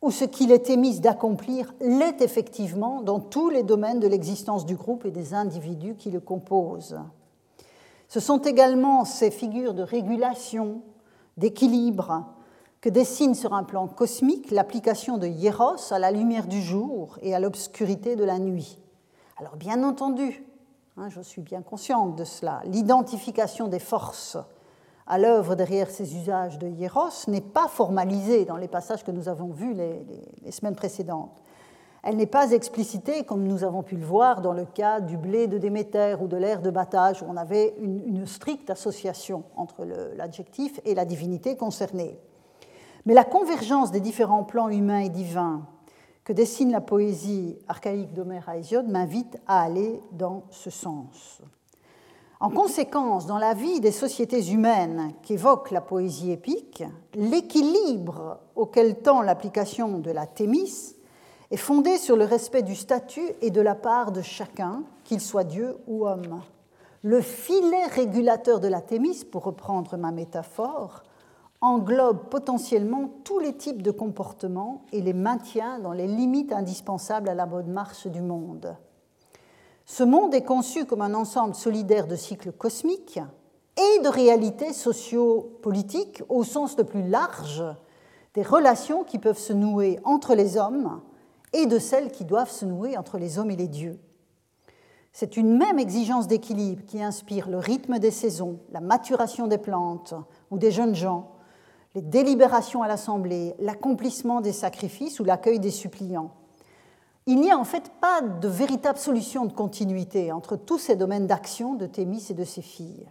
où 0.02 0.12
ce 0.12 0.26
qu'il 0.26 0.52
est 0.52 0.70
émis 0.70 1.00
d'accomplir 1.00 1.74
l'est 1.82 2.22
effectivement 2.22 3.02
dans 3.02 3.20
tous 3.20 3.50
les 3.50 3.64
domaines 3.64 4.00
de 4.00 4.08
l'existence 4.08 4.66
du 4.66 4.76
groupe 4.76 5.06
et 5.06 5.12
des 5.12 5.34
individus 5.34 5.96
qui 5.96 6.12
le 6.12 6.20
composent. 6.20 7.00
Ce 8.08 8.20
sont 8.20 8.40
également 8.40 9.06
ces 9.06 9.32
figures 9.32 9.74
de 9.74 9.82
régulation, 9.82 10.82
d'équilibre, 11.38 12.28
que 12.84 12.90
dessine 12.90 13.34
sur 13.34 13.54
un 13.54 13.64
plan 13.64 13.88
cosmique 13.88 14.52
l'application 14.52 15.18
de 15.18 15.26
Hieros 15.26 15.94
à 15.94 16.00
la 16.00 16.12
lumière 16.12 16.48
du 16.48 16.62
jour 16.62 17.18
et 17.22 17.34
à 17.34 17.40
l'obscurité 17.40 18.18
de 18.18 18.26
la 18.26 18.40
nuit. 18.40 18.78
Alors 19.38 19.56
bien 19.56 19.84
entendu, 19.84 20.44
hein, 20.98 21.08
je 21.08 21.22
suis 21.22 21.42
bien 21.42 21.62
consciente 21.62 22.18
de 22.18 22.26
cela, 22.26 22.60
l'identification 22.66 23.70
des 23.70 23.80
forces 23.80 24.38
à 25.08 25.18
l'œuvre 25.18 25.56
derrière 25.56 25.90
ces 25.90 26.18
usages 26.18 26.60
de 26.60 26.68
Hieros 26.68 27.30
n'est 27.30 27.40
pas 27.40 27.70
formalisée 27.70 28.44
dans 28.44 28.58
les 28.58 28.68
passages 28.68 29.06
que 29.06 29.12
nous 29.12 29.30
avons 29.30 29.52
vus 29.52 29.74
les, 29.74 30.52
semaines 30.52 30.76
précédentes. 30.76 31.42
Elle 32.04 32.18
n'est 32.18 32.26
pas 32.26 32.52
explicitée 32.52 33.24
comme 33.24 33.48
nous 33.48 33.64
avons 33.64 33.84
pu 33.84 33.96
le 33.96 34.06
voir 34.06 34.42
dans 34.42 34.52
le 34.52 34.66
cas 34.66 35.00
du 35.00 35.16
blé 35.16 35.48
de 35.48 35.58
Déméter 35.58 36.18
ou 36.20 36.28
de 36.28 36.36
l'air 36.36 36.62
de 36.62 36.70
battage 36.70 37.22
où 37.24 37.28
on 37.30 37.38
avait 37.38 37.76
une 37.80 38.28
stricte 38.28 38.70
association 38.70 39.46
entre 39.56 39.86
l'adjectif 40.18 40.82
et 40.84 40.96
la 40.96 41.06
divinité 41.06 41.56
concernée. 41.56 42.20
Mais 43.06 43.14
la 43.14 43.26
convergence 43.26 43.91
des 43.91 43.99
différents 43.99 44.43
plans 44.43 44.70
humains 44.70 44.99
et 44.99 45.10
divins 45.10 45.66
que 46.24 46.34
dessine 46.34 46.72
la 46.72 46.82
poésie 46.82 47.58
archaïque 47.68 48.14
d'Homère 48.14 48.47
à 48.47 48.58
Hésiode 48.58 48.88
m'invite 48.88 49.38
à 49.45 49.62
aller 49.62 49.99
dans 50.12 50.43
ce 50.51 50.70
sens. 50.70 51.41
En 52.39 52.49
conséquence, 52.49 53.26
dans 53.26 53.38
la 53.38 53.54
vie 53.54 53.80
des 53.80 53.91
sociétés 53.91 54.51
humaines 54.51 55.14
qu'évoque 55.22 55.72
la 55.72 55.82
poésie 55.82 56.32
épique, 56.32 56.84
l'équilibre 57.14 58.39
auquel 58.56 58.97
tend 59.01 59.22
l'application 59.22 59.99
de 59.99 60.12
la 60.12 60.26
thémis 60.26 60.95
est 61.51 61.58
fondé 61.58 61.97
sur 61.97 62.18
le 62.18 62.26
respect 62.26 62.64
du 62.64 62.76
statut 62.76 63.30
et 63.41 63.49
de 63.49 63.62
la 63.62 63.76
part 63.76 64.12
de 64.12 64.22
chacun, 64.22 64.84
qu'il 65.04 65.22
soit 65.22 65.43
Dieu 65.43 65.78
ou 65.88 66.06
homme. 66.06 66.41
Le 67.01 67.22
filet 67.22 67.86
régulateur 67.86 68.60
de 68.60 68.68
la 68.68 68.82
thémis, 68.82 69.24
pour 69.24 69.43
reprendre 69.43 69.95
ma 69.97 70.12
métaphore, 70.12 71.04
englobe 71.64 72.28
potentiellement 72.30 73.09
tous 73.24 73.39
les 73.39 73.55
types 73.55 73.82
de 73.82 73.91
comportements 73.91 74.84
et 74.91 74.99
les 74.99 75.14
maintient 75.14 75.80
dans 75.80 75.93
les 75.93 76.07
limites 76.07 76.51
indispensables 76.51 77.30
à 77.30 77.34
la 77.34 77.45
bonne 77.45 77.72
marche 77.72 78.05
du 78.05 78.22
monde. 78.22 78.76
Ce 79.86 80.03
monde 80.03 80.36
est 80.36 80.43
conçu 80.43 80.86
comme 80.86 81.01
un 81.01 81.14
ensemble 81.14 81.55
solidaire 81.55 82.05
de 82.07 82.18
cycles 82.18 82.51
cosmiques 82.51 83.22
et 83.78 84.01
de 84.01 84.09
réalités 84.09 84.74
sociopolitiques 84.74 86.22
au 86.28 86.43
sens 86.43 86.78
le 86.78 86.84
plus 86.84 87.07
large 87.07 87.64
des 88.34 88.43
relations 88.43 89.05
qui 89.05 89.18
peuvent 89.18 89.39
se 89.39 89.53
nouer 89.53 89.99
entre 90.03 90.36
les 90.36 90.57
hommes 90.57 91.01
et 91.53 91.66
de 91.66 91.80
celles 91.80 92.11
qui 92.11 92.26
doivent 92.26 92.51
se 92.51 92.66
nouer 92.66 92.97
entre 92.97 93.18
les 93.18 93.39
hommes 93.39 93.51
et 93.51 93.55
les 93.55 93.70
dieux. 93.70 93.99
C'est 95.14 95.38
une 95.38 95.57
même 95.57 95.80
exigence 95.80 96.28
d'équilibre 96.28 96.84
qui 96.88 97.01
inspire 97.01 97.47
le 97.47 97.59
rythme 97.59 97.99
des 97.99 98.11
saisons, 98.11 98.59
la 98.72 98.82
maturation 98.82 99.47
des 99.47 99.59
plantes 99.59 100.16
ou 100.49 100.57
des 100.57 100.72
jeunes 100.72 100.95
gens, 100.95 101.33
les 101.96 102.02
délibérations 102.02 102.82
à 102.82 102.88
l'Assemblée, 102.88 103.56
l'accomplissement 103.60 104.41
des 104.41 104.52
sacrifices 104.52 105.20
ou 105.20 105.24
l'accueil 105.24 105.60
des 105.60 105.72
suppliants. 105.72 106.32
il 107.26 107.39
n'y 107.39 107.52
a 107.52 107.58
en 107.58 107.64
fait 107.64 107.91
pas 108.02 108.22
de 108.22 108.48
véritable 108.48 108.98
solution 108.98 109.46
de 109.46 109.54
continuité 109.54 110.32
entre 110.32 110.56
tous 110.56 110.78
ces 110.80 110.96
domaines 110.96 111.28
d'action 111.28 111.76
de 111.76 111.86
Thémis 111.86 112.28
et 112.30 112.34
de 112.34 112.44
ses 112.44 112.62
filles. 112.62 113.08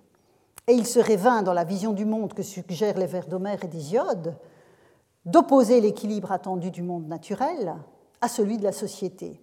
Et 0.67 0.75
il 0.75 0.87
serait 0.87 1.17
vain 1.17 1.43
dans 1.43 1.55
la 1.55 1.65
vision 1.65 1.93
du 1.93 2.05
monde 2.05 2.35
que 2.35 2.43
suggèrent 2.43 2.99
les 2.99 3.07
vers 3.07 3.27
d'Homère 3.27 3.65
et 3.65 3.69
d'Hésiode 3.69 4.37
d'opposer 5.25 5.81
l'équilibre 5.81 6.33
attendu 6.33 6.71
du 6.71 6.83
monde 6.83 7.07
naturel 7.07 7.75
à 8.21 8.29
celui 8.29 8.59
de 8.59 8.65
la 8.65 8.73
société. 8.73 9.41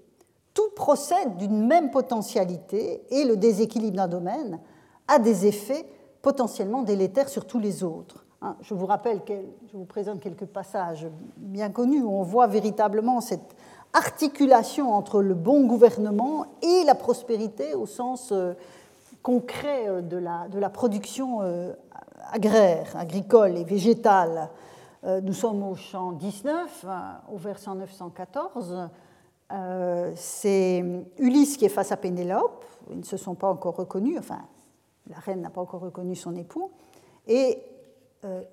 Tout 0.53 0.69
procède 0.75 1.37
d'une 1.37 1.65
même 1.65 1.89
potentialité 1.89 3.01
et 3.09 3.23
le 3.23 3.37
déséquilibre 3.37 3.97
d'un 3.97 4.07
domaine 4.07 4.59
a 5.07 5.19
des 5.19 5.45
effets 5.45 5.85
potentiellement 6.21 6.83
délétères 6.83 7.29
sur 7.29 7.47
tous 7.47 7.59
les 7.59 7.83
autres. 7.83 8.25
Hein, 8.41 8.55
je 8.61 8.73
vous 8.73 8.85
rappelle, 8.85 9.21
je 9.27 9.77
vous 9.77 9.83
présente 9.83 10.21
quelques 10.21 10.45
passages 10.45 11.07
bien 11.35 11.69
connus 11.69 12.01
où 12.01 12.09
on 12.09 12.23
voit 12.23 12.47
véritablement 12.47 13.19
cette 13.19 13.53
articulation 13.91 14.93
entre 14.93 15.21
le 15.21 15.33
bon 15.33 15.65
gouvernement 15.65 16.45
et 16.61 16.85
la 16.85 16.95
prospérité 16.95 17.73
au 17.73 17.85
sens 17.85 18.31
euh, 18.31 18.53
concret 19.23 19.89
euh, 19.89 20.01
de 20.01 20.15
la, 20.17 20.69
production 20.69 21.41
euh, 21.41 21.73
agraire, 22.31 22.95
agricole 22.95 23.57
et 23.57 23.63
végétale. 23.63 24.49
Nous 25.23 25.33
sommes 25.33 25.63
au 25.63 25.75
champ 25.75 26.11
19, 26.11 26.85
au 27.31 27.37
verset 27.37 27.73
914. 27.73 28.89
C'est 30.15 30.83
Ulysse 31.17 31.55
qui 31.55 31.63
est 31.63 31.69
face 31.69 31.93
à 31.93 31.97
Pénélope. 31.97 32.65
Ils 32.91 32.99
ne 32.99 33.03
se 33.05 33.15
sont 33.15 33.33
pas 33.33 33.47
encore 33.47 33.77
reconnus, 33.77 34.17
enfin, 34.19 34.39
la 35.09 35.17
reine 35.19 35.39
n'a 35.39 35.49
pas 35.49 35.61
encore 35.61 35.79
reconnu 35.79 36.17
son 36.17 36.35
époux. 36.35 36.71
Et 37.27 37.63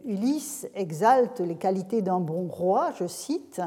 Ulysse 0.05 0.69
exalte 0.75 1.41
les 1.41 1.57
qualités 1.57 2.01
d'un 2.03 2.21
bon 2.21 2.47
roi, 2.47 2.93
je 2.99 3.07
cite, 3.07 3.61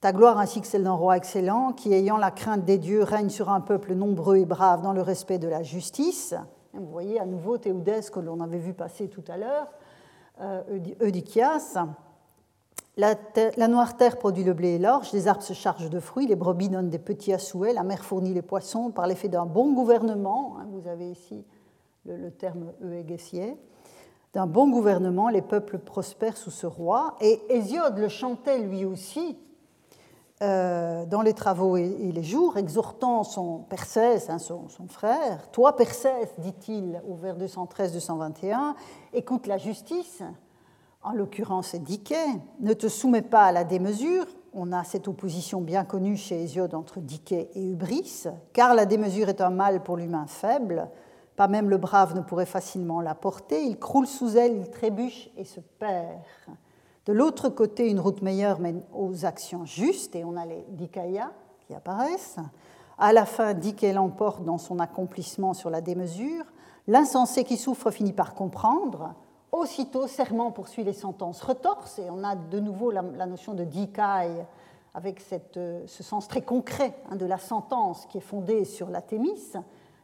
ta 0.00 0.12
gloire 0.12 0.38
ainsi 0.38 0.60
que 0.60 0.66
celle 0.66 0.84
d'un 0.84 0.92
roi 0.92 1.16
excellent, 1.16 1.72
qui, 1.72 1.92
ayant 1.92 2.16
la 2.16 2.30
crainte 2.30 2.64
des 2.64 2.78
dieux, 2.78 3.02
règne 3.02 3.28
sur 3.28 3.50
un 3.50 3.60
peuple 3.60 3.94
nombreux 3.94 4.36
et 4.36 4.44
brave 4.44 4.82
dans 4.82 4.92
le 4.92 5.02
respect 5.02 5.38
de 5.38 5.48
la 5.48 5.62
justice. 5.62 6.34
Vous 6.72 6.86
voyez 6.86 7.18
à 7.18 7.26
nouveau 7.26 7.58
Théodès 7.58 8.02
que 8.12 8.20
l'on 8.20 8.40
avait 8.40 8.58
vu 8.58 8.72
passer 8.72 9.08
tout 9.08 9.24
à 9.28 9.36
l'heure, 9.36 9.72
euh. 10.40 10.62
La, 12.98 13.68
noire 13.68 13.96
terre 13.96 14.16
produit 14.16 14.44
le 14.44 14.54
blé 14.54 14.74
et 14.74 14.78
l'orge, 14.78 15.12
les 15.12 15.28
arbres 15.28 15.42
se 15.42 15.52
chargent 15.52 15.90
de 15.90 16.00
fruits, 16.00 16.26
les 16.26 16.36
brebis 16.36 16.70
donnent 16.70 16.88
des 16.88 16.98
petits 16.98 17.32
à 17.32 17.38
souhait, 17.38 17.74
la 17.74 17.82
mer 17.82 18.04
fournit 18.04 18.32
les 18.32 18.42
poissons 18.42 18.90
par 18.90 19.06
l'effet 19.06 19.28
d'un 19.28 19.44
bon 19.44 19.74
gouvernement. 19.74 20.56
Hein, 20.58 20.66
vous 20.70 20.88
avez 20.88 21.10
ici 21.10 21.44
le, 22.06 22.16
le 22.16 22.30
terme 22.30 22.72
euégessier 22.82 23.58
d'un 24.36 24.46
bon 24.46 24.68
gouvernement, 24.68 25.30
les 25.30 25.40
peuples 25.40 25.78
prospèrent 25.78 26.36
sous 26.36 26.50
ce 26.50 26.66
roi. 26.66 27.16
Et 27.22 27.40
Hésiode 27.48 27.96
le 27.96 28.10
chantait 28.10 28.58
lui 28.58 28.84
aussi 28.84 29.38
euh, 30.42 31.06
dans 31.06 31.22
les 31.22 31.32
travaux 31.32 31.78
et, 31.78 32.12
les 32.12 32.22
jours, 32.22 32.58
exhortant 32.58 33.24
son 33.24 33.60
Persès, 33.60 34.30
hein, 34.30 34.36
son, 34.36 34.68
frère. 34.88 35.50
Toi, 35.52 35.74
Persès, 35.74 36.30
dit-il 36.36 37.00
au 37.08 37.14
vers 37.14 37.38
213-221, 37.38 38.74
écoute 39.14 39.46
la 39.46 39.56
justice, 39.56 40.22
en 41.02 41.12
l'occurrence 41.12 41.74
Diquet, 41.74 42.26
ne 42.60 42.74
te 42.74 42.88
soumets 42.88 43.22
pas 43.22 43.44
à 43.44 43.52
la 43.52 43.64
démesure. 43.64 44.26
On 44.52 44.70
a 44.70 44.84
cette 44.84 45.08
opposition 45.08 45.62
bien 45.62 45.86
connue 45.86 46.18
chez 46.18 46.42
Hésiode 46.42 46.74
entre 46.74 47.00
Diquet 47.00 47.48
et 47.54 47.70
Hubris, 47.70 48.24
car 48.52 48.74
la 48.74 48.84
démesure 48.84 49.30
est 49.30 49.40
un 49.40 49.48
mal 49.48 49.82
pour 49.82 49.96
l'humain 49.96 50.26
faible. 50.26 50.90
Pas 51.36 51.48
même 51.48 51.68
le 51.68 51.76
brave 51.76 52.16
ne 52.16 52.22
pourrait 52.22 52.46
facilement 52.46 53.02
la 53.02 53.14
porter. 53.14 53.62
Il 53.62 53.78
croule 53.78 54.06
sous 54.06 54.36
elle, 54.36 54.56
il 54.56 54.70
trébuche 54.70 55.30
et 55.36 55.44
se 55.44 55.60
perd. 55.60 56.18
De 57.04 57.12
l'autre 57.12 57.50
côté, 57.50 57.88
une 57.88 58.00
route 58.00 58.22
meilleure 58.22 58.58
mène 58.58 58.82
aux 58.92 59.24
actions 59.24 59.64
justes, 59.64 60.16
et 60.16 60.24
on 60.24 60.36
a 60.36 60.46
les 60.46 60.64
dikaya 60.70 61.30
qui 61.60 61.74
apparaissent. 61.74 62.38
À 62.98 63.12
la 63.12 63.26
fin, 63.26 63.52
Diké 63.54 63.92
l'emporte 63.92 64.44
dans 64.44 64.58
son 64.58 64.80
accomplissement 64.80 65.52
sur 65.52 65.68
la 65.68 65.82
démesure. 65.82 66.44
L'insensé 66.88 67.44
qui 67.44 67.58
souffre 67.58 67.90
finit 67.90 68.14
par 68.14 68.34
comprendre. 68.34 69.14
Aussitôt, 69.52 70.06
serment 70.06 70.50
poursuit 70.50 70.84
les 70.84 70.94
sentences 70.94 71.42
retorses, 71.42 71.98
et 71.98 72.10
on 72.10 72.24
a 72.24 72.34
de 72.34 72.58
nouveau 72.58 72.90
la, 72.90 73.02
notion 73.02 73.54
de 73.54 73.64
dikai 73.64 74.44
avec 74.94 75.20
cette, 75.20 75.60
ce 75.86 76.02
sens 76.02 76.26
très 76.26 76.40
concret 76.42 76.94
hein, 77.10 77.16
de 77.16 77.26
la 77.26 77.38
sentence 77.38 78.06
qui 78.06 78.18
est 78.18 78.22
fondée 78.22 78.64
sur 78.64 78.88
la 78.88 79.02
thémis. 79.02 79.52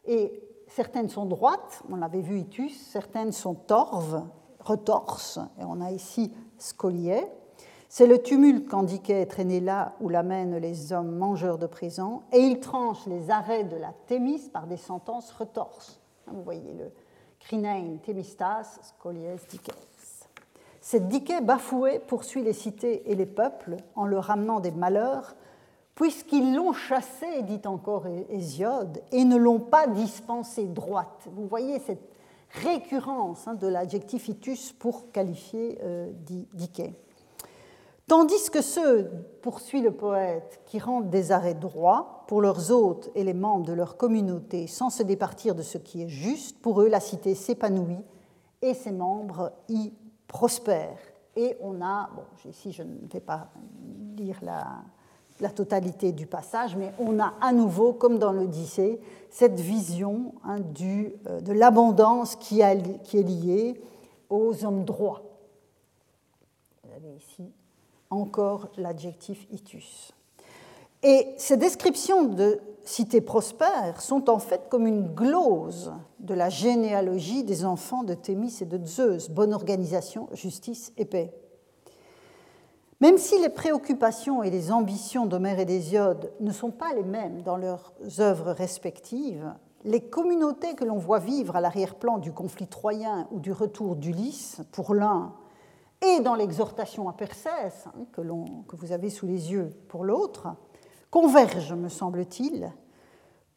Et 0.07 0.52
certaines 0.75 1.09
sont 1.09 1.27
droites, 1.27 1.83
on 1.91 1.97
l'avait 1.97 2.20
vu 2.20 2.39
itus, 2.39 2.81
certaines 2.91 3.33
sont 3.33 3.55
torves, 3.55 4.23
retorses, 4.61 5.39
et 5.61 5.64
on 5.64 5.81
a 5.81 5.91
ici 5.91 6.33
Scolier. 6.59 7.27
C'est 7.89 8.07
le 8.07 8.23
tumulte 8.23 8.68
traîné 9.29 9.61
là 9.61 9.93
où 10.01 10.09
l'amènent 10.09 10.57
les 10.57 10.93
hommes 10.93 11.14
mangeurs 11.14 11.59
de 11.59 11.66
présents, 11.66 12.23
et 12.33 12.39
il 12.39 12.61
tranche 12.61 13.05
les 13.07 13.31
arrêts 13.31 13.64
de 13.64 13.77
la 13.77 13.93
Thémis 14.07 14.49
par 14.51 14.66
des 14.66 14.79
sentences 14.79 15.31
retorses. 15.33 16.01
Vous 16.27 16.43
voyez 16.43 16.73
le 16.73 16.91
crinein 17.39 17.99
Thémistas, 18.03 18.79
Scolies, 18.83 19.37
Dices. 19.51 20.29
Cette 20.81 21.09
Diquet 21.09 21.43
bafouée 21.43 21.99
poursuit 21.99 22.43
les 22.43 22.55
cités 22.55 23.11
et 23.11 23.14
les 23.14 23.27
peuples 23.27 23.77
en 23.95 24.07
leur 24.07 24.25
ramenant 24.25 24.61
des 24.61 24.70
malheurs, 24.70 25.37
puisqu'ils 25.95 26.55
l'ont 26.55 26.72
chassé, 26.72 27.43
dit 27.43 27.61
encore 27.66 28.07
Hésiode, 28.28 29.03
et 29.12 29.24
ne 29.24 29.36
l'ont 29.36 29.61
pas 29.61 29.86
dispensé 29.86 30.66
droite. 30.66 31.28
Vous 31.32 31.47
voyez 31.47 31.78
cette 31.78 32.12
récurrence 32.51 33.49
hein, 33.49 33.55
de 33.55 33.66
l'adjectif 33.66 34.28
itus 34.28 34.72
pour 34.72 35.11
qualifier 35.11 35.78
euh, 35.82 36.12
Tandis 38.09 38.51
que 38.51 38.61
ceux, 38.61 39.11
poursuit 39.40 39.80
le 39.80 39.93
poète, 39.93 40.61
qui 40.66 40.78
rendent 40.78 41.09
des 41.09 41.32
arrêts 41.32 41.55
droits 41.55 42.24
pour 42.26 42.43
leurs 42.43 42.70
hôtes 42.70 43.11
et 43.14 43.24
les 43.24 43.32
membres 43.32 43.64
de 43.64 43.72
leur 43.72 43.97
communauté 43.97 44.66
sans 44.66 44.90
se 44.90 45.03
départir 45.03 45.55
de 45.55 45.62
ce 45.62 45.78
qui 45.78 46.03
est 46.03 46.09
juste, 46.09 46.61
pour 46.61 46.82
eux 46.82 46.88
la 46.88 47.01
cité 47.01 47.34
s'épanouit 47.34 48.05
et 48.61 48.74
ses 48.74 48.93
membres 48.93 49.53
y 49.68 49.93
prospèrent. 50.28 50.99
Et 51.36 51.57
on 51.61 51.80
a, 51.80 52.11
bon, 52.14 52.24
ici 52.51 52.72
je 52.72 52.82
ne 52.82 53.09
vais 53.11 53.20
pas 53.20 53.49
lire 54.16 54.38
la, 54.43 54.82
la 55.43 55.51
totalité 55.51 56.12
du 56.12 56.26
passage, 56.26 56.76
mais 56.76 56.93
on 56.99 57.18
a 57.18 57.34
à 57.40 57.53
nouveau, 57.53 57.93
comme 57.93 58.18
dans 58.18 58.32
l'Odyssée, 58.32 59.01
cette 59.28 59.61
vision 59.61 60.34
hein, 60.45 60.61
euh, 60.80 61.40
de 61.40 61.53
l'abondance 61.53 62.36
qui, 62.36 62.62
qui, 63.05 63.18
est 63.18 63.22
liée 63.22 63.80
aux 64.30 64.64
hommes 64.64 64.84
droits. 64.84 65.22
Vous 66.84 66.90
avez 66.95 67.16
ici 67.16 67.51
encore 68.11 68.68
l'adjectif 68.76 69.47
itus. 69.51 70.12
Et 71.03 71.34
ces 71.36 71.57
descriptions 71.57 72.24
de 72.24 72.61
cités 72.84 73.20
prospères 73.20 74.01
sont 74.01 74.30
en 74.30 74.38
fait 74.38 74.68
comme 74.68 74.86
une 74.86 75.09
glose 75.09 75.93
de 76.20 76.34
la 76.34 76.49
généalogie 76.49 77.43
des 77.43 77.64
enfants 77.64 78.05
de 78.05 78.14
Thémis 78.14 78.59
et 78.61 78.66
de 78.66 78.84
Zeus, 78.86 79.28
bonne 79.28 79.53
organisation, 79.53 80.28
justice 80.32 80.93
et 80.97 81.05
paix. 81.05 81.32
Même 83.03 83.19
si 83.19 83.37
les 83.41 83.49
préoccupations 83.49 84.45
et 84.45 84.51
les 84.51 84.71
ambitions 84.71 85.27
d'Homère 85.27 85.59
et 85.59 85.65
d'Hésiode 85.65 86.33
ne 86.39 86.53
sont 86.53 86.71
pas 86.71 86.95
les 86.95 87.03
mêmes 87.03 87.43
dans 87.43 87.57
leurs 87.57 87.93
œuvres 88.21 88.53
respectives, 88.53 89.53
les 89.83 90.01
communautés 90.01 90.77
que 90.77 90.85
l'on 90.85 90.99
voit 90.99 91.19
vivre 91.19 91.57
à 91.57 91.61
l'arrière-plan 91.61 92.19
du 92.19 92.31
conflit 92.31 92.69
troyen 92.69 93.27
ou 93.33 93.41
du 93.41 93.51
retour 93.51 93.97
d'Ulysse 93.97 94.61
pour 94.71 94.95
l'un, 94.95 95.33
et 96.01 96.21
dans 96.21 96.37
l'exhortation 96.37 97.09
à 97.09 97.13
Persès, 97.13 97.51
hein, 97.87 98.05
que, 98.13 98.21
que 98.21 98.77
vous 98.77 98.93
avez 98.93 99.11
sous 99.11 99.27
les 99.27 99.51
yeux 99.51 99.71
pour 99.89 100.05
l'autre, 100.05 100.55
convergent, 101.11 101.75
me 101.75 101.89
semble-t-il, 101.89 102.73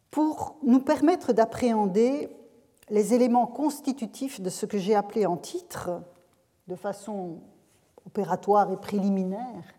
pour 0.09 0.55
nous 0.63 0.79
permettre 0.79 1.33
d'appréhender 1.33 2.35
les 2.89 3.13
éléments 3.13 3.45
constitutifs 3.45 4.41
de 4.41 4.49
ce 4.49 4.65
que 4.65 4.79
j'ai 4.79 4.95
appelé 4.95 5.27
en 5.27 5.37
titre, 5.37 6.01
de 6.67 6.73
façon 6.73 7.41
opératoire 8.05 8.71
et 8.71 8.77
préliminaire, 8.77 9.75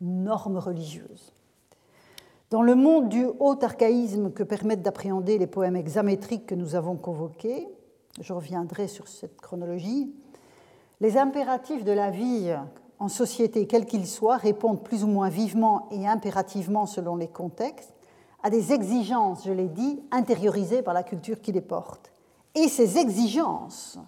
normes 0.00 0.58
religieuses. 0.58 1.32
Dans 2.50 2.62
le 2.62 2.74
monde 2.74 3.08
du 3.08 3.24
haut 3.24 3.58
archaïsme 3.62 4.30
que 4.30 4.42
permettent 4.42 4.82
d'appréhender 4.82 5.38
les 5.38 5.46
poèmes 5.46 5.76
hexamétriques 5.76 6.46
que 6.46 6.54
nous 6.54 6.74
avons 6.74 6.96
convoqués, 6.96 7.66
je 8.20 8.32
reviendrai 8.32 8.88
sur 8.88 9.08
cette 9.08 9.40
chronologie, 9.40 10.12
les 11.00 11.16
impératifs 11.16 11.84
de 11.84 11.92
la 11.92 12.10
vie 12.10 12.54
en 12.98 13.08
société, 13.08 13.66
quels 13.66 13.86
qu'ils 13.86 14.06
soient, 14.06 14.36
répondent 14.36 14.82
plus 14.82 15.02
ou 15.02 15.08
moins 15.08 15.28
vivement 15.28 15.88
et 15.90 16.06
impérativement 16.06 16.86
selon 16.86 17.16
les 17.16 17.26
contextes 17.26 17.94
à 18.42 18.50
des 18.50 18.72
exigences, 18.72 19.44
je 19.44 19.52
l'ai 19.52 19.68
dit, 19.68 20.02
intériorisées 20.10 20.82
par 20.82 20.94
la 20.94 21.02
culture 21.02 21.40
qui 21.40 21.52
les 21.52 21.60
porte. 21.60 22.12
Et 22.54 22.68
ces 22.68 22.98
exigences 22.98 23.98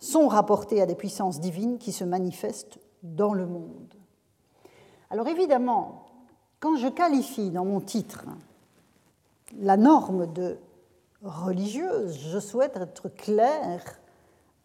sont 0.00 0.28
rapportées 0.28 0.82
à 0.82 0.86
des 0.86 0.94
puissances 0.94 1.40
divines 1.40 1.78
qui 1.78 1.92
se 1.92 2.04
manifestent 2.04 2.78
dans 3.02 3.34
le 3.34 3.46
monde. 3.46 3.94
Alors 5.10 5.28
évidemment, 5.28 6.06
quand 6.60 6.76
je 6.76 6.88
qualifie 6.88 7.50
dans 7.50 7.64
mon 7.64 7.80
titre 7.80 8.24
la 9.58 9.76
norme 9.76 10.32
de 10.32 10.58
religieuse, 11.22 12.18
je 12.32 12.38
souhaite 12.38 12.76
être 12.76 13.08
clair 13.08 14.00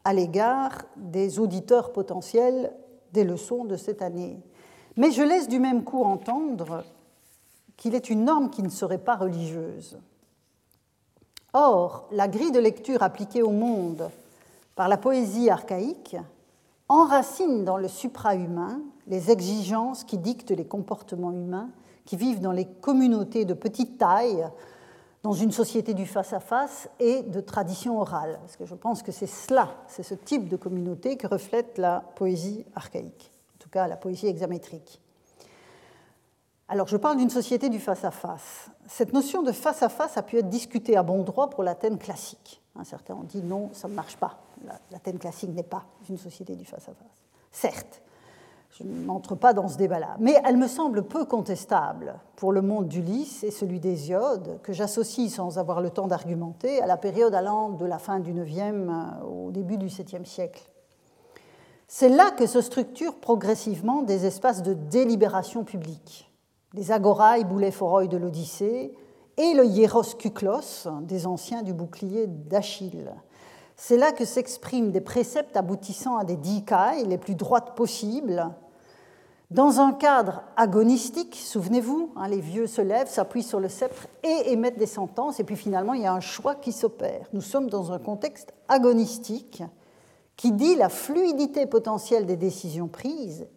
à 0.04 0.14
l'égard 0.14 0.86
des 0.96 1.40
auditeurs 1.40 1.92
potentiels 1.92 2.72
des 3.14 3.24
leçons 3.24 3.66
de 3.66 3.76
cette 3.76 4.02
année. 4.02 4.40
Mais 4.96 5.12
je 5.12 5.22
laisse 5.22 5.48
du 5.48 5.60
même 5.60 5.84
coup 5.84 6.04
entendre 6.04 6.84
qu'il 7.76 7.94
est 7.94 8.10
une 8.10 8.26
norme 8.26 8.50
qui 8.50 8.64
ne 8.64 8.70
serait 8.70 8.98
pas 8.98 9.16
religieuse. 9.16 10.00
Or, 11.54 12.08
la 12.12 12.28
grille 12.28 12.52
de 12.52 12.60
lecture 12.60 13.04
appliquée 13.04 13.42
au 13.42 13.52
monde 13.52 14.10
par 14.76 14.88
la 14.88 14.98
poésie 14.98 15.50
archaïque 15.50 16.16
enracine 16.90 17.66
dans 17.66 17.78
le 17.78 17.88
suprahumain 17.88 18.82
les 19.08 19.32
exigences 19.32 20.04
qui 20.04 20.18
dictent 20.18 20.52
les 20.52 20.66
comportements 20.66 21.32
humains 21.32 21.70
qui 22.06 22.16
vivent 22.16 22.40
dans 22.40 22.52
les 22.52 22.66
communautés 22.66 23.46
de 23.46 23.54
petite 23.54 23.98
taille, 23.98 24.48
dans 25.24 25.34
une 25.34 25.52
société 25.52 25.94
du 25.94 26.06
face-à-face 26.06 26.90
et 27.00 27.22
de 27.24 27.42
tradition 27.42 28.00
orale. 28.00 28.40
Parce 28.42 28.56
que 28.56 28.66
je 28.66 28.76
pense 28.76 29.04
que 29.04 29.12
c'est 29.12 29.28
cela, 29.28 29.76
c'est 29.88 30.04
ce 30.04 30.14
type 30.14 30.48
de 30.48 30.56
communauté 30.56 31.18
que 31.18 31.28
reflète 31.28 31.78
la 31.78 32.02
poésie 32.16 32.66
archaïque, 32.76 33.32
en 33.56 33.60
tout 33.60 33.70
cas 33.70 33.88
la 33.88 33.98
poésie 33.98 34.28
hexamétrique. 34.28 35.02
Alors 36.70 36.88
je 36.88 36.98
parle 36.98 37.18
d'une 37.18 37.30
société 37.30 37.70
du 37.70 37.80
face-à-face. 37.80 38.70
Cette 38.88 39.14
notion 39.14 39.42
de 39.42 39.52
face-à-face 39.52 40.18
a 40.18 40.22
pu 40.22 40.38
être 40.38 40.50
discutée 40.50 40.98
à 40.98 41.04
bon 41.04 41.24
droit 41.24 41.50
pour 41.50 41.64
l'Athènes 41.64 41.98
classique. 41.98 42.62
Certains 42.84 43.16
ont 43.16 43.24
dit 43.24 43.42
non, 43.42 43.70
ça 43.74 43.88
ne 43.88 43.94
marche 43.94 44.18
pas. 44.18 44.38
L'Athènes 44.92 45.20
classique 45.20 45.54
n'est 45.54 45.64
pas 45.64 45.86
une 46.10 46.18
société 46.18 46.56
du 46.56 46.66
face-à-face. 46.66 47.24
Certes, 47.52 48.02
je 48.72 48.84
n'entre 48.84 49.36
pas 49.36 49.54
dans 49.54 49.68
ce 49.68 49.78
débat-là. 49.78 50.16
Mais 50.20 50.36
elle 50.46 50.58
me 50.58 50.68
semble 50.68 51.04
peu 51.04 51.26
contestable 51.26 52.16
pour 52.36 52.52
le 52.52 52.62
monde 52.62 52.88
d'Ulysse 52.88 53.44
et 53.44 53.52
celui 53.52 53.80
d'Hésiode, 53.80 54.60
que 54.62 54.74
j'associe 54.74 55.32
sans 55.32 55.58
avoir 55.58 55.82
le 55.82 55.90
temps 55.90 56.08
d'argumenter 56.08 56.82
à 56.82 56.86
la 56.86 56.98
période 56.98 57.34
allant 57.34 57.70
de 57.70 57.86
la 57.86 57.98
fin 57.98 58.20
du 58.20 58.32
IXe 58.32 58.62
euh, 58.62 59.24
au 59.24 59.52
début 59.52 59.78
du 59.78 59.88
VIIe 59.88 60.26
siècle. 60.26 60.70
C'est 61.88 62.10
là 62.10 62.32
que 62.32 62.46
se 62.46 62.62
structurent 62.62 63.16
progressivement 63.16 64.02
des 64.02 64.26
espaces 64.26 64.62
de 64.62 64.74
délibération 64.74 65.64
publique. 65.64 66.32
Les 66.74 66.92
agorailles 66.92 67.46
boulets 67.46 67.72
foroi 67.72 68.08
de 68.08 68.18
l'Odyssée 68.18 68.94
et 69.38 69.54
le 69.54 69.66
hieros 69.66 70.16
kuklos 70.18 70.88
des 71.02 71.28
anciens 71.28 71.64
du 71.64 71.74
bouclier 71.74 72.28
d'Achille. 72.28 73.12
C'est 73.76 73.98
là 73.98 74.12
que 74.12 74.26
s'expriment 74.26 74.92
des 74.92 75.02
préceptes 75.02 75.56
aboutissant 75.56 76.18
à 76.18 76.24
des 76.24 76.36
dikaï 76.36 77.06
les 77.06 77.18
plus 77.18 77.36
droites 77.36 77.76
possibles, 77.76 78.52
dans 79.50 79.80
un 79.80 79.94
cadre 79.94 80.44
agonistique, 80.58 81.34
souvenez-vous, 81.36 82.12
hein, 82.18 82.28
les 82.28 82.42
vieux 82.42 82.68
se 82.68 82.82
lèvent, 82.82 83.08
s'appuient 83.08 83.44
sur 83.44 83.62
le 83.62 83.70
sceptre 83.70 84.08
et 84.22 84.52
émettent 84.52 84.78
des 84.78 84.86
sentences, 84.86 85.40
et 85.40 85.46
puis 85.46 85.56
finalement 85.56 85.94
il 85.94 86.02
y 86.02 86.06
a 86.06 86.12
un 86.12 86.20
choix 86.20 86.54
qui 86.54 86.74
s'opère. 86.74 87.28
Nous 87.32 87.40
sommes 87.40 87.70
dans 87.70 87.94
un 87.94 88.00
contexte 88.00 88.54
agonistique 88.68 89.64
qui 90.36 90.52
dit 90.52 90.76
la 90.76 90.90
fluidité 90.90 91.66
potentielle 91.66 92.26
des 92.26 92.36
décisions 92.36 92.90
prises, 92.90 93.48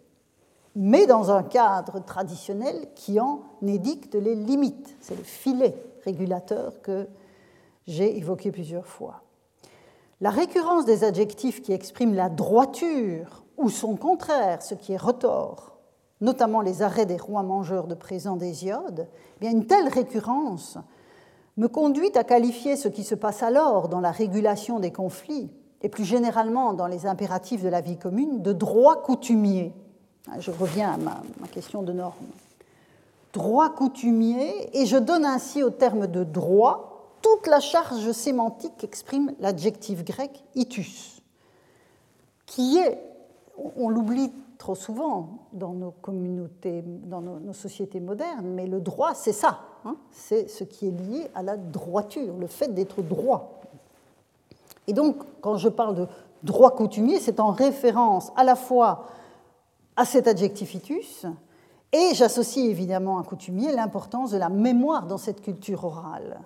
mais 0.77 1.07
dans 1.07 1.31
un 1.31 1.43
cadre 1.43 2.03
traditionnel 2.05 2.89
qui 2.95 3.21
en 3.21 3.43
édicte 3.67 4.15
les 4.15 4.35
limites. 4.35 4.97
C'est 5.01 5.17
le 5.17 5.25
filet 5.25 5.75
régulateur 6.05 6.81
que 6.83 7.09
j'ai 7.87 8.17
évoqué 8.17 8.53
plusieurs 8.53 8.87
fois. 8.87 9.23
La 10.21 10.31
récurrence 10.31 10.85
des 10.85 11.03
adjectifs 11.05 11.63
qui 11.63 11.73
expriment 11.73 12.15
la 12.15 12.29
droiture 12.29 13.45
ou 13.57 13.69
son 13.69 13.97
contraire, 13.97 14.63
ce 14.63 14.75
qui 14.75 14.93
est 14.93 14.99
retort, 14.99 15.79
notamment 16.21 16.61
les 16.61 16.83
arrêts 16.83 17.07
des 17.07 17.17
rois 17.17 17.43
mangeurs 17.43 17.87
de 17.87 17.95
présents 17.95 18.37
d'Hésiode, 18.37 19.09
eh 19.41 19.47
une 19.47 19.67
telle 19.67 19.89
récurrence 19.89 20.79
me 21.57 21.69
conduit 21.69 22.13
à 22.17 22.25
qualifier 22.25 22.77
ce 22.77 22.89
qui 22.89 23.05
se 23.05 23.15
passe 23.15 23.43
alors 23.43 23.89
dans 23.89 24.01
la 24.01 24.11
régulation 24.11 24.79
des 24.79 24.93
conflits 24.93 25.51
et 25.83 25.89
plus 25.89 26.05
généralement 26.05 26.75
dans 26.75 26.87
les 26.87 27.07
impératifs 27.07 27.63
de 27.63 27.69
la 27.69 27.81
vie 27.81 27.99
commune 27.99 28.43
de 28.43 28.53
droit 28.53 29.03
coutumier. 29.03 29.75
Je 30.39 30.51
reviens 30.51 30.93
à 30.93 30.97
ma, 30.97 31.23
ma 31.41 31.49
question 31.49 31.83
de 31.83 31.93
norme. 31.93 32.27
Droit 33.33 33.71
coutumier, 33.71 34.77
et 34.77 34.87
je 34.87 34.97
donne 34.97 35.25
ainsi 35.25 35.63
au 35.63 35.71
terme 35.71 36.07
de 36.07 36.25
droit 36.25 36.91
toute 37.23 37.47
la 37.47 37.61
charge 37.61 38.11
sémantique 38.13 38.73
qu'exprime 38.79 39.33
l'adjectif 39.41 40.05
grec 40.05 40.43
itus, 40.55 41.23
qui 42.47 42.79
est, 42.79 43.01
on 43.77 43.89
l'oublie 43.89 44.33
trop 44.59 44.75
souvent 44.75 45.29
dans 45.53 45.73
nos 45.73 45.91
communautés, 45.91 46.83
dans 46.85 47.21
nos, 47.21 47.53
sociétés 47.53 48.01
modernes, 48.01 48.47
mais 48.47 48.67
le 48.67 48.81
droit, 48.81 49.15
c'est 49.15 49.33
ça. 49.33 49.61
Hein. 49.87 49.97
c'est 50.11 50.49
ce 50.49 50.63
qui 50.65 50.89
est 50.89 50.91
lié 50.91 51.31
à 51.35 51.43
la 51.43 51.57
droiture, 51.57 52.35
le 52.39 52.47
fait 52.47 52.69
d'être 52.75 53.01
droit. 53.01 53.61
Et 54.87 54.93
donc, 54.93 55.17
quand 55.41 55.57
je 55.57 55.71
parle 55.71 55.95
de 55.95 56.07
droit 56.43 56.73
coutumier, 56.73 57.19
c'est 57.19 57.41
en 57.41 57.51
référence 57.51 58.31
à 58.37 58.45
la 58.45 58.57
fois 58.57 59.07
à 60.01 60.07
cet 60.07 60.27
adjectifitus, 60.29 61.27
et 61.93 62.15
j'associe 62.15 62.71
évidemment 62.71 63.19
à 63.19 63.23
coutumier 63.23 63.71
l'importance 63.71 64.31
de 64.31 64.39
la 64.39 64.49
mémoire 64.49 65.07
dans 65.07 65.19
cette 65.19 65.43
culture 65.43 65.85
orale. 65.85 66.41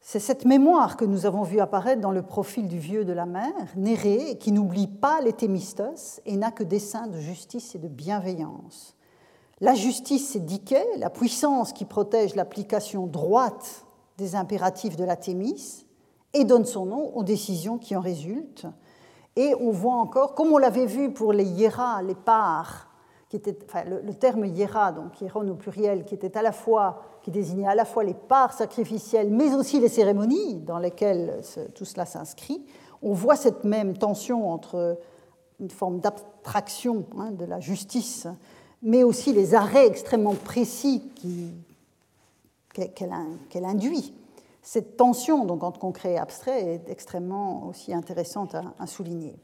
C'est 0.00 0.20
cette 0.20 0.46
mémoire 0.46 0.96
que 0.96 1.04
nous 1.04 1.26
avons 1.26 1.42
vu 1.42 1.60
apparaître 1.60 2.00
dans 2.00 2.12
le 2.12 2.22
profil 2.22 2.66
du 2.66 2.78
vieux 2.78 3.04
de 3.04 3.12
la 3.12 3.26
mer, 3.26 3.52
Néré, 3.76 4.38
qui 4.40 4.52
n'oublie 4.52 4.86
pas 4.86 5.20
les 5.20 5.34
thémistos 5.34 6.22
et 6.24 6.38
n'a 6.38 6.50
que 6.50 6.64
dessein 6.64 7.08
de 7.08 7.20
justice 7.20 7.74
et 7.74 7.78
de 7.78 7.88
bienveillance. 7.88 8.96
La 9.60 9.74
justice, 9.74 10.30
c'est 10.30 10.46
Diké, 10.46 10.82
la 10.96 11.10
puissance 11.10 11.74
qui 11.74 11.84
protège 11.84 12.36
l'application 12.36 13.06
droite 13.06 13.84
des 14.16 14.34
impératifs 14.34 14.96
de 14.96 15.04
la 15.04 15.16
Thémis 15.16 15.84
et 16.32 16.44
donne 16.44 16.64
son 16.64 16.86
nom 16.86 17.14
aux 17.14 17.22
décisions 17.22 17.76
qui 17.76 17.94
en 17.94 18.00
résultent. 18.00 18.66
Et 19.36 19.54
on 19.60 19.70
voit 19.70 19.94
encore, 19.94 20.34
comme 20.34 20.52
on 20.52 20.58
l'avait 20.58 20.86
vu 20.86 21.12
pour 21.12 21.32
les 21.32 21.44
hiéras, 21.44 22.02
les 22.02 22.16
enfin, 23.64 23.84
le, 23.84 24.14
terme 24.14 24.44
hiéra, 24.44 24.92
donc 24.92 25.20
hiéron 25.20 25.48
au 25.48 25.54
pluriel, 25.54 26.04
qui 26.04 26.16
désignait 27.30 27.68
à 27.68 27.74
la 27.74 27.84
fois 27.84 28.02
les 28.02 28.14
parts 28.14 28.52
sacrificielles, 28.52 29.30
mais 29.30 29.54
aussi 29.54 29.78
les 29.78 29.88
cérémonies 29.88 30.56
dans 30.56 30.78
lesquelles 30.78 31.40
tout 31.74 31.84
cela 31.84 32.06
s'inscrit, 32.06 32.64
on 33.02 33.12
voit 33.12 33.36
cette 33.36 33.64
même 33.64 33.96
tension 33.96 34.50
entre 34.52 34.98
une 35.60 35.70
forme 35.70 36.00
d'abstraction 36.00 37.04
hein, 37.18 37.30
de 37.30 37.44
la 37.44 37.60
justice, 37.60 38.26
mais 38.82 39.04
aussi 39.04 39.32
les 39.32 39.54
arrêts 39.54 39.86
extrêmement 39.86 40.34
précis 40.34 41.02
qu'elle 42.72 43.64
induit. 43.64 44.14
Cette 44.72 44.96
tension 44.96 45.46
donc, 45.46 45.64
entre 45.64 45.80
concret 45.80 46.12
et 46.12 46.18
abstrait 46.18 46.62
est 46.62 46.88
extrêmement 46.88 47.66
aussi 47.66 47.92
intéressante 47.92 48.54
à 48.54 48.86
souligner. 48.86 49.36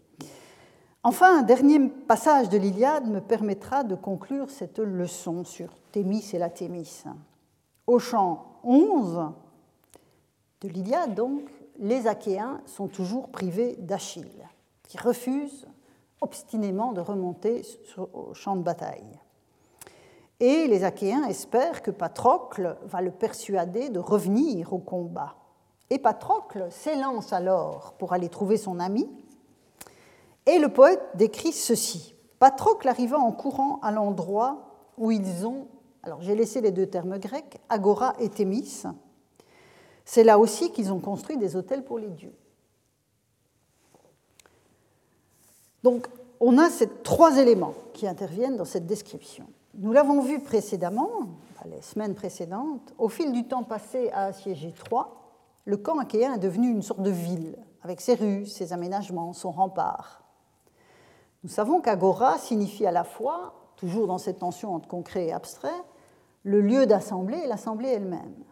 Enfin, 1.02 1.40
un 1.40 1.42
dernier 1.42 1.88
passage 1.88 2.48
de 2.48 2.56
l'Iliade 2.56 3.08
me 3.08 3.20
permettra 3.20 3.82
de 3.82 3.96
conclure 3.96 4.50
cette 4.50 4.78
leçon 4.78 5.42
sur 5.42 5.70
Thémis 5.90 6.30
et 6.32 6.38
la 6.38 6.48
Thémis. 6.48 7.02
Au 7.88 7.98
chant 7.98 8.60
11 8.62 9.32
de 10.60 10.68
l'Iliade, 10.68 11.16
donc, 11.16 11.42
les 11.80 12.06
Achéens 12.06 12.60
sont 12.64 12.86
toujours 12.86 13.28
privés 13.30 13.74
d'Achille, 13.80 14.48
qui 14.86 14.96
refuse 14.96 15.66
obstinément 16.20 16.92
de 16.92 17.00
remonter 17.00 17.62
au 18.12 18.32
champ 18.32 18.54
de 18.54 18.62
bataille. 18.62 19.18
Et 20.40 20.66
les 20.66 20.84
Achéens 20.84 21.24
espèrent 21.24 21.82
que 21.82 21.90
Patrocle 21.90 22.76
va 22.84 23.00
le 23.00 23.10
persuader 23.10 23.88
de 23.88 23.98
revenir 23.98 24.72
au 24.72 24.78
combat. 24.78 25.36
Et 25.88 25.98
Patrocle 25.98 26.66
s'élance 26.70 27.32
alors 27.32 27.94
pour 27.98 28.12
aller 28.12 28.28
trouver 28.28 28.56
son 28.56 28.80
ami. 28.80 29.08
Et 30.44 30.58
le 30.58 30.68
poète 30.68 31.02
décrit 31.14 31.52
ceci. 31.52 32.14
Patrocle 32.38 32.88
arriva 32.88 33.18
en 33.18 33.32
courant 33.32 33.80
à 33.82 33.90
l'endroit 33.90 34.58
où 34.98 35.10
ils 35.10 35.46
ont 35.46 35.68
alors 36.06 36.22
j'ai 36.22 36.36
laissé 36.36 36.60
les 36.60 36.70
deux 36.70 36.86
termes 36.86 37.18
grecs, 37.18 37.58
agora 37.68 38.14
et 38.20 38.28
thémis. 38.28 38.84
C'est 40.04 40.22
là 40.22 40.38
aussi 40.38 40.70
qu'ils 40.70 40.92
ont 40.92 41.00
construit 41.00 41.36
des 41.36 41.56
hôtels 41.56 41.84
pour 41.84 41.98
les 41.98 42.10
dieux. 42.10 42.34
Donc 45.82 46.06
on 46.38 46.58
a 46.58 46.70
ces 46.70 46.88
trois 46.88 47.38
éléments 47.38 47.74
qui 47.92 48.06
interviennent 48.06 48.56
dans 48.56 48.64
cette 48.64 48.86
description. 48.86 49.48
Nous 49.78 49.92
l'avons 49.92 50.22
vu 50.22 50.40
précédemment, 50.40 51.10
les 51.66 51.82
semaines 51.82 52.14
précédentes, 52.14 52.94
au 52.96 53.10
fil 53.10 53.32
du 53.32 53.44
temps 53.44 53.62
passé 53.62 54.08
à 54.10 54.26
assiéger 54.26 54.72
Troie, 54.72 55.34
le 55.66 55.76
camp 55.76 55.98
achéen 55.98 56.32
est 56.34 56.38
devenu 56.38 56.70
une 56.70 56.80
sorte 56.80 57.02
de 57.02 57.10
ville, 57.10 57.58
avec 57.82 58.00
ses 58.00 58.14
rues, 58.14 58.46
ses 58.46 58.72
aménagements, 58.72 59.34
son 59.34 59.50
rempart. 59.50 60.22
Nous 61.42 61.50
savons 61.50 61.82
qu'agora 61.82 62.38
signifie 62.38 62.86
à 62.86 62.90
la 62.90 63.04
fois, 63.04 63.52
toujours 63.76 64.06
dans 64.06 64.16
cette 64.16 64.38
tension 64.38 64.74
entre 64.74 64.88
concret 64.88 65.26
et 65.26 65.32
abstrait, 65.34 65.68
le 66.42 66.62
lieu 66.62 66.86
d'assemblée 66.86 67.38
et 67.38 67.46
l'assemblée 67.46 67.90
elle-même. 67.90 68.44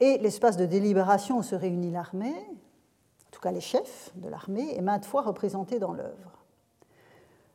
Et 0.00 0.18
l'espace 0.18 0.56
de 0.56 0.66
délibération 0.66 1.38
où 1.38 1.42
se 1.44 1.54
réunit 1.54 1.92
l'armée, 1.92 2.34
en 2.34 3.30
tout 3.30 3.40
cas 3.40 3.52
les 3.52 3.60
chefs 3.60 4.10
de 4.16 4.28
l'armée, 4.28 4.76
est 4.76 4.82
maintes 4.82 5.04
fois 5.04 5.22
représenté 5.22 5.78
dans 5.78 5.92
l'œuvre. 5.92 6.44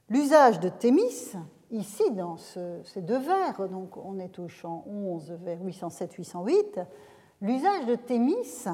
L'usage 0.08 0.62
de 0.62 0.70
Thémis, 0.70 1.34
ici 1.74 2.10
dans 2.12 2.38
ces 2.38 3.02
deux 3.02 3.18
vers, 3.18 3.68
donc 3.68 3.98
on 3.98 4.20
est 4.20 4.40
au 4.40 4.48
champ 4.48 4.86
11 4.88 5.38
vers 5.44 5.60
807-808, 5.62 6.86
l'usage 7.42 7.86
de 7.88 7.96
Thémis 7.96 8.66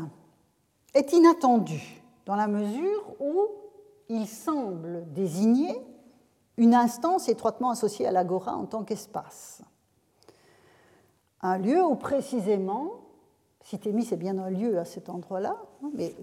est 0.93 1.13
inattendu 1.13 2.03
dans 2.25 2.35
la 2.35 2.47
mesure 2.47 3.15
où 3.19 3.47
il 4.09 4.27
semble 4.27 5.11
désigner 5.13 5.81
une 6.57 6.75
instance 6.75 7.29
étroitement 7.29 7.69
associée 7.69 8.05
à 8.05 8.11
l'agora 8.11 8.55
en 8.55 8.65
tant 8.65 8.83
qu'espace. 8.83 9.61
un 11.41 11.57
lieu 11.57 11.83
où 11.83 11.95
précisément, 11.95 12.91
si 13.63 13.79
Thémis 13.79 14.09
est 14.11 14.17
bien 14.17 14.37
un 14.37 14.49
lieu 14.49 14.77
à 14.77 14.83
cet 14.83 15.09
endroit-là, 15.09 15.55
hein, 15.83 15.91
mais 15.93 16.13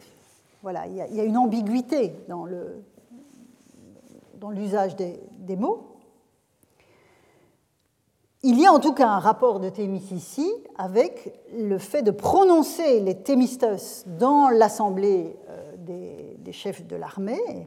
voilà, 0.63 0.87
il 0.89 0.97
y, 0.97 1.21
a, 1.21 1.25
une 1.25 1.39
ambiguïté 1.39 2.13
dans 2.29 2.45
l'usage 4.51 4.97
des, 4.97 5.21
des, 5.39 5.57
mots. 5.57 5.96
Il 8.49 8.61
y 8.61 8.67
a 8.67 8.73
en 8.73 8.79
tout 8.79 8.93
cas 8.93 9.09
un 9.09 9.19
rapport 9.19 9.59
de 9.59 9.69
Thémis 9.71 10.07
ici 10.13 10.49
avec 10.79 11.37
le 11.53 11.79
fait 11.79 12.03
de 12.03 12.13
prononcer 12.13 13.01
les 13.01 13.17
Thémistos 13.17 14.05
dans 14.07 14.51
l'assemblée 14.51 15.37
euh, 15.49 15.75
des, 16.39 16.53
chefs 16.53 16.87
de 16.87 16.95
l'armée, 16.95 17.67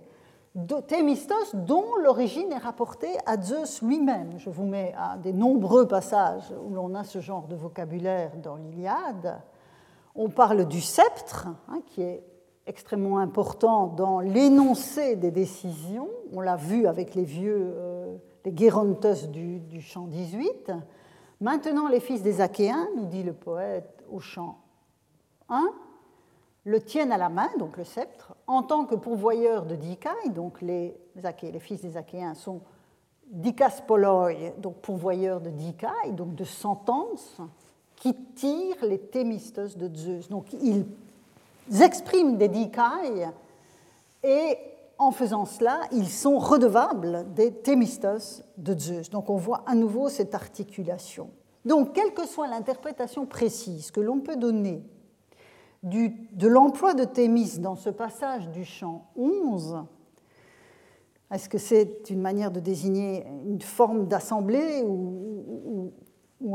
Thémistos 0.87 1.53
dont 1.53 1.97
l'origine 2.01 2.53
est 2.53 2.59
rapportée 2.59 3.11
à 3.25 3.35
Zeus 3.41 3.81
lui-même. 3.81 4.35
Je 4.37 4.49
vous 4.49 4.63
mets 4.63 4.95
à 4.97 5.17
des 5.17 5.33
nombreux 5.33 5.85
passages 5.85 6.53
où 6.65 6.73
l'on 6.73 6.95
a 6.95 7.03
ce 7.03 7.19
genre 7.19 7.47
de 7.47 7.57
vocabulaire 7.57 8.31
dans 8.41 8.55
l'Iliade. 8.55 9.41
On 10.15 10.29
parle 10.29 10.65
du 10.65 10.79
sceptre, 10.79 11.49
hein, 11.67 11.81
qui 11.87 12.03
est 12.03 12.23
extrêmement 12.67 13.17
important 13.17 13.87
dans 13.87 14.21
l'énoncé 14.21 15.17
des 15.17 15.31
décisions. 15.31 16.07
On 16.33 16.39
l'a 16.39 16.55
vu 16.55 16.87
avec 16.87 17.15
les 17.15 17.25
vieux, 17.25 17.73
euh, 17.75 18.15
les 18.45 18.55
Gérontos 18.55 19.27
du, 19.27 19.59
du 19.59 19.81
chant 19.81 20.07
18. 20.07 20.71
Maintenant, 21.41 21.87
les 21.87 21.99
fils 21.99 22.21
des 22.21 22.41
Achéens, 22.41 22.87
nous 22.97 23.05
dit 23.05 23.23
le 23.23 23.33
poète 23.33 24.03
au 24.11 24.19
chant 24.19 24.59
1, 25.49 25.71
le 26.65 26.81
tiennent 26.81 27.11
à 27.11 27.17
la 27.17 27.29
main, 27.29 27.49
donc 27.57 27.77
le 27.77 27.83
sceptre, 27.83 28.35
en 28.45 28.63
tant 28.63 28.85
que 28.85 28.95
pourvoyeurs 28.95 29.65
de 29.65 29.75
Dikai, 29.75 30.29
donc 30.29 30.61
les, 30.61 30.95
les 31.15 31.59
fils 31.59 31.81
des 31.81 31.97
Achéens 31.97 32.35
sont 32.35 32.61
Dikaspoloi, 33.31 34.51
donc 34.57 34.75
pourvoyeurs 34.77 35.39
de 35.39 35.49
Dikai, 35.49 36.11
donc 36.11 36.35
de 36.35 36.43
sentences, 36.43 37.37
qui 37.95 38.13
tirent 38.35 38.83
les 38.83 38.99
Thémistos 38.99 39.77
de 39.77 39.95
Zeus. 39.95 40.29
Donc 40.29 40.51
ils 40.53 40.85
expriment 41.81 42.37
des 42.37 42.47
Dikai 42.47 43.29
et 44.23 44.57
en 44.99 45.11
faisant 45.11 45.45
cela, 45.45 45.81
ils 45.91 46.09
sont 46.09 46.37
redevables 46.37 47.25
des 47.33 47.51
Thémistos 47.51 48.43
de 48.57 48.77
Zeus. 48.77 49.09
Donc 49.09 49.29
on 49.29 49.37
voit 49.37 49.63
à 49.65 49.73
nouveau 49.73 50.09
cette 50.09 50.35
articulation. 50.35 51.31
Donc, 51.65 51.93
quelle 51.93 52.13
que 52.13 52.25
soit 52.25 52.47
l'interprétation 52.47 53.25
précise 53.25 53.91
que 53.91 53.99
l'on 53.99 54.19
peut 54.19 54.37
donner 54.37 54.83
de 55.83 56.47
l'emploi 56.47 56.93
de 56.93 57.03
Thémis 57.03 57.59
dans 57.59 57.75
ce 57.75 57.89
passage 57.89 58.49
du 58.49 58.65
chant 58.65 59.05
11, 59.15 59.83
est-ce 61.31 61.47
que 61.47 61.57
c'est 61.57 62.09
une 62.09 62.21
manière 62.21 62.51
de 62.51 62.59
désigner 62.59 63.25
une 63.45 63.61
forme 63.61 64.07
d'assemblée 64.07 64.83
ou, 64.83 65.93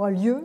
un 0.03 0.11
lieu? 0.11 0.45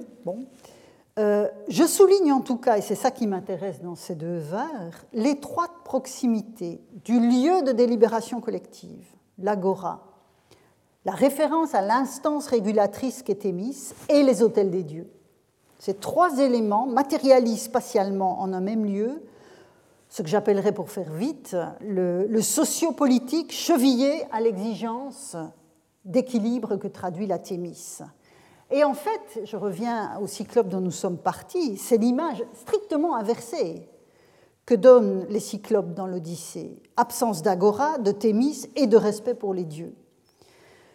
Euh, 1.20 1.50
je 1.68 1.84
souligne 1.84 2.32
en 2.32 2.40
tout 2.40 2.56
cas, 2.56 2.78
et 2.78 2.82
c'est 2.82 2.96
ça 2.96 3.12
qui 3.12 3.28
m'intéresse 3.28 3.82
dans 3.82 3.96
ces 3.96 4.16
deux 4.16 4.38
vers, 4.38 5.06
l'étroite 5.12 5.74
proximité 5.84 6.82
du 7.04 7.20
lieu 7.20 7.62
de 7.62 7.74
délibération 7.74 8.40
collective, 8.40 9.06
l'agora, 9.38 10.08
la 11.04 11.12
référence 11.12 11.76
à 11.76 11.82
l'instance 11.82 12.48
régulatrice 12.48 13.22
qu'est 13.22 13.36
Thémis 13.36 13.94
et 14.08 14.24
les 14.24 14.42
hôtels 14.42 14.72
des 14.72 14.84
dieux. 14.84 15.12
Ces 15.78 15.94
trois 15.94 16.40
éléments 16.40 16.86
matérialisent 16.86 17.64
spatialement 17.64 18.40
en 18.40 18.54
un 18.54 18.62
même 18.62 18.86
lieu 18.86 19.22
ce 20.08 20.22
que 20.22 20.30
j'appellerais 20.30 20.72
pour 20.72 20.90
faire 20.90 21.12
vite 21.12 21.56
le, 21.82 22.28
le 22.28 22.42
sociopolitique 22.42 23.52
chevillé 23.52 24.24
à 24.32 24.40
l'exigence 24.40 25.36
d'équilibre 26.06 26.78
que 26.78 26.88
traduit 26.88 27.28
la 27.28 27.40
Thémis. 27.40 28.00
Et 28.72 28.84
en 28.84 28.94
fait, 28.94 29.42
je 29.44 29.58
reviens 29.58 30.20
au 30.20 30.28
cyclope 30.28 30.70
dont 30.70 30.82
nous 30.82 30.92
sommes 30.92 31.18
partis, 31.18 31.78
c'est 31.78 31.98
l'image 31.98 32.44
strictement 32.54 33.16
inversée 33.16 33.88
que 34.66 34.76
donnent 34.76 35.26
les 35.30 35.40
cyclopes 35.40 35.96
dans 35.96 36.06
l'Odyssée. 36.06 36.84
Absence 36.96 37.42
d'agora, 37.42 37.98
de 37.98 38.12
Thémis 38.12 38.68
et 38.76 38.86
de 38.86 38.98
respect 38.98 39.34
pour 39.34 39.56
les 39.56 39.64
dieux. 39.64 39.96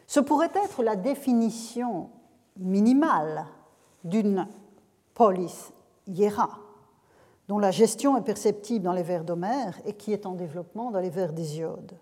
Ce 0.07 0.20
pourrait 0.20 0.53
être 0.55 0.85
la 0.85 0.95
définition 0.95 2.11
minimale 2.57 3.47
d'une 4.05 4.47
polis 5.14 5.72
hiera, 6.07 6.51
dont 7.49 7.59
la 7.59 7.72
gestion 7.72 8.16
est 8.16 8.22
perceptible 8.22 8.85
dans 8.85 8.93
les 8.93 9.03
vers 9.03 9.25
d'Homère 9.25 9.81
et 9.85 9.95
qui 9.95 10.12
est 10.12 10.27
en 10.27 10.35
développement 10.35 10.93
dans 10.93 11.01
les 11.01 11.11
vers 11.11 11.33
d'Hésiode. 11.33 11.99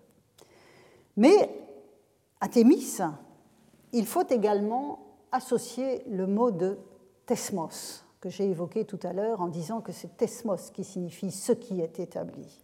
Mais 1.17 1.51
à 2.41 2.49
Thémis, 2.49 2.99
il 3.93 4.05
faut 4.05 4.27
également 4.29 5.12
associer 5.33 6.03
le 6.09 6.27
mot 6.27 6.51
de 6.51 6.79
tesmos, 7.27 8.05
que 8.21 8.29
j'ai 8.29 8.45
évoqué 8.45 8.85
tout 8.85 9.01
à 9.03 9.13
l'heure 9.13 9.41
en 9.41 9.49
disant 9.49 9.81
que 9.81 9.93
c'est 9.93 10.17
tesmos 10.17 10.71
qui 10.71 10.85
signifie 10.85 11.31
ce 11.31 11.53
qui 11.53 11.81
est 11.81 11.99
établi. 11.99 12.63